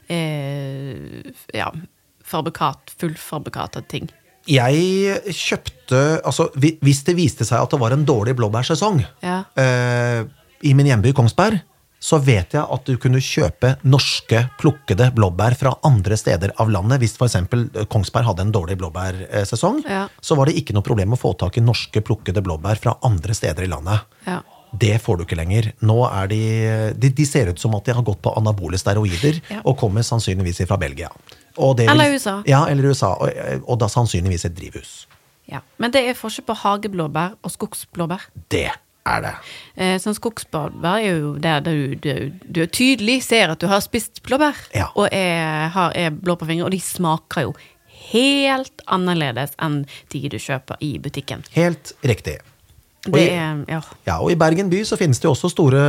eh, 0.08 1.32
ja, 1.54 1.68
fabrikat, 2.26 2.94
fullfabrikata 3.00 3.82
ting. 3.90 4.08
Jeg 4.46 5.34
kjøpte 5.34 6.20
Altså, 6.22 6.44
hvis 6.54 7.00
det 7.06 7.16
viste 7.18 7.42
seg 7.46 7.64
at 7.64 7.72
det 7.74 7.80
var 7.82 7.90
en 7.96 8.04
dårlig 8.06 8.36
blåbærsesong 8.38 9.00
Ja. 9.24 9.40
eh, 9.58 10.20
i 10.62 10.70
min 10.78 10.86
hjemby 10.86 11.10
Kongsberg, 11.14 11.58
så 12.00 12.18
vet 12.22 12.52
jeg 12.54 12.62
at 12.62 12.84
du 12.86 12.96
kunne 13.00 13.18
kjøpe 13.24 13.76
norske 13.88 14.42
plukkede 14.60 15.08
blåbær 15.16 15.56
fra 15.58 15.72
andre 15.84 16.16
steder 16.16 16.52
av 16.60 16.68
landet. 16.70 17.00
Hvis 17.02 17.16
f.eks. 17.16 17.36
Kongsberg 17.90 18.24
hadde 18.28 18.44
en 18.46 18.52
dårlig 18.54 18.76
blåbærsesong, 18.78 19.82
Ja. 19.88 20.08
så 20.20 20.36
var 20.36 20.46
det 20.46 20.56
ikke 20.60 20.74
noe 20.76 20.82
problem 20.86 21.12
å 21.16 21.18
få 21.18 21.32
tak 21.38 21.56
i 21.58 21.64
norske 21.64 22.00
plukkede 22.04 22.42
blåbær 22.44 22.78
fra 22.78 22.96
andre 23.02 23.34
steder 23.34 23.64
i 23.64 23.70
landet. 23.72 24.00
Ja. 24.26 24.42
Det 24.76 25.00
får 25.00 25.16
du 25.18 25.24
ikke 25.24 25.36
lenger. 25.38 25.72
Nå 25.80 25.96
er 26.10 26.26
de, 26.28 26.40
de 26.98 27.08
De 27.16 27.24
ser 27.24 27.48
ut 27.48 27.58
som 27.58 27.74
at 27.78 27.84
de 27.86 27.92
har 27.94 28.02
gått 28.04 28.20
på 28.22 28.32
anabole 28.36 28.76
steroider, 28.78 29.40
Ja. 29.48 29.60
og 29.64 29.78
kommer 29.78 30.02
sannsynligvis 30.02 30.66
fra 30.66 30.76
Belgia. 30.76 31.08
Vil- 31.56 31.88
Eller 31.88 32.12
USA. 32.12 32.42
Ja, 32.46 32.66
eller 32.66 32.90
USA. 32.90 33.14
Og, 33.14 33.30
og 33.66 33.78
da 33.78 33.86
sannsynligvis 33.88 34.44
et 34.44 34.54
drivhus. 34.54 35.06
Ja. 35.48 35.60
Men 35.78 35.90
det 35.92 36.02
er 36.08 36.14
forskjell 36.14 36.44
på 36.44 36.56
hageblåbær 36.58 37.36
og 37.42 37.50
skogsblåbær. 37.50 38.20
Det 38.50 38.68
er 39.06 39.22
det. 39.24 39.32
Eh, 39.76 39.94
sånn 40.02 40.16
skogsblåbær 40.16 40.98
er 41.02 41.06
jo 41.20 41.32
der 41.42 41.60
du, 41.64 41.94
du, 42.00 42.12
du 42.42 42.62
tydelig 42.66 43.20
ser 43.28 43.52
at 43.54 43.60
du 43.62 43.68
har 43.70 43.80
spist 43.84 44.22
blåbær, 44.26 44.56
Ja. 44.74 44.88
og 44.96 45.08
er, 45.12 45.68
har, 45.76 45.92
er 45.96 46.10
blå 46.10 46.36
på 46.40 46.48
fingeren, 46.48 46.66
og 46.70 46.74
de 46.76 46.80
smaker 46.82 47.46
jo 47.48 47.54
helt 48.10 48.82
annerledes 48.92 49.54
enn 49.62 49.80
de 50.12 50.20
du 50.30 50.38
kjøper 50.38 50.76
i 50.84 50.96
butikken. 51.02 51.42
Helt 51.56 51.94
riktig. 52.06 52.38
Og 53.12 53.18
i, 53.20 53.26
er, 53.30 53.60
ja. 53.70 53.80
ja, 54.06 54.16
og 54.22 54.30
I 54.32 54.36
Bergen 54.40 54.70
by 54.72 54.82
så 54.88 54.96
finnes 54.98 55.18
det 55.22 55.28
jo 55.28 55.32
også 55.34 55.50
store 55.52 55.80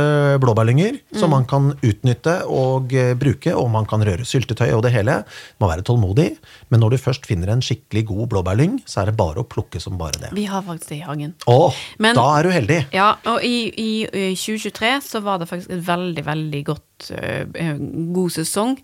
blåbærlynger 0.42 0.98
Mm. 1.08 1.18
som 1.20 1.30
man 1.32 1.44
kan 1.48 1.70
utnytte 1.82 2.34
og 2.46 2.92
eh, 2.94 3.14
bruke, 3.18 3.54
og 3.56 3.70
man 3.72 3.86
kan 3.88 4.02
røre 4.04 4.24
syltetøy 4.28 4.70
og 4.76 4.82
det 4.84 4.92
hele. 4.92 5.24
Må 5.60 5.68
være 5.70 5.82
tålmodig, 5.82 6.28
men 6.70 6.80
når 6.80 6.90
du 6.94 6.98
først 7.00 7.26
finner 7.26 7.52
en 7.52 7.62
skikkelig 7.64 8.04
god 8.10 8.28
blåbærlyng, 8.34 8.78
så 8.86 9.00
er 9.02 9.10
det 9.10 9.16
bare 9.16 9.40
å 9.42 9.46
plukke 9.48 9.80
som 9.80 9.96
bare 9.98 10.20
det. 10.20 10.32
Vi 10.36 10.44
har 10.50 10.62
faktisk 10.66 10.88
det 10.92 10.98
i 11.00 11.06
hagen. 11.06 11.34
Å, 11.48 11.72
Men- 11.98 12.14
da 12.18 12.26
er 12.38 12.42
du 12.48 12.50
heldig! 12.54 12.80
Ja, 12.92 13.14
og 13.26 13.42
i, 13.44 13.68
i, 13.76 13.90
i 14.04 14.34
2023 14.36 14.92
så 15.08 15.22
var 15.24 15.38
det 15.42 15.48
faktisk 15.50 15.70
et 15.70 15.86
veldig, 15.88 16.24
veldig 16.28 16.64
godt 16.68 17.10
øh, 17.16 17.78
god 18.14 18.30
sesong. 18.36 18.76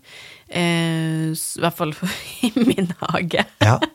Eh, 0.49 1.31
I 1.33 1.61
hvert 1.63 1.77
fall 1.77 1.93
i 2.47 2.51
min 2.55 2.91
hage. 3.01 3.45
Ja. 3.63 3.79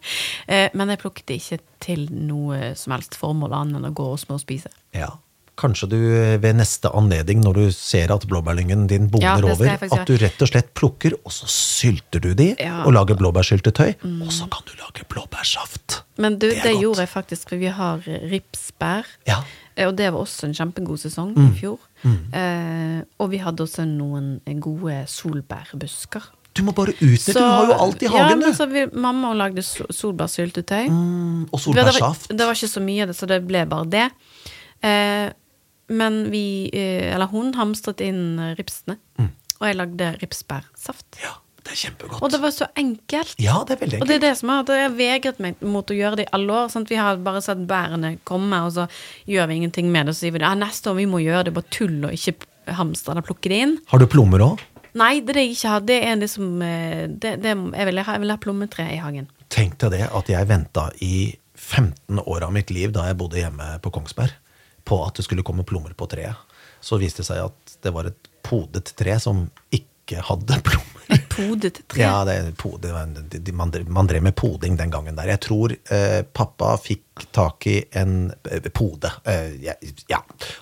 Eh, 0.51 0.67
men 0.75 0.89
jeg 0.91 0.99
plukket 0.99 1.31
ikke 1.31 1.57
til 1.79 2.09
noe 2.11 2.73
som 2.75 2.91
helst 2.97 3.15
formål 3.15 3.53
annet 3.55 3.77
enn 3.79 3.85
å 3.87 3.95
gå 3.95 4.03
og 4.17 4.19
småspise. 4.19 4.67
Ja. 4.97 5.13
Kanskje 5.61 5.87
du 5.93 5.97
eh, 6.11 6.39
ved 6.43 6.57
neste 6.59 6.91
anledning, 6.97 7.39
når 7.45 7.55
du 7.61 7.67
ser 7.77 8.11
at 8.11 8.25
blåbærlyngen 8.27 8.89
din 8.91 9.05
Ja, 9.21 9.37
boner 9.37 9.45
det 9.45 9.53
over, 9.53 9.71
at 10.01 10.09
du 10.11 10.17
rett 10.19 10.43
og 10.43 10.51
slett 10.51 10.73
plukker, 10.75 11.15
og 11.23 11.31
så 11.37 11.47
sylter 11.47 12.25
du 12.25 12.33
de, 12.35 12.49
Ja. 12.59 12.81
og 12.83 12.97
lager 12.97 13.15
blåbærsyltetøy, 13.21 13.93
og 14.25 14.33
så 14.35 14.49
kan 14.51 14.67
du 14.67 14.73
lage 14.81 15.07
blåbærsaft. 15.13 16.01
Men 16.19 16.41
du, 16.41 16.49
Det 16.51 16.65
det, 16.65 16.75
gjorde 16.81 17.05
jeg 17.07 17.13
faktisk, 17.15 17.53
for 17.55 17.63
vi 17.63 17.71
har 17.79 18.03
ripsbær. 18.33 19.07
Ja. 19.31 19.45
Og 19.87 19.95
det 20.01 20.11
var 20.11 20.25
også 20.25 20.49
en 20.51 20.57
kjempegod 20.59 20.99
sesong 21.05 21.31
Mm. 21.39 21.47
i 21.53 21.59
fjor. 21.61 21.79
Eh, 22.35 23.01
og 23.23 23.31
vi 23.31 23.39
hadde 23.39 23.63
også 23.69 23.87
noen 23.87 24.41
gode 24.59 25.05
solbærbusker. 25.07 26.27
Du 26.57 26.65
må 26.67 26.75
bare 26.75 26.97
utnytte, 26.97 27.35
du 27.37 27.45
har 27.45 27.69
jo 27.71 27.77
alt 27.85 28.03
i 28.03 28.09
hagen, 28.11 28.41
ja, 28.43 28.51
du! 28.51 28.57
så 28.57 28.67
vi, 28.71 28.87
mamma 28.91 29.31
lagde 29.39 29.63
so 29.63 29.87
solbærsyltetøy. 29.95 30.89
Mm, 30.91 31.45
og 31.47 31.61
solbærsaft. 31.63 32.33
det 32.35 32.49
var 32.49 32.59
ikke 32.59 32.73
så 32.73 32.83
mye, 32.83 33.07
så 33.15 33.29
det 33.31 33.39
ble 33.47 33.63
bare 33.71 33.87
det. 33.93 34.09
Eh, 34.83 35.29
men 35.95 36.25
vi, 36.33 36.71
eh, 36.73 37.13
eller 37.15 37.31
hun, 37.31 37.53
hamstret 37.59 38.03
inn 38.03 38.41
ripsene. 38.59 38.99
ripsene. 38.99 39.31
Og 39.61 39.69
jeg 39.69 39.77
lagde 39.77 40.11
ripsbærsaft. 40.23 41.21
Ja, 41.21 41.35
det 41.61 41.75
er 41.75 41.81
kjempegodt. 41.83 42.23
Og 42.25 42.33
det 42.33 42.41
var 42.41 42.53
så 42.57 42.67
enkelt. 42.81 43.35
Ja, 43.43 43.59
det 43.69 43.77
er 43.77 43.83
veldig 43.83 44.01
Og 44.01 44.09
det 44.09 44.17
er 44.17 44.23
det 44.25 44.33
som 44.41 44.53
er 44.55 44.63
at 44.65 44.73
jeg 44.73 44.87
har 44.87 44.95
vegret 44.97 45.43
meg 45.45 45.61
mot 45.61 45.85
å 45.93 45.97
gjøre 45.97 46.23
det 46.23 46.29
i 46.29 46.33
alle 46.39 46.55
år. 46.63 46.71
Sant? 46.73 46.91
Vi 46.91 46.97
har 46.97 47.21
bare 47.21 47.43
sett 47.45 47.61
bærene 47.69 48.15
komme, 48.25 48.63
og 48.65 48.73
så 48.79 48.89
gjør 49.29 49.51
vi 49.51 49.61
ingenting 49.61 49.91
med 49.93 50.09
det. 50.09 50.17
Så 50.17 50.27
sier 50.27 50.35
vi 50.35 50.43
ja, 50.43 50.55
neste 50.59 50.91
år 50.91 50.97
vi 51.03 51.07
må 51.11 51.21
gjøre 51.21 51.51
det, 51.51 51.55
bare 51.59 51.69
tull 51.77 52.09
og 52.09 52.17
ikke 52.17 52.39
hamstre 52.81 53.13
eller 53.15 53.27
plukke 53.27 53.53
det 53.53 53.61
inn. 53.67 53.77
Har 53.93 54.01
du 54.01 54.09
plommer 54.09 54.47
òg? 54.47 54.65
Nei, 54.99 55.21
det 55.21 55.35
er 55.35 55.39
det 55.39 55.45
jeg 55.45 55.57
ikke 55.57 55.75
har. 55.75 55.85
Det 55.87 55.99
er 56.07 56.21
det 56.21 56.31
som 56.33 56.49
det, 56.59 57.37
det, 57.43 57.55
jeg, 57.55 57.87
vil 57.91 58.03
ha, 58.03 58.17
jeg 58.17 58.25
vil 58.25 58.35
ha 58.35 58.39
plommetre 58.43 58.89
i 58.95 58.99
hagen. 59.03 59.29
Tenk 59.53 59.79
deg 59.83 59.95
det 59.95 60.07
at 60.09 60.31
jeg 60.31 60.51
venta 60.51 60.89
i 61.05 61.15
15 61.61 62.23
år 62.25 62.47
av 62.47 62.55
mitt 62.55 62.71
liv 62.73 62.93
da 62.95 63.07
jeg 63.09 63.19
bodde 63.21 63.41
hjemme 63.41 63.67
på 63.85 63.93
Kongsberg, 63.95 64.33
på 64.89 65.01
at 65.05 65.21
det 65.21 65.27
skulle 65.27 65.45
komme 65.47 65.67
plommer 65.69 65.93
på 65.95 66.09
treet. 66.11 66.39
Så 66.81 66.97
viste 67.01 67.21
det 67.23 67.29
seg 67.29 67.45
at 67.45 67.75
det 67.85 67.93
var 67.95 68.09
et 68.09 68.31
podet 68.47 68.95
tre 68.97 69.19
som 69.21 69.45
ikke 69.75 70.23
hadde 70.27 70.61
plommer. 70.69 71.20
Podet 71.41 71.81
tre. 71.89 72.03
Ja, 72.05 72.21
det, 72.29 72.35
er 72.39 72.51
po- 72.61 72.77
det 72.81 72.93
var 72.93 73.03
en- 73.09 73.29
de- 73.33 73.41
de- 73.41 73.53
man, 73.57 73.73
man 73.89 74.07
drev 74.11 74.23
med 74.29 74.37
poding 74.39 74.77
den 74.79 74.91
gangen 74.93 75.17
der. 75.19 75.33
Jeg 75.35 75.41
tror 75.49 75.73
eh, 75.91 76.21
pappa 76.37 76.77
fikk 76.81 77.27
tak 77.37 77.67
i 77.69 77.79
en 78.01 78.33
eh, 78.51 78.61
pode. 78.73 79.11
Eh, 79.29 79.59
ja. 80.09 80.21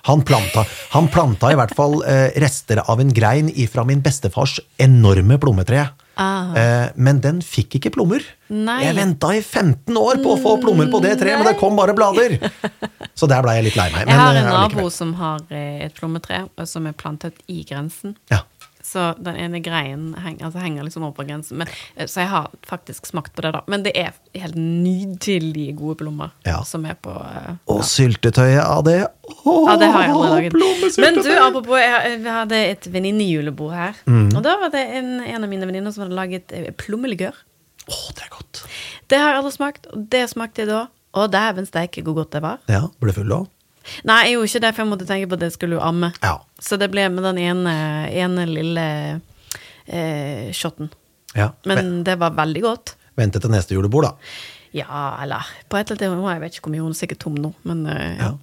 Han, 0.09 0.23
planta, 0.27 0.65
han 0.95 1.07
planta 1.13 1.51
i 1.53 1.57
hvert 1.59 1.75
fall 1.77 2.01
eh, 2.03 2.29
rester 2.41 2.81
av 2.85 2.99
en 3.03 3.13
grein 3.15 3.49
ifra 3.53 3.85
min 3.87 4.01
bestefars 4.05 4.59
enorme 4.77 5.37
plommetre. 5.39 5.89
Ah. 6.19 6.49
Eh, 6.51 6.89
men 6.99 7.21
den 7.23 7.37
fikk 7.45 7.77
ikke 7.79 7.93
plommer. 7.95 8.19
Nei. 8.51 8.81
Jeg 8.83 8.97
venta 8.97 9.29
i 9.37 9.39
15 9.39 9.95
år 9.95 10.19
på 10.19 10.33
å 10.33 10.39
få 10.41 10.57
plommer 10.59 10.89
på 10.91 10.99
det 11.05 11.13
treet, 11.21 11.39
men 11.39 11.47
det 11.47 11.55
kom 11.61 11.77
bare 11.79 11.93
blader! 11.95 12.35
Så 13.15 13.27
der 13.31 13.39
blei 13.45 13.53
jeg 13.59 13.69
litt 13.69 13.77
lei 13.79 13.85
meg. 13.93 14.03
Jeg 14.09 14.19
har 14.19 14.35
en 14.35 14.49
eh, 14.49 14.51
nabo 14.51 14.89
som 14.91 15.13
har 15.19 15.45
et 15.55 15.95
plommetre 15.95 16.41
som 16.67 16.87
er 16.91 16.95
plantet 16.99 17.39
i 17.47 17.61
grensen. 17.67 18.17
Ja. 18.31 18.41
Så 18.89 19.03
den 19.21 19.35
ene 19.37 19.59
greien 19.61 20.07
henger, 20.17 20.47
altså 20.47 20.61
henger 20.63 20.87
liksom 20.87 21.03
over 21.05 21.27
grensen. 21.27 21.59
Men, 21.61 21.67
eh, 21.95 22.07
så 22.09 22.23
jeg 22.23 22.29
har 22.31 22.47
faktisk 22.65 23.05
smakt 23.05 23.35
på 23.37 23.43
det, 23.45 23.51
da. 23.53 23.61
Men 23.69 23.83
det 23.85 23.91
er 24.01 24.15
helt 24.41 24.55
nydelige 24.57 25.75
gode 25.77 25.99
plommer 25.99 26.31
Ja. 26.47 26.63
som 26.65 26.85
er 26.89 26.95
på 26.97 27.13
eh, 27.13 27.51
Og 27.69 27.83
syltetøyet 27.85 28.63
av 28.63 28.83
det. 28.87 28.97
Åh, 29.45 29.67
Ja, 29.69 29.75
det 29.77 29.91
har 29.93 30.01
jeg 30.07 30.15
aldri 30.15 30.49
laget. 30.49 30.97
Men 31.03 31.19
du, 31.21 31.29
apropos, 31.37 31.77
jeg, 31.77 32.17
vi 32.23 32.29
hadde 32.33 32.61
et 32.71 32.87
venninnejulebord 32.91 33.73
her. 33.77 33.93
Mm. 34.09 34.31
Og 34.35 34.41
da 34.43 34.55
var 34.63 34.73
det 34.73 34.81
en, 34.97 35.11
en 35.21 35.43
av 35.45 35.49
mine 35.51 35.69
venninner 35.69 35.93
som 35.93 36.07
hadde 36.07 36.17
laget 36.17 36.51
eh, 36.55 36.71
plommeligør. 36.73 37.37
Åh, 37.89 38.07
det 38.17 38.25
er 38.25 38.33
godt. 38.33 38.63
Det 39.09 39.17
har 39.21 39.33
jeg 39.35 39.43
aldri 39.43 39.53
smakt, 39.55 39.87
og 39.93 40.09
det 40.13 40.25
smakte 40.33 40.65
jeg 40.65 40.71
da. 40.73 40.87
Og 41.17 41.29
dæven 41.33 41.65
steike 41.65 42.03
hvor 42.05 42.13
godt 42.23 42.35
det 42.35 42.41
var. 42.45 42.59
Ja, 42.69 42.83
ble 43.01 43.13
full 43.13 43.31
òg. 43.33 43.47
Nei, 44.09 44.19
jeg 44.27 44.35
gjorde 44.37 44.49
ikke 44.51 44.61
det, 44.65 44.71
for 44.75 44.83
jeg 44.83 44.89
måtte 44.91 45.07
tenke 45.09 45.29
på 45.31 45.37
at 45.39 45.45
jeg 45.47 45.55
skulle 45.55 45.77
jo 45.79 45.83
amme. 45.85 46.11
Ja. 46.23 46.35
Så 46.59 46.77
det 46.81 46.89
ble 46.93 47.07
med 47.13 47.23
den 47.23 47.37
ene, 47.43 47.73
ene 48.11 48.45
lille 48.49 48.85
eh, 49.87 50.51
shotten. 50.55 50.89
ja. 51.35 51.51
Men 51.65 52.03
det 52.03 52.17
var 52.19 52.31
veldig 52.37 52.61
godt. 52.65 52.95
Vente 53.19 53.39
til 53.43 53.51
neste 53.51 53.75
julebord, 53.75 54.09
da. 54.09 54.13
Ja, 54.75 55.15
eller 55.23 55.47
på 55.67 55.79
et 55.79 55.89
eller 55.91 56.11
annet 56.13 56.29
Jeg 56.35 56.41
vet 56.43 56.53
ikke 56.59 56.67
hvor 56.67 56.73
mye 56.75 56.83
hun 56.85 56.93
er 56.93 56.99
sikkert 56.99 57.19
tom 57.23 57.35
nå, 57.41 57.49
men 57.65 57.85
eh, 57.89 58.15
ja. 58.19 58.29
Ja. 58.29 58.35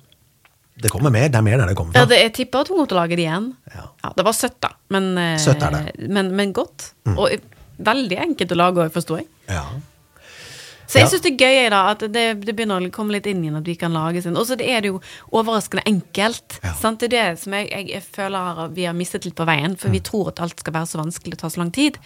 Det 0.77 0.91
kommer 0.93 1.09
mer. 1.09 1.31
Det 1.33 1.39
er 1.39 1.45
mer 1.47 1.57
der 1.63 1.71
det 1.71 1.77
kommer 1.79 1.95
Ja, 1.97 2.03
fra. 2.05 2.11
det, 2.11 2.19
jeg 2.21 2.33
tipper 2.37 2.61
at 2.65 2.69
hun 2.69 2.77
kommer 2.77 2.89
til 2.91 2.99
å 2.99 3.01
lage 3.01 3.17
det 3.17 3.23
igjen. 3.25 3.47
Ja. 3.73 3.85
det 4.19 4.25
var 4.27 4.35
søtt, 4.37 4.59
da. 4.61 4.75
Men, 4.93 5.07
eh, 5.17 5.37
Søtt 5.41 5.63
er 5.65 5.73
det. 5.73 5.85
Mm. 5.97 6.11
Men, 6.19 6.33
men 6.37 6.53
godt. 6.53 6.91
Og 7.15 7.33
veldig 7.87 8.19
enkelt 8.27 8.53
å 8.53 8.59
lage 8.61 8.83
òg, 8.85 8.91
forstår 8.93 9.23
jeg. 9.23 9.29
Ja. 9.49 9.63
Så 10.87 10.99
jeg 11.01 11.03
Ja. 11.03 11.09
syns 11.11 11.23
det 11.23 11.33
er 11.33 11.45
gøy 11.47 11.71
da, 11.71 11.81
at 11.91 11.99
det, 12.13 12.25
det 12.47 12.55
begynner 12.57 12.81
å 12.81 12.91
komme 12.95 13.13
litt 13.17 13.27
inn 13.27 13.43
igjen 13.43 13.57
at 13.59 13.65
vi 13.67 13.75
kan 13.75 13.93
lage 13.93 14.23
sin. 14.23 14.37
Og 14.37 14.47
så 14.47 14.55
er 14.61 14.81
det 14.81 14.93
jo 14.93 15.01
overraskende 15.33 15.83
enkelt. 15.87 16.61
Ja. 16.63 16.73
Sant? 16.79 17.01
Det 17.01 17.13
er 17.13 17.33
det 17.33 17.39
som 17.43 17.53
jeg, 17.53 17.71
jeg, 17.91 18.03
føler 18.03 18.69
vi 18.75 18.85
har 18.87 18.95
mistet 18.95 19.25
litt 19.27 19.35
på 19.35 19.47
veien. 19.47 19.77
For 19.77 19.89
vi 19.91 19.99
Mm. 19.99 20.05
tror 20.05 20.29
at 20.29 20.41
alt 20.41 20.61
skal 20.61 20.73
være 20.73 20.87
så 20.87 20.99
vanskelig 21.03 21.33
og 21.35 21.39
ta 21.39 21.49
så 21.49 21.59
lang 21.59 21.73
tid. 21.73 21.99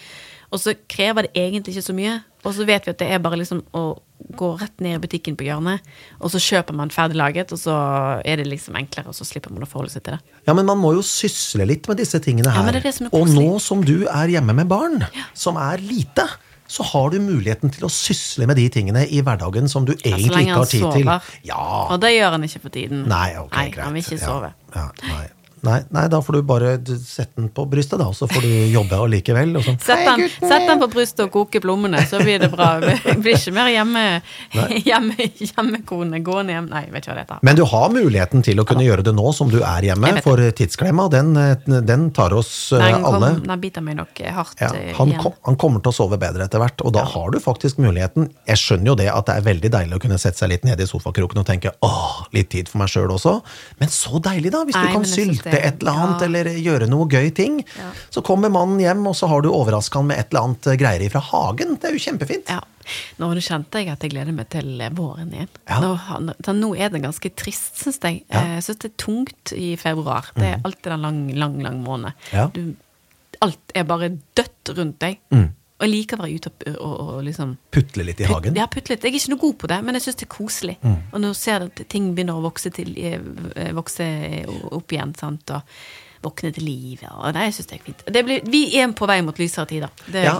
Og 0.52 0.58
så 0.58 0.74
krever 0.88 1.22
det 1.28 1.34
egentlig 1.34 1.76
ikke 1.76 1.84
så 1.92 1.94
mye. 1.94 2.22
Og 2.44 2.54
så 2.56 2.64
vet 2.66 2.86
vi 2.86 2.90
at 2.90 2.98
det 2.98 3.10
er 3.12 3.18
bare 3.20 3.36
liksom 3.36 3.62
å 3.74 3.98
gå 4.36 4.58
rett 4.60 4.80
ned 4.80 4.96
i 4.96 5.06
butikken 5.06 5.36
på 5.36 5.44
hjørnet, 5.44 5.80
og 6.20 6.30
så 6.30 6.38
kjøper 6.40 6.74
man 6.76 6.88
ferdiglaget, 6.92 7.52
og 7.52 7.58
så 7.58 8.20
er 8.24 8.36
det 8.36 8.46
liksom 8.46 8.76
enklere, 8.76 9.08
og 9.08 9.14
så 9.16 9.24
slipper 9.24 9.50
man 9.52 9.62
å 9.64 9.68
forholde 9.68 9.90
seg 9.90 10.02
til 10.04 10.14
det. 10.14 10.20
ja, 10.46 10.52
men 10.54 10.66
man 10.66 10.78
må 10.78 10.94
jo 10.94 11.00
sysle 11.02 11.66
litt 11.66 11.86
med 11.88 11.96
disse 11.98 12.18
tingene 12.20 12.48
her. 12.50 12.60
Ja, 12.60 12.64
men 12.64 12.74
det 12.74 12.80
er 12.84 12.88
det 12.90 12.94
som 12.94 13.06
er 13.06 13.10
og 13.16 13.28
nå 13.28 13.58
som 13.60 13.82
du 13.84 14.06
er 14.06 14.28
hjemme 14.28 14.54
med 14.54 14.68
barn, 14.68 15.04
som 15.34 15.56
er 15.56 15.78
lite, 15.78 16.28
så 16.70 16.84
har 16.86 17.10
du 17.10 17.18
muligheten 17.24 17.72
til 17.74 17.86
å 17.88 17.90
sysle 17.90 18.46
med 18.46 18.60
de 18.60 18.68
tingene 18.70 19.02
i 19.10 19.18
hverdagen 19.26 19.66
som 19.70 19.88
du 19.88 19.92
egentlig 19.96 20.44
ikke 20.46 20.54
har 20.60 20.68
tid 20.70 20.78
til. 20.78 20.86
Så 20.86 20.94
lenge 20.94 21.10
han 21.10 21.20
sover. 21.26 21.42
Ja. 21.48 21.64
Og 21.90 22.00
det 22.04 22.12
gjør 22.14 22.36
han 22.36 22.46
ikke 22.46 22.62
for 22.62 22.74
tiden. 22.76 23.02
Nei, 23.10 23.28
ok, 23.40 23.56
greit. 23.56 23.82
han 23.82 23.96
vil 23.98 24.04
ikke 24.04 24.18
Ja, 24.20 24.24
sove. 24.26 24.52
Ja, 24.76 24.86
nei. 25.10 25.24
Nei, 25.66 25.80
nei, 25.92 26.06
da 26.08 26.22
får 26.24 26.38
du 26.38 26.42
bare 26.48 26.70
sette 27.04 27.36
den 27.36 27.50
på 27.52 27.66
brystet, 27.68 27.98
da, 28.00 28.06
og 28.08 28.16
så 28.16 28.28
får 28.30 28.44
du 28.46 28.52
jobbe 28.72 28.96
allikevel. 29.04 29.52
Sånn. 29.64 29.76
Sett 29.84 30.06
den, 30.06 30.22
sett 30.40 30.66
den 30.68 30.80
på 30.80 30.88
brystet 30.92 31.26
og 31.26 31.32
koke 31.34 31.60
plommene, 31.60 32.00
så 32.08 32.20
blir 32.22 32.40
det 32.40 32.48
bra. 32.52 32.70
Det 33.10 33.16
blir 33.20 33.36
ikke 33.36 33.52
mer 33.54 33.68
hjemme, 33.72 34.02
hjemme, 34.86 35.26
hjemmekone 35.36 36.20
gående 36.24 36.54
hjem 36.54 36.68
Nei, 36.70 36.82
jeg 36.86 36.92
vet 36.94 37.04
ikke 37.04 37.10
hva 37.10 37.16
det 37.18 37.24
heter. 37.24 37.42
Men 37.46 37.58
du 37.58 37.62
har 37.68 37.92
muligheten 37.92 38.44
til 38.46 38.62
å 38.62 38.64
kunne 38.68 38.84
gjøre 38.86 39.04
det 39.06 39.14
nå 39.16 39.32
som 39.36 39.50
du 39.52 39.58
er 39.60 39.86
hjemme, 39.90 40.12
for 40.24 40.40
tidsklemma, 40.56 41.08
den, 41.12 41.32
eh, 41.40 41.80
den 41.86 42.08
tar 42.16 42.34
oss 42.36 42.50
eh, 42.76 42.82
Den, 42.82 43.02
kom, 43.04 43.18
alle. 43.18 43.30
den 43.44 43.62
biter 43.62 43.84
meg 43.84 43.98
nok 44.00 44.22
hardt 44.36 44.62
Ja, 44.62 44.70
eh, 44.76 44.92
han, 44.96 45.12
igjen. 45.12 45.22
kom, 45.24 45.36
han 45.48 45.58
kommer 45.60 45.82
til 45.84 45.92
å 45.92 45.96
sove 45.96 46.20
bedre 46.20 46.46
etter 46.46 46.62
hvert, 46.62 46.84
og 46.86 46.94
da 46.96 47.04
har 47.12 47.34
du 47.34 47.40
faktisk 47.42 47.80
muligheten. 47.82 48.30
Jeg 48.48 48.62
skjønner 48.62 48.92
jo 48.92 48.96
det 49.02 49.10
at 49.12 49.28
det 49.28 49.38
er 49.40 49.46
veldig 49.50 49.72
deilig 49.76 49.98
å 49.98 50.02
kunne 50.06 50.20
sette 50.22 50.40
seg 50.42 50.52
litt 50.54 50.66
ned 50.68 50.80
i 50.80 50.88
sofakroken 50.88 51.42
og 51.42 51.48
tenke 51.48 51.74
åh, 51.86 52.22
litt 52.36 52.52
tid 52.54 52.70
for 52.70 52.82
meg 52.82 52.92
sjøl 52.92 53.10
også. 53.16 53.36
Men 53.82 53.92
så 53.92 54.22
deilig, 54.22 54.54
da! 54.54 54.64
Hvis 54.68 54.78
Nei, 54.78 54.86
du 54.86 54.98
kan 54.98 55.08
sylte 55.08 55.49
det- 55.52 55.64
et 55.66 55.80
eller 55.82 55.92
annet, 55.92 56.20
ja. 56.20 56.26
eller 56.26 56.44
gjøre 56.64 56.88
noe 56.88 57.06
gøy 57.08 57.30
ting. 57.34 57.60
Ja. 57.78 57.90
Så 58.10 58.22
kommer 58.26 58.50
mannen 58.50 58.80
hjem, 58.80 59.06
og 59.06 59.14
så 59.16 59.28
har 59.28 59.42
du 59.42 59.50
overraska 59.50 59.98
han 59.98 60.06
med 60.10 60.18
et 60.18 60.30
eller 60.32 60.48
annet 60.48 60.66
eh, 60.66 60.76
greier 60.76 61.10
fra 61.10 61.20
hagen. 61.20 61.76
Det 61.80 61.90
er 61.90 61.96
jo 61.98 62.04
kjempefint. 62.10 62.48
Ja. 62.48 62.60
Nå 63.20 63.28
kjente 63.38 63.78
jeg 63.78 63.88
at 63.92 64.02
jeg 64.02 64.10
gleder 64.10 64.32
meg 64.34 64.48
til 64.50 64.80
våren 64.96 65.30
igjen. 65.32 65.48
Ja. 65.68 65.78
Nå, 65.80 65.94
nå 66.58 66.70
er 66.76 66.88
det 66.90 67.02
ganske 67.04 67.30
trist, 67.38 67.76
syns 67.84 68.00
jeg. 68.02 68.24
Ja. 68.30 68.40
Eh, 68.40 68.54
Jeg 68.56 68.62
syns 68.66 68.78
det 68.82 68.90
er 68.90 68.96
tungt 69.04 69.52
i 69.54 69.76
februar. 69.76 70.30
Det 70.34 70.44
er 70.56 70.60
alltid 70.64 70.92
en 70.92 71.02
lang, 71.02 71.20
lang, 71.38 71.60
lang 71.62 71.82
måned. 71.84 72.12
Ja. 72.32 72.48
Du, 72.54 72.74
alt 73.40 73.72
er 73.74 73.84
bare 73.84 74.10
dødt 74.36 74.72
rundt 74.76 74.98
deg. 75.00 75.18
Mm. 75.30 75.48
Og 75.80 75.86
jeg 75.86 75.92
liker 75.94 76.20
å 76.20 76.24
være 76.26 76.36
ute 76.36 76.50
og, 76.74 76.82
og, 76.84 76.98
og 77.00 77.22
liksom 77.24 77.54
Putle 77.72 78.04
litt 78.04 78.20
i 78.20 78.26
hagen? 78.28 78.50
hagen. 78.50 78.58
Ja, 78.60 78.66
putte 78.68 78.92
litt. 78.92 79.06
Jeg 79.06 79.14
er 79.14 79.16
ikke 79.16 79.32
noe 79.32 79.42
god 79.46 79.56
på 79.62 79.70
det, 79.72 79.78
men 79.86 79.96
jeg 79.96 80.04
syns 80.04 80.20
det 80.20 80.26
er 80.26 80.32
koselig. 80.34 80.76
Mm. 80.84 80.98
Og 81.08 81.24
nå 81.24 81.32
ser 81.38 81.54
jeg 81.56 81.70
at 81.70 81.82
ting 81.94 82.10
begynner 82.16 82.36
å 82.36 82.44
vokse, 82.44 82.72
til, 82.76 82.92
eh, 83.00 83.72
vokse 83.76 84.06
opp 84.76 84.92
igjen, 84.92 85.16
sant, 85.16 85.54
og 85.56 85.80
våkne 86.20 86.52
til 86.52 86.68
liv. 86.68 87.00
ja, 87.00 87.14
Og 87.16 87.32
det 87.32 87.46
jeg 87.48 87.66
er 87.72 87.84
fint. 87.86 88.04
Det 88.04 88.24
blir, 88.26 88.44
vi 88.44 88.76
er 88.76 88.92
på 88.92 89.08
vei 89.08 89.22
mot 89.24 89.40
lysere 89.40 89.66
tider. 89.72 89.88
Det 90.04 90.24
Ja, 90.24 90.36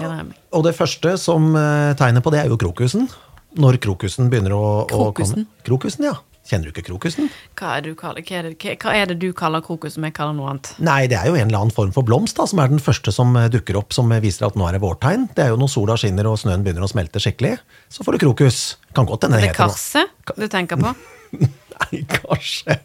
og 0.53 0.65
det 0.69 0.77
første 0.77 1.17
som 1.17 1.55
eh, 1.57 1.97
tegner 1.97 2.21
på 2.21 2.33
det, 2.35 2.45
er 2.45 2.53
jo 2.53 2.61
krokusen. 2.61 3.09
Når 3.57 3.81
krokusen 3.83 4.29
begynner 4.31 4.53
å, 4.55 4.67
å 4.87 5.13
komme. 5.17 5.47
Krokusen, 5.67 6.05
ja. 6.05 6.19
Kjenner 6.51 6.67
du 6.67 6.73
ikke 6.75 6.83
krokusen? 6.89 7.29
Hva 7.55 7.77
er, 7.77 7.85
det 7.85 7.93
du 7.93 7.99
kaller, 8.01 8.25
hva, 8.27 8.39
er 8.41 8.49
det, 8.51 8.57
hva- 8.83 8.95
er 8.99 9.07
det 9.13 9.17
du 9.23 9.29
kaller 9.39 9.63
krokus 9.63 9.95
som 9.95 10.03
jeg 10.09 10.15
kaller 10.17 10.35
noe 10.35 10.49
annet? 10.51 10.73
Nei, 10.83 11.05
det 11.13 11.17
er 11.21 11.29
jo 11.31 11.37
en 11.39 11.47
eller 11.47 11.61
annen 11.61 11.75
form 11.77 11.93
for 11.95 12.03
blomst 12.09 12.41
da, 12.41 12.49
som 12.51 12.59
er 12.65 12.73
den 12.73 12.83
første 12.83 13.15
som 13.15 13.31
eh, 13.39 13.47
dukker 13.55 13.79
opp, 13.79 13.95
som 13.95 14.11
eh, 14.11 14.19
viser 14.25 14.49
at 14.49 14.59
nå 14.59 14.67
er 14.67 14.75
det 14.75 14.83
vårtegn. 14.83 15.29
Det 15.37 15.45
er 15.47 15.53
jo 15.55 15.61
når 15.63 15.71
sola 15.71 15.95
skinner 16.01 16.27
og 16.33 16.41
snøen 16.43 16.67
begynner 16.67 16.83
å 16.89 16.91
smelte 16.91 17.23
skikkelig, 17.23 17.55
så 17.93 18.03
får 18.07 18.19
du 18.19 18.25
krokus. 18.27 18.61
Kan 18.99 19.07
godt 19.07 19.29
hende 19.29 19.39
Er 19.39 19.47
det 19.47 19.53
det 19.53 19.55
heter 19.55 19.71
noe. 19.71 19.79
karse 19.79 20.41
du 20.43 20.49
tenker 20.51 20.83
på? 20.83 20.95
Nei, 21.81 22.03
kanskje. 22.11 22.81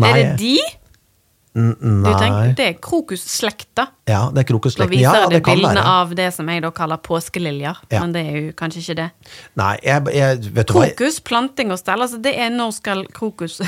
Nei. 0.00 0.08
Er 0.08 0.22
det 0.22 0.30
de? 0.40 0.54
N- 1.52 1.76
Nei. 2.00 2.12
tenker, 2.16 2.54
det 2.56 2.66
er 2.70 2.76
krokusslekta. 2.80 3.84
Ja, 4.12 4.22
det 4.30 4.42
er 4.44 4.46
Nå 4.46 4.50
krokusslekten. 4.52 4.92
viser 4.92 5.18
Ja, 5.22 5.26
det 5.28 5.40
det 5.40 5.42
bildene 5.48 5.80
være. 5.80 5.96
av 6.02 6.14
det 6.18 6.28
som 6.36 6.48
jeg 6.52 6.62
da 6.62 6.70
kaller 6.76 7.00
påskeliljer, 7.02 7.76
Ja. 7.90 8.00
men 8.04 8.12
det 8.14 8.22
er 8.28 8.36
jo 8.38 8.52
kanskje 8.58 8.82
ikke 8.84 8.96
det. 9.00 9.08
Nei, 9.56 9.72
jeg, 9.82 10.06
jeg 10.14 10.38
vet 10.54 10.66
du 10.68 10.74
hva? 10.76 10.86
Krokus, 10.92 11.20
planting 11.20 11.72
og 11.72 11.78
stell, 11.80 12.00
altså 12.04 12.20
det 12.22 12.34
er 12.38 12.50
når 12.54 12.72
skal 12.78 13.04
krokus 13.16 13.58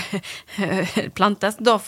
plantes. 1.19 1.57
Da, 1.65 1.79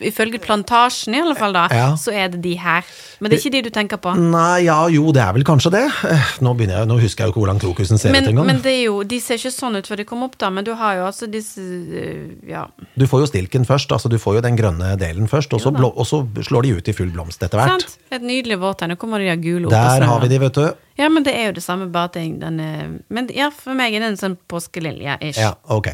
ifølge 0.00 0.38
plantasjen 0.42 1.14
i 1.16 1.20
alle 1.22 1.36
fall 1.38 1.52
da, 1.56 1.66
Ja. 1.72 1.88
så 1.96 2.12
er 2.12 2.28
det 2.32 2.40
de 2.44 2.54
her. 2.58 2.84
Men 3.20 3.30
det 3.30 3.38
er 3.38 3.42
ikke 3.44 3.54
de 3.56 3.62
du 3.68 3.70
tenker 3.74 3.96
på. 4.02 4.14
Nei, 4.18 4.64
ja, 4.66 4.78
jo, 4.92 5.10
det 5.12 5.22
er 5.22 5.32
vel 5.36 5.44
kanskje 5.44 5.70
det. 5.74 5.84
Eh, 6.08 6.28
Nå, 6.44 6.54
jeg, 6.58 6.86
nå 6.88 6.98
husker 7.00 7.24
jeg 7.24 7.28
jo 7.28 7.34
ikke 7.34 7.42
hvordan 7.44 7.60
krokusen 7.62 7.98
ser 8.00 8.12
Men, 8.12 8.24
ut 8.24 8.30
engang. 8.32 8.46
men 8.46 8.60
det 8.64 8.72
er 8.72 8.84
jo, 8.86 9.02
de 9.02 9.18
ser 9.20 9.38
ikke 9.40 9.52
sånn 9.54 9.76
ut 9.78 9.86
før 9.88 9.96
de 10.00 10.04
kommer 10.08 10.28
opp, 10.30 10.38
da. 10.40 10.50
Men 10.50 10.64
du 10.66 10.72
har 10.78 10.96
jo 10.98 11.06
altså 11.08 11.28
disse 11.30 11.60
øh, 11.60 12.28
Ja. 12.48 12.66
Du 12.98 13.06
får 13.06 13.20
jo 13.24 13.26
stilken 13.30 13.66
først, 13.68 13.90
altså 13.92 14.08
du 14.10 14.18
får 14.18 14.38
jo 14.38 14.40
den 14.46 14.56
grønne 14.58 14.94
delen 14.98 15.28
først, 15.28 15.52
og 15.54 15.60
så, 15.60 15.70
blå, 15.74 15.90
og 15.94 16.06
så 16.06 16.22
slår 16.42 16.62
de 16.68 16.72
ut 16.78 16.88
i 16.88 16.92
full 16.96 17.10
blomst 17.14 17.42
etter 17.42 17.57
hvert. 17.58 17.84
Sant? 17.86 17.98
Et 18.16 18.22
nydelig 18.22 18.58
vårtegn. 18.62 18.94
Nå 18.94 18.98
kommer 19.02 19.18
de 19.22 19.28
der 19.30 19.42
gule 19.42 19.66
opp. 19.68 19.74
Der 19.76 20.06
har 20.08 20.20
vi 20.24 20.28
de, 20.32 20.38
vet 20.46 20.54
du. 20.62 20.66
Ja, 20.98 21.08
men 21.12 21.22
det 21.26 21.34
er 21.38 21.50
jo 21.50 21.58
det 21.60 21.62
samme, 21.62 21.86
bare 21.94 22.10
at 22.10 22.18
den 22.18 22.60
er 22.60 22.88
Men 23.08 23.28
ja, 23.34 23.50
for 23.54 23.74
meg 23.78 23.94
er 23.94 24.00
det 24.06 24.14
en 24.14 24.20
sånn 24.24 24.38
påskelilje-ish. 24.50 25.38
Ja, 25.38 25.54
ok. 25.68 25.92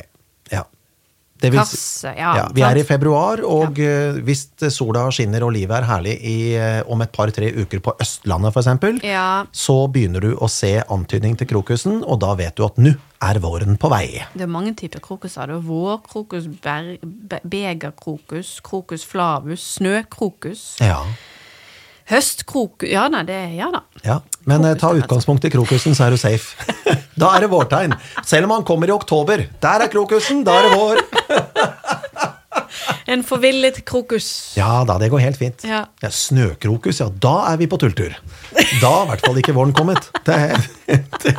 Ja. 0.52 0.62
Det 1.44 1.50
vil 1.52 1.58
Kasse, 1.60 2.12
ja, 2.16 2.46
vi 2.54 2.62
er 2.64 2.78
i 2.78 2.84
februar, 2.88 3.42
og 3.44 3.76
ja. 3.76 4.12
hvis 4.24 4.46
sola 4.72 5.02
skinner 5.12 5.42
og 5.44 5.50
livet 5.52 5.76
er 5.76 5.84
herlig 5.84 6.14
i, 6.24 6.36
eh, 6.56 6.78
om 6.88 7.02
et 7.04 7.10
par-tre 7.12 7.50
uker 7.58 7.82
på 7.84 7.92
Østlandet 8.00 8.54
f.eks., 8.54 9.02
Ja. 9.04 9.44
så 9.52 9.76
begynner 9.92 10.22
du 10.24 10.30
å 10.38 10.48
se 10.48 10.70
antydning 10.88 11.36
til 11.36 11.50
krokusen, 11.50 12.00
og 12.06 12.20
da 12.22 12.32
vet 12.38 12.54
du 12.56 12.64
at 12.64 12.78
nå 12.80 12.94
er 13.20 13.40
våren 13.44 13.76
på 13.76 13.90
vei. 13.92 14.22
Det 14.32 14.46
er 14.46 14.52
mange 14.54 14.72
typer 14.78 15.00
krokuser. 15.04 15.50
Det 15.52 15.58
er 15.58 15.66
vårkrokus, 15.68 16.46
be- 16.64 17.42
begerkrokus, 17.44 18.60
krokus 18.64 19.04
flavus, 19.04 19.66
snøkrokus, 19.80 20.78
Ja. 20.80 21.02
Høstkrokus 22.10 22.90
Ja, 22.90 23.06
nei, 23.12 23.22
det 23.28 23.38
Ja 23.56 23.70
da. 23.72 23.82
ja. 24.04 24.20
Men 24.44 24.64
eh, 24.64 24.74
Krokus, 24.74 24.80
ta 24.80 24.90
er 24.92 25.02
utgangspunkt 25.02 25.44
i 25.48 25.50
krokusen, 25.54 25.94
så 25.96 26.06
er 26.06 26.14
du 26.14 26.20
safe. 26.20 26.74
da 27.20 27.30
er 27.36 27.46
det 27.46 27.50
vårtegn. 27.52 27.94
Selv 28.26 28.48
om 28.48 28.58
han 28.58 28.66
kommer 28.68 28.90
i 28.90 28.94
oktober. 28.94 29.46
Der 29.62 29.86
er 29.86 29.92
krokusen, 29.92 30.44
da 30.44 30.58
er 30.60 30.68
det 30.68 30.78
vår. 30.78 31.04
En 33.06 33.20
forvillet 33.26 33.82
krokus. 33.84 34.54
Ja 34.56 34.82
da, 34.88 34.96
det 34.98 35.10
går 35.12 35.20
helt 35.22 35.38
fint. 35.38 35.64
Ja. 35.68 35.84
Ja, 36.02 36.10
snøkrokus, 36.10 37.02
ja, 37.02 37.10
da 37.22 37.34
er 37.52 37.58
vi 37.60 37.68
på 37.70 37.78
tulltur. 37.80 38.14
Da 38.54 38.90
er 38.90 39.04
i 39.04 39.08
hvert 39.12 39.26
fall 39.26 39.40
ikke 39.42 39.54
våren 39.56 39.74
kommet. 39.76 40.08
Det, 40.24 40.38
det, 41.24 41.34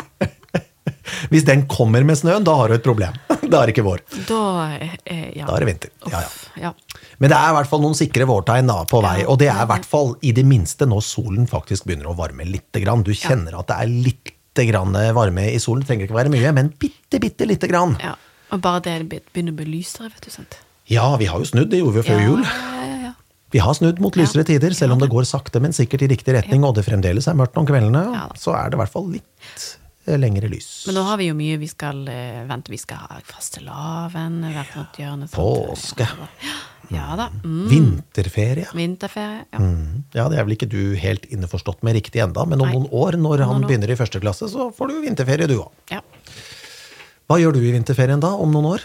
hvis 1.33 1.45
den 1.47 1.65
kommer 1.71 2.05
med 2.05 2.19
snøen, 2.19 2.45
da 2.45 2.53
har 2.59 2.69
du 2.69 2.77
et 2.77 2.85
problem. 2.85 3.17
Da 3.27 3.61
er 3.63 3.65
det 3.65 3.75
ikke 3.75 3.87
vår. 3.87 4.03
Da 4.29 4.41
eh, 4.77 5.31
ja. 5.35 5.47
Da 5.47 5.55
er 5.55 5.65
det 5.65 5.69
vinter. 5.71 5.93
Ja, 6.11 6.21
ja. 6.21 6.67
Ja. 6.67 6.73
Men 7.19 7.31
det 7.31 7.37
er 7.37 7.53
i 7.53 7.55
hvert 7.57 7.71
fall 7.71 7.83
noen 7.83 7.97
sikre 7.97 8.27
vårtegn 8.29 8.71
på 8.91 9.01
vei, 9.05 9.17
og 9.23 9.39
det 9.39 9.49
er 9.51 9.63
i 9.63 9.69
hvert 9.69 9.87
fall 9.87 10.15
i 10.25 10.33
det 10.35 10.43
minste 10.47 10.87
når 10.89 11.03
solen 11.05 11.49
faktisk 11.49 11.87
begynner 11.87 12.11
å 12.11 12.17
varme 12.17 12.47
lite 12.47 12.83
grann. 12.83 13.05
Du 13.05 13.13
kjenner 13.15 13.55
at 13.59 13.69
det 13.71 13.79
er 13.79 13.93
lite 14.09 14.67
grann 14.67 14.95
varme 15.15 15.49
i 15.51 15.59
solen. 15.63 15.83
Det 15.83 15.91
trenger 15.91 16.09
ikke 16.09 16.19
være 16.19 16.33
mye, 16.33 16.53
men 16.55 16.71
bitte, 16.79 17.21
bitte 17.23 17.47
lite 17.49 17.71
grann. 17.71 17.97
ja. 18.03 18.15
Og 18.53 18.61
bare 18.61 18.81
det 18.85 18.95
begynner 19.09 19.55
å 19.55 19.57
bli 19.57 19.79
lysere, 19.79 20.11
vet 20.13 20.27
du. 20.27 20.31
sant? 20.33 20.59
Ja, 20.91 21.07
vi 21.17 21.27
har 21.29 21.41
jo 21.41 21.47
snudd, 21.49 21.71
det 21.71 21.79
gjorde 21.81 21.97
vi 21.97 22.03
før 22.05 22.19
ja, 22.19 22.27
jul. 22.29 22.43
Ja, 22.45 22.83
ja, 22.85 22.97
ja. 23.07 23.13
Vi 23.55 23.61
har 23.63 23.77
snudd 23.77 24.01
mot 24.03 24.17
lysere 24.19 24.45
tider, 24.47 24.75
selv 24.77 24.95
om 24.95 25.01
det 25.01 25.09
går 25.11 25.25
sakte, 25.27 25.61
men 25.63 25.73
sikkert 25.73 26.05
i 26.05 26.11
riktig 26.11 26.35
retning, 26.35 26.65
og 26.67 26.75
det 26.77 26.85
fremdeles 26.85 27.25
er 27.31 27.37
mørkt 27.39 27.57
om 27.57 27.65
kveldene, 27.67 28.03
så 28.37 28.53
er 28.57 28.69
det 28.69 28.77
i 28.77 28.81
hvert 28.83 28.93
fall 28.93 29.07
litt 29.15 29.65
lengre 30.05 30.49
lys. 30.51 30.85
Men 30.87 30.99
nå 30.99 31.03
har 31.07 31.17
vi 31.17 31.29
jo 31.31 31.35
mye 31.37 31.57
vi 31.61 31.67
skal 31.71 32.03
eh, 32.11 32.43
vente. 32.49 32.71
Vi 32.73 32.77
skal 32.81 33.01
ha 33.07 33.19
fastelavn 33.25 34.41
hvert 34.53 34.75
rundt 34.77 34.99
hjørne. 35.01 35.29
Påske. 35.33 36.07
Ja 36.93 37.15
da. 37.17 37.31
Mm. 37.41 37.63
Vinterferie. 37.71 38.67
Vinterferie. 38.77 39.45
Ja. 39.49 39.59
Mm. 39.61 40.03
Ja, 40.13 40.27
det 40.29 40.37
er 40.37 40.45
vel 40.45 40.53
ikke 40.57 40.69
du 40.69 40.93
helt 41.01 41.25
innforstått 41.33 41.81
med 41.85 41.97
riktig 41.97 42.21
enda, 42.21 42.45
men 42.45 42.61
om 42.61 42.69
Nei. 42.69 42.75
noen 42.77 42.91
år, 42.93 43.17
når 43.17 43.41
han 43.47 43.55
noen 43.55 43.65
år. 43.65 43.71
begynner 43.71 43.93
i 43.95 43.97
første 43.97 44.21
klasse, 44.21 44.49
så 44.51 44.69
får 44.75 44.91
du 44.93 44.99
vinterferie 45.07 45.49
du 45.49 45.57
òg. 45.63 45.71
ja. 45.93 46.03
Hva 47.25 47.39
gjør 47.41 47.55
du 47.57 47.63
i 47.65 47.71
vinterferien 47.73 48.21
da, 48.21 48.29
om 48.37 48.51
noen 48.53 48.67
år? 48.75 48.83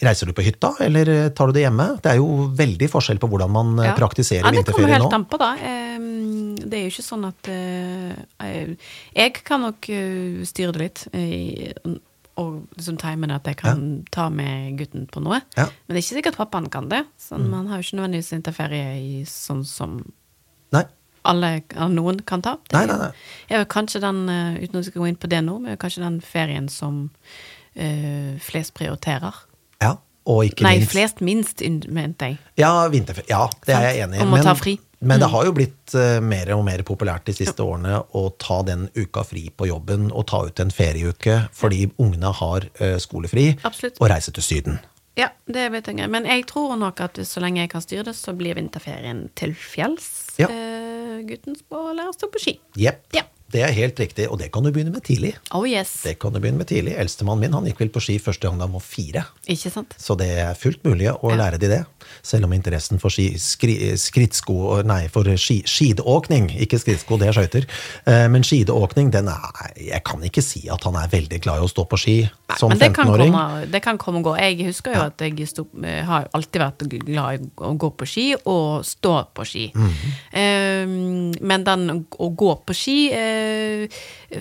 Reiser 0.00 0.26
du 0.30 0.32
på 0.32 0.44
hytta, 0.46 0.74
eller 0.84 1.08
eh, 1.10 1.28
tar 1.34 1.50
du 1.50 1.52
det 1.56 1.64
hjemme? 1.64 1.88
Det 2.02 2.12
er 2.12 2.20
jo 2.20 2.48
veldig 2.54 2.86
forskjell 2.92 3.18
på 3.18 3.28
hvordan 3.32 3.50
man 3.50 3.72
eh, 3.82 3.88
Ja. 3.88 3.94
praktiserer 3.98 4.44
ja, 4.46 4.50
det 4.52 4.64
kommer 4.70 4.86
vinterferie 4.86 4.94
helt 4.94 5.08
nå. 5.10 5.14
an 5.16 5.24
på, 5.26 5.38
da. 5.42 5.48
Ehm, 5.58 6.54
Det 6.68 6.78
er 6.78 6.84
jo 6.86 6.92
ikke 6.92 7.06
sånn 7.08 7.24
at 7.26 7.48
eh, 7.50 8.76
Jeg 9.16 9.32
kan 9.42 9.60
nok 9.66 9.88
styre 10.46 10.72
det 10.76 10.80
litt. 10.84 11.02
Og 12.38 12.60
liksom 12.78 12.98
timen 13.02 13.32
at 13.34 13.48
jeg 13.50 13.56
kan 13.58 13.80
ta 14.14 14.28
med 14.30 14.76
gutten 14.78 15.08
på 15.10 15.18
noe. 15.24 15.40
Ja. 15.58 15.64
Men 15.66 15.96
det 15.96 15.98
er 15.98 16.04
ikke 16.04 16.18
sikkert 16.20 16.36
pappaen 16.38 16.68
kan 16.70 16.86
det. 16.92 17.00
Sånn, 17.18 17.48
Mm. 17.48 17.50
Man 17.50 17.66
har 17.66 17.80
jo 17.80 17.88
ikke 17.88 17.98
nødvendigvis 17.98 18.30
vinterferie 18.36 18.92
i 19.02 19.24
sånn 19.26 19.64
som 19.66 19.96
Nei. 20.72 20.84
alle, 21.24 21.62
noen 21.90 22.20
kan 22.24 22.40
ta. 22.42 22.56
Det 22.68 22.76
Nei, 22.78 22.86
nei, 22.86 22.96
nei. 22.98 23.10
er 23.50 23.58
jo 23.64 23.64
kanskje 23.66 24.00
den, 24.00 24.22
uten 24.62 24.84
skal 24.84 25.02
gå 25.02 25.08
inn 25.08 25.16
på 25.18 25.28
det 25.28 25.42
nå, 25.42 25.58
men 25.60 25.76
kanskje 25.76 26.04
den 26.04 26.20
ferien 26.20 26.68
som 26.70 27.10
eh, 27.74 28.38
flest 28.38 28.74
prioriterer. 28.78 29.34
Ja, 29.82 29.94
og 30.28 30.44
ikke 30.48 30.66
Nei, 30.66 30.74
minst 30.80 30.92
flest 30.92 31.24
minst, 31.24 31.64
mente 31.88 32.32
jeg. 32.32 32.38
Ja, 32.60 32.72
vinterferie. 32.92 33.30
Ja, 33.30 33.46
det 33.64 33.74
er 33.76 33.88
jeg 33.88 34.04
enig 34.06 34.20
i. 34.20 34.26
Om 34.26 34.36
å 34.38 34.44
ta 34.44 34.54
fri. 34.58 34.78
Mm. 34.98 35.12
men 35.12 35.20
det 35.22 35.28
har 35.30 35.44
jo 35.46 35.52
blitt 35.54 35.92
uh, 35.94 36.18
mer 36.18 36.48
og 36.56 36.64
mer 36.66 36.80
populært 36.82 37.28
de 37.28 37.34
siste 37.36 37.62
årene 37.62 38.00
å 38.18 38.24
ta 38.34 38.56
den 38.66 38.88
uka 38.96 39.22
fri 39.22 39.44
på 39.54 39.68
jobben 39.70 40.08
og 40.10 40.24
ta 40.26 40.40
ut 40.48 40.58
en 40.58 40.72
ferieuke 40.74 41.36
fordi 41.54 41.84
ungene 42.02 42.32
har 42.34 42.66
uh, 42.80 42.96
skolefri, 42.98 43.52
Absolutt. 43.62 44.00
og 44.02 44.10
reise 44.10 44.34
til 44.34 44.42
Syden. 44.42 44.80
Ja, 45.18 45.30
det 45.46 45.68
vet 45.74 45.86
jeg. 45.90 46.10
Men 46.10 46.26
jeg 46.26 46.44
tror 46.50 46.74
nok 46.78 47.00
at 47.02 47.18
så 47.26 47.42
lenge 47.42 47.62
jeg 47.62 47.70
kan 47.70 47.82
styre 47.82 48.08
det, 48.10 48.14
så 48.18 48.34
blir 48.38 48.58
vinterferien 48.58 49.24
til 49.38 49.54
fjells. 49.58 50.10
Ja. 50.38 50.50
Uh, 50.50 51.22
gutten 51.26 51.58
skal 51.58 51.94
lære 51.94 52.10
å 52.10 52.18
stå 52.18 52.30
på 52.34 52.42
ski. 52.42 52.58
Yep. 52.78 53.02
Ja. 53.14 53.24
Det 53.48 53.62
er 53.64 53.72
helt 53.72 53.96
riktig, 53.96 54.26
og 54.28 54.36
det 54.42 54.50
kan 54.52 54.64
du 54.64 54.68
begynne 54.68 54.92
med 54.92 55.06
tidlig. 55.06 55.30
Oh 55.56 55.64
yes. 55.64 56.02
Det 56.04 56.18
kan 56.20 56.34
du 56.34 56.40
begynne 56.40 56.60
med 56.60 56.68
tidlig. 56.68 56.92
Eldstemannen 57.00 57.46
min 57.46 57.54
han 57.56 57.68
gikk 57.70 57.78
vel 57.80 57.90
på 57.94 58.02
ski 58.04 58.18
første 58.20 58.44
gang 58.44 58.60
han 58.60 58.74
var 58.74 58.82
fire. 58.84 59.22
Ikke 59.48 59.72
sant? 59.72 59.94
Så 59.96 60.18
det 60.20 60.28
er 60.42 60.58
fullt 60.58 60.82
mulig 60.84 61.08
å 61.08 61.32
lære 61.32 61.60
de 61.62 61.70
det. 61.72 61.78
Selv 62.24 62.44
om 62.44 62.52
interessen 62.52 63.00
for 63.00 63.12
ski, 63.12 63.30
skri, 63.40 63.76
skrittsko 64.00 64.82
Nei, 64.88 65.06
for 65.12 65.28
ski, 65.40 65.62
skideåkning, 65.68 66.50
ikke 66.60 66.80
skrittsko, 66.80 67.16
det 67.20 67.30
er 67.30 67.38
skøyter. 67.38 67.68
Eh, 68.08 68.26
Men 68.28 68.44
skideåkning, 68.44 69.10
den 69.12 69.28
er 69.32 69.72
Jeg 69.76 70.02
kan 70.04 70.20
ikke 70.24 70.44
si 70.44 70.66
at 70.68 70.84
han 70.84 71.00
er 71.00 71.08
veldig 71.12 71.40
glad 71.40 71.62
i 71.62 71.64
å 71.64 71.72
stå 71.72 71.86
på 71.88 72.00
ski 72.00 72.18
som 72.58 72.72
det 72.72 72.90
kan, 72.96 73.08
15-åring. 73.08 73.34
det 73.72 73.80
kan 73.84 73.98
komme 74.00 74.20
og 74.20 74.28
gå. 74.28 74.36
Jeg 74.40 74.68
husker 74.68 74.96
jo 74.96 75.06
at 75.08 75.24
jeg 75.24 75.48
sto, 75.48 75.66
eh, 75.84 76.04
har 76.04 76.28
alltid 76.36 76.60
vært 76.60 76.86
glad 77.06 77.40
i 77.40 77.50
å 77.64 77.72
gå 77.80 77.92
på 77.96 78.08
ski 78.08 78.26
og 78.44 78.84
stå 78.84 79.16
på 79.32 79.48
ski. 79.48 79.66
Mm 79.74 79.88
-hmm. 79.88 81.40
men 81.40 81.64
den 81.64 82.06
å 82.18 82.28
gå 82.28 82.54
på 82.66 82.74
ski 82.74 82.98
eh, 83.12 83.37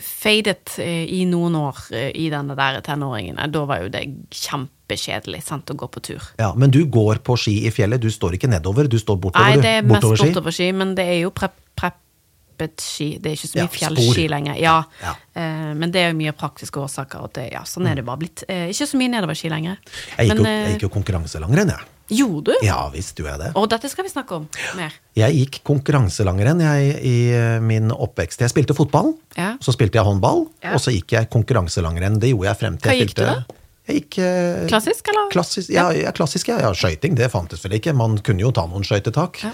fadet 0.03 0.77
eh, 0.83 1.03
i 1.17 1.23
noen 1.29 1.55
år 1.59 1.77
eh, 1.95 2.09
i 2.17 2.27
denne 2.33 2.55
der 2.57 2.79
tenåringen. 2.85 3.39
Da 3.53 3.63
var 3.69 3.83
jo 3.85 3.91
det 3.93 4.03
kjempekjedelig 4.33 5.43
sant, 5.45 5.69
å 5.73 5.77
gå 5.77 5.89
på 5.93 6.03
tur. 6.11 6.23
Ja, 6.41 6.53
Men 6.55 6.71
du 6.73 6.81
går 6.85 7.21
på 7.25 7.37
ski 7.39 7.59
i 7.67 7.71
fjellet, 7.73 8.01
du 8.03 8.09
står 8.13 8.37
ikke 8.39 8.49
nedover, 8.51 8.89
du 8.91 8.99
står 9.01 9.19
bortover, 9.23 9.55
Nei, 9.57 9.63
det 9.63 9.75
er 9.79 9.81
mest 9.85 9.95
bortover 9.97 10.21
ski. 10.21 10.29
bortover 10.31 10.57
ski, 10.59 10.69
men 10.75 10.95
det 10.97 11.07
er 11.07 11.19
jo 11.25 11.31
prep, 11.35 11.55
preppet 11.77 12.81
ski. 12.81 13.09
Det 13.21 13.31
er 13.31 13.37
ikke 13.37 13.51
så 13.51 13.59
mye 13.59 13.65
Ja, 13.67 13.73
fjellski 13.79 14.27
lenger. 14.33 14.55
Ja, 14.61 14.77
Ja. 15.03 15.15
Eh, 15.37 15.73
men 15.77 15.91
det 15.93 16.01
er 16.01 16.11
jo 16.13 16.17
mye 16.17 16.33
praktiske 16.33 16.81
årsaker. 16.81 17.21
Og 17.27 17.33
det, 17.37 17.51
ja, 17.53 17.61
sånn 17.69 17.87
er 17.91 17.99
det 17.99 18.05
bare 18.07 18.17
blitt. 18.23 18.43
Eh, 18.49 18.67
ikke 18.73 18.87
så 18.89 18.97
mye 18.97 19.11
nedoverski 19.13 19.51
lenger. 19.53 19.77
Jeg 20.17 20.29
gikk, 20.29 20.33
Men, 20.33 20.37
jo, 20.37 20.49
eh, 20.49 20.63
jeg 20.65 20.79
gikk 20.79 20.87
jo 20.87 20.95
konkurranselangrenn, 20.95 21.69
jeg. 21.75 21.93
Gjorde 22.07 22.53
du? 22.55 22.65
Ja 22.65 22.85
visst 22.93 23.17
gjorde 23.19 23.33
jeg 23.35 23.41
det. 23.41 23.51
Og 23.59 23.67
dette 23.71 23.89
skal 23.91 24.05
vi 24.07 24.11
snakke 24.13 24.37
om 24.37 24.45
mer. 24.77 24.93
Jeg 25.17 25.35
gikk 25.41 25.59
konkurranselangrenn 25.67 26.61
jeg, 26.63 26.93
i 27.03 27.15
eh, 27.35 27.57
min 27.63 27.91
oppvekst. 27.91 28.41
Jeg 28.45 28.53
spilte 28.53 28.75
fotball, 28.77 29.13
Ja. 29.35 29.55
så 29.59 29.73
spilte 29.75 29.99
jeg 29.99 30.07
håndball, 30.07 30.45
Ja. 30.63 30.73
og 30.77 30.79
så 30.83 30.93
gikk 30.95 31.11
jeg 31.17 31.29
konkurranselangrenn. 31.33 32.19
Det 32.19 32.31
gjorde 32.31 32.47
jeg 32.51 32.59
frem 32.61 32.77
til 32.77 32.89
Hva 32.91 32.95
jeg 32.95 33.07
gikk 33.07 33.15
du 33.17 33.23
fylte 33.25 33.45
Jeg 33.87 34.01
gikk 34.01 34.17
eh, 34.19 34.67
Klassisk, 34.67 35.07
eller? 35.11 35.29
Klassisk, 35.31 35.69
ja, 35.71 35.85
ja, 35.95 36.11
klassisk, 36.11 36.47
ja. 36.51 36.57
ja. 36.59 36.71
Skøyting, 36.75 37.15
det 37.15 37.29
fantes 37.31 37.61
vel 37.63 37.77
ikke. 37.77 37.93
Man 37.95 38.17
kunne 38.19 38.43
jo 38.43 38.51
ta 38.51 38.65
noen 38.67 38.83
skøytetak. 38.83 39.39
Ja. 39.43 39.51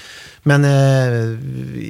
Men 0.50 0.66
eh, 0.66 1.36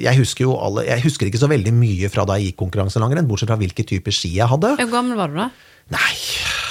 jeg 0.04 0.16
husker 0.20 0.44
jo 0.44 0.56
alle 0.60 0.84
Jeg 0.84 1.00
husker 1.06 1.26
ikke 1.28 1.40
så 1.40 1.48
veldig 1.48 1.72
mye 1.72 2.08
fra 2.12 2.24
da 2.28 2.36
jeg 2.36 2.52
gikk 2.52 2.60
konkurranselangrenn, 2.64 3.28
bortsett 3.28 3.48
fra 3.52 3.56
hvilke 3.60 3.84
typer 3.88 4.12
ski 4.12 4.34
jeg 4.36 4.48
hadde. 4.52 4.74
Hvor 4.80 4.92
gammel 4.92 5.16
var 5.20 5.32
du 5.32 5.40
da? 5.40 5.48
Nei, 5.92 6.12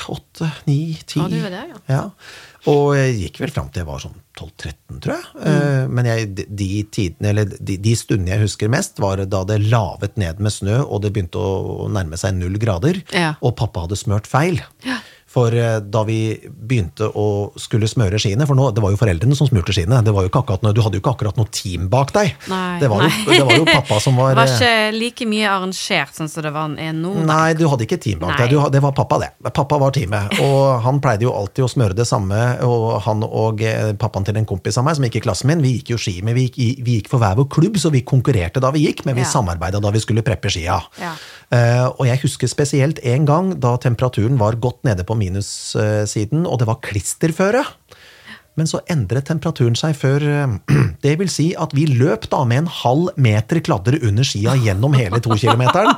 åtte, 0.09 0.49
ni, 0.67 0.97
ti. 1.07 1.19
Og 2.71 2.93
jeg 2.95 3.15
gikk 3.19 3.39
vel 3.43 3.51
fram 3.51 3.69
til 3.69 3.81
jeg 3.83 3.87
var 3.89 3.99
sånn 3.99 4.15
12-13, 4.39 4.99
tror 5.03 5.13
jeg. 5.17 5.25
Mm. 5.35 5.47
Eh, 5.51 5.87
Men 5.97 6.05
jeg, 6.09 6.27
de, 6.35 6.45
de 6.63 6.69
tidene, 6.95 7.29
eller 7.33 7.45
de, 7.59 7.75
de 7.77 7.95
stundene 7.99 8.31
jeg 8.35 8.43
husker 8.45 8.71
mest, 8.71 8.99
var 9.03 9.19
da 9.25 9.43
det 9.49 9.59
lavet 9.67 10.15
ned 10.17 10.39
med 10.39 10.51
snø, 10.55 10.79
og 10.87 11.01
det 11.03 11.11
begynte 11.15 11.39
å 11.43 11.89
nærme 11.91 12.17
seg 12.19 12.35
null 12.39 12.55
grader, 12.61 13.01
Ja. 13.13 13.33
og 13.41 13.55
pappa 13.59 13.83
hadde 13.85 13.99
smørt 13.99 14.27
feil. 14.31 14.61
Ja. 14.87 14.99
For 15.33 15.53
eh, 15.57 15.79
da 15.81 16.03
vi 16.05 16.35
begynte 16.45 17.07
å 17.09 17.25
skulle 17.57 17.87
smøre 17.89 18.19
skiene, 18.21 18.45
for 18.45 18.57
nå, 18.57 18.67
det 18.75 18.83
var 18.83 18.93
jo 18.93 18.99
foreldrene 19.01 19.33
som 19.37 19.47
smurte 19.49 19.73
skiene, 19.73 20.01
det 20.05 20.13
var 20.13 20.25
jo 20.27 20.29
ikke 20.29 20.43
akkurat, 20.43 20.61
du 20.75 20.81
hadde 20.85 20.99
jo 20.99 21.01
ikke 21.01 21.13
akkurat 21.15 21.39
noe 21.39 21.49
team 21.49 21.87
bak 21.89 22.13
deg. 22.13 22.35
Nei, 22.51 22.77
det, 22.81 22.89
var. 22.91 23.07
Jo, 23.07 23.31
det 23.31 23.39
var 23.47 23.57
jo 23.57 23.65
pappa 23.69 23.97
som 24.03 24.19
var 24.19 24.35
Det 24.35 24.39
var 24.43 24.53
eh, 24.53 24.83
ikke 24.91 24.99
like 24.99 25.29
mye 25.31 25.49
arrangert 25.49 26.13
sånn 26.19 26.29
som 26.29 26.45
det 26.45 26.51
var 26.53 26.75
er 26.77 26.93
nå. 26.93 27.15
Nei, 27.25 27.55
du 27.57 27.65
hadde 27.71 27.87
ikke 27.87 27.97
team 28.03 28.21
bak 28.21 28.35
Nei. 28.35 28.43
deg. 28.43 28.53
Du, 28.53 28.61
det 28.73 28.83
var 28.85 28.93
pappa, 28.97 29.19
det. 29.23 29.31
Pappa 29.49 29.79
var 29.81 29.95
teamet. 29.95 30.37
Og 30.45 30.83
han 30.85 31.01
pleide 31.03 31.25
jo 31.25 31.33
alltid 31.33 31.65
å 31.65 31.71
smøre 31.71 31.97
det 31.97 32.05
samme. 32.09 32.39
Og 32.67 32.99
han 33.07 33.25
og 33.25 33.63
eh, 33.65 33.91
pappaen 33.99 34.27
til 34.29 34.37
en 34.37 34.47
kompis 34.49 34.77
av 34.77 34.85
meg 34.85 34.99
som 34.99 35.07
gikk 35.07 35.17
i 35.21 35.25
klassen 35.25 35.49
min, 35.49 35.65
vi 35.65 35.75
gikk 35.79 35.95
jo 35.95 35.99
ski. 36.01 36.19
Men 36.25 36.37
vi 36.37 36.45
gikk, 36.47 36.61
vi 36.85 36.99
gikk 36.99 37.09
for 37.11 37.23
hver 37.23 37.37
vår 37.41 37.49
klubb, 37.57 37.81
så 37.81 37.89
vi 37.93 38.03
konkurrerte 38.05 38.61
da 38.63 38.69
vi 38.75 38.85
gikk, 38.85 39.05
men 39.09 39.17
vi 39.17 39.25
Ja. 39.25 39.31
samarbeida 39.33 39.81
da 39.81 39.89
vi 39.93 40.01
skulle 40.03 40.21
preppe 40.25 40.51
skia. 40.53 40.77
Ja. 41.01 41.15
Eh, 41.53 41.85
og 41.99 42.07
jeg 42.07 42.21
husker 42.23 42.49
spesielt 42.49 43.01
en 43.05 43.27
gang 43.29 43.51
da 43.61 43.75
temperaturen 43.81 44.39
var 44.41 44.57
godt 44.61 44.81
nede 44.87 45.05
på 45.05 45.17
minussiden, 45.19 46.47
og 46.49 46.59
det 46.59 46.69
var 46.69 46.81
klisterføre. 46.81 47.61
Men 48.59 48.67
så 48.69 48.79
endret 48.91 49.25
temperaturen 49.25 49.75
seg 49.79 49.95
før 49.97 50.23
eh, 50.29 50.53
Det 51.05 51.15
vil 51.19 51.31
si 51.31 51.49
at 51.59 51.73
vi 51.75 51.87
løp 51.89 52.27
da 52.31 52.43
med 52.47 52.63
en 52.63 52.71
halv 52.83 53.09
meter 53.17 53.59
kladder 53.65 53.97
under 54.05 54.23
skia 54.27 54.53
gjennom 54.61 54.93
hele 54.97 55.19
to 55.25 55.35
kilometeren. 55.39 55.91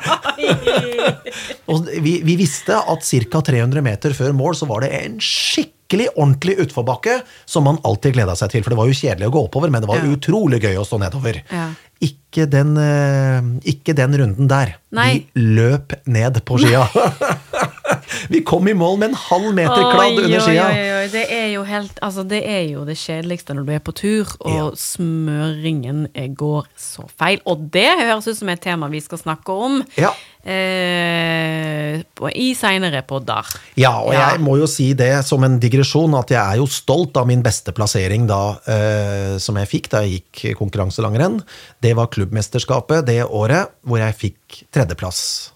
Og 1.72 1.88
vi, 2.01 2.20
vi 2.26 2.36
visste 2.39 2.78
at 2.80 3.06
ca. 3.06 3.41
300 3.51 3.84
meter 3.86 4.14
før 4.18 4.34
mål 4.38 4.56
så 4.58 4.68
var 4.70 4.86
det 4.86 4.91
en 4.97 5.18
skikkelig 5.22 6.08
ordentlig 6.16 6.56
utforbakke 6.66 7.20
som 7.49 7.66
man 7.68 7.80
alltid 7.86 8.16
gleda 8.18 8.36
seg 8.39 8.53
til. 8.53 8.64
For 8.66 8.74
det 8.74 8.80
var 8.80 8.89
jo 8.89 8.97
kjedelig 8.97 9.30
å 9.30 9.34
gå 9.36 9.43
oppover, 9.47 9.74
men 9.74 9.84
det 9.84 9.89
var 9.91 10.01
Ja. 10.01 10.14
utrolig 10.16 10.62
gøy 10.64 10.78
å 10.82 10.86
stå 10.88 10.99
nedover. 11.01 11.41
Ja. 11.51 11.68
Ikke, 12.03 12.45
den, 12.51 12.74
eh, 12.78 13.41
ikke 13.72 13.93
den 13.95 14.18
runden 14.20 14.49
der. 14.51 14.76
Nei. 14.91 15.26
Vi 15.34 15.41
løp 15.56 15.93
ned 16.06 16.41
på 16.45 16.58
skia. 16.62 16.88
vi 18.33 18.41
kom 18.47 18.67
i 18.67 18.73
mål 18.73 18.97
med 19.01 19.09
en 19.13 19.19
halv 19.25 19.53
meter 19.57 19.89
kladd 19.91 20.19
under 20.23 20.39
skia. 20.45 20.67
Det 21.11 21.25
er 21.31 21.49
jo 21.53 21.63
helt 21.67 21.99
Altså, 22.01 22.23
det 22.27 22.41
er 22.49 22.63
jo 22.71 22.83
det 22.85 22.97
kjedeligste 22.97 23.53
når 23.55 23.65
du 23.67 23.71
er 23.75 23.79
på 23.85 23.93
tur, 23.95 24.31
og 24.41 24.55
Ja. 24.55 24.69
smøringen 24.75 26.07
går 26.37 26.65
så 26.77 27.05
feil. 27.19 27.39
Og 27.45 27.67
det 27.73 27.87
høres 28.01 28.27
ut 28.27 28.37
som 28.37 28.49
et 28.49 28.61
tema 28.61 28.87
vi 28.91 28.99
skal 29.01 29.17
snakke 29.21 29.49
om 29.53 29.83
Ja. 29.97 30.11
eh, 30.45 32.01
på, 32.15 32.29
i 32.35 32.53
seinere 32.57 33.01
podder. 33.07 33.45
Ja, 33.77 33.93
og 34.01 34.13
Ja. 34.13 34.31
jeg 34.31 34.41
må 34.41 34.57
jo 34.59 34.67
si 34.67 34.93
det 34.93 35.25
som 35.25 35.43
en 35.43 35.59
digresjon, 35.59 36.13
at 36.17 36.29
jeg 36.29 36.39
er 36.41 36.57
jo 36.57 36.65
stolt 36.67 37.15
av 37.17 37.27
min 37.27 37.41
beste 37.43 37.71
plassering 37.73 38.27
da, 38.27 38.57
eh, 38.67 39.37
som 39.37 39.55
jeg 39.57 39.67
fikk 39.69 39.89
da 39.89 40.01
jeg 40.03 40.23
gikk 40.31 40.57
konkurranselangrenn. 40.57 41.41
Det 41.81 41.95
var 41.95 42.07
klubbmesterskapet 42.07 43.05
det 43.05 43.23
året 43.25 43.69
hvor 43.85 43.97
jeg 43.99 44.15
fikk 44.15 44.63
tredjeplass. 44.71 45.51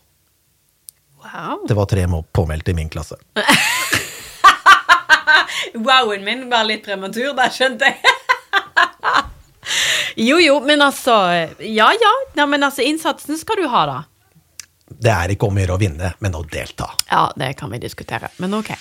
Wow. 1.33 1.65
Det 1.67 1.73
var 1.77 1.85
tre 1.85 2.05
må- 2.07 2.23
påmeldte 2.33 2.71
i 2.71 2.73
min 2.77 2.89
klasse. 2.89 3.15
Wowen 5.73 6.23
min 6.25 6.49
var 6.49 6.63
litt 6.65 6.85
prematur, 6.85 7.33
der 7.37 7.51
skjønte 7.53 7.85
jeg. 7.89 7.97
jo, 10.29 10.39
jo, 10.41 10.59
men 10.65 10.81
altså 10.81 11.15
Ja, 11.59 11.91
ja. 11.93 12.13
ja 12.35 12.45
men 12.49 12.63
altså, 12.65 12.81
innsatsen 12.81 13.37
skal 13.37 13.61
du 13.61 13.67
ha, 13.69 13.85
da. 13.89 13.99
Det 14.89 15.11
er 15.13 15.35
ikke 15.35 15.47
om 15.47 15.57
å 15.57 15.61
gjøre 15.61 15.75
å 15.77 15.81
vinne, 15.81 16.13
men 16.19 16.35
å 16.35 16.41
delta. 16.49 16.89
Ja, 17.11 17.27
det 17.37 17.53
kan 17.59 17.69
vi 17.71 17.77
diskutere, 17.83 18.31
men 18.41 18.55
ok. 18.57 18.71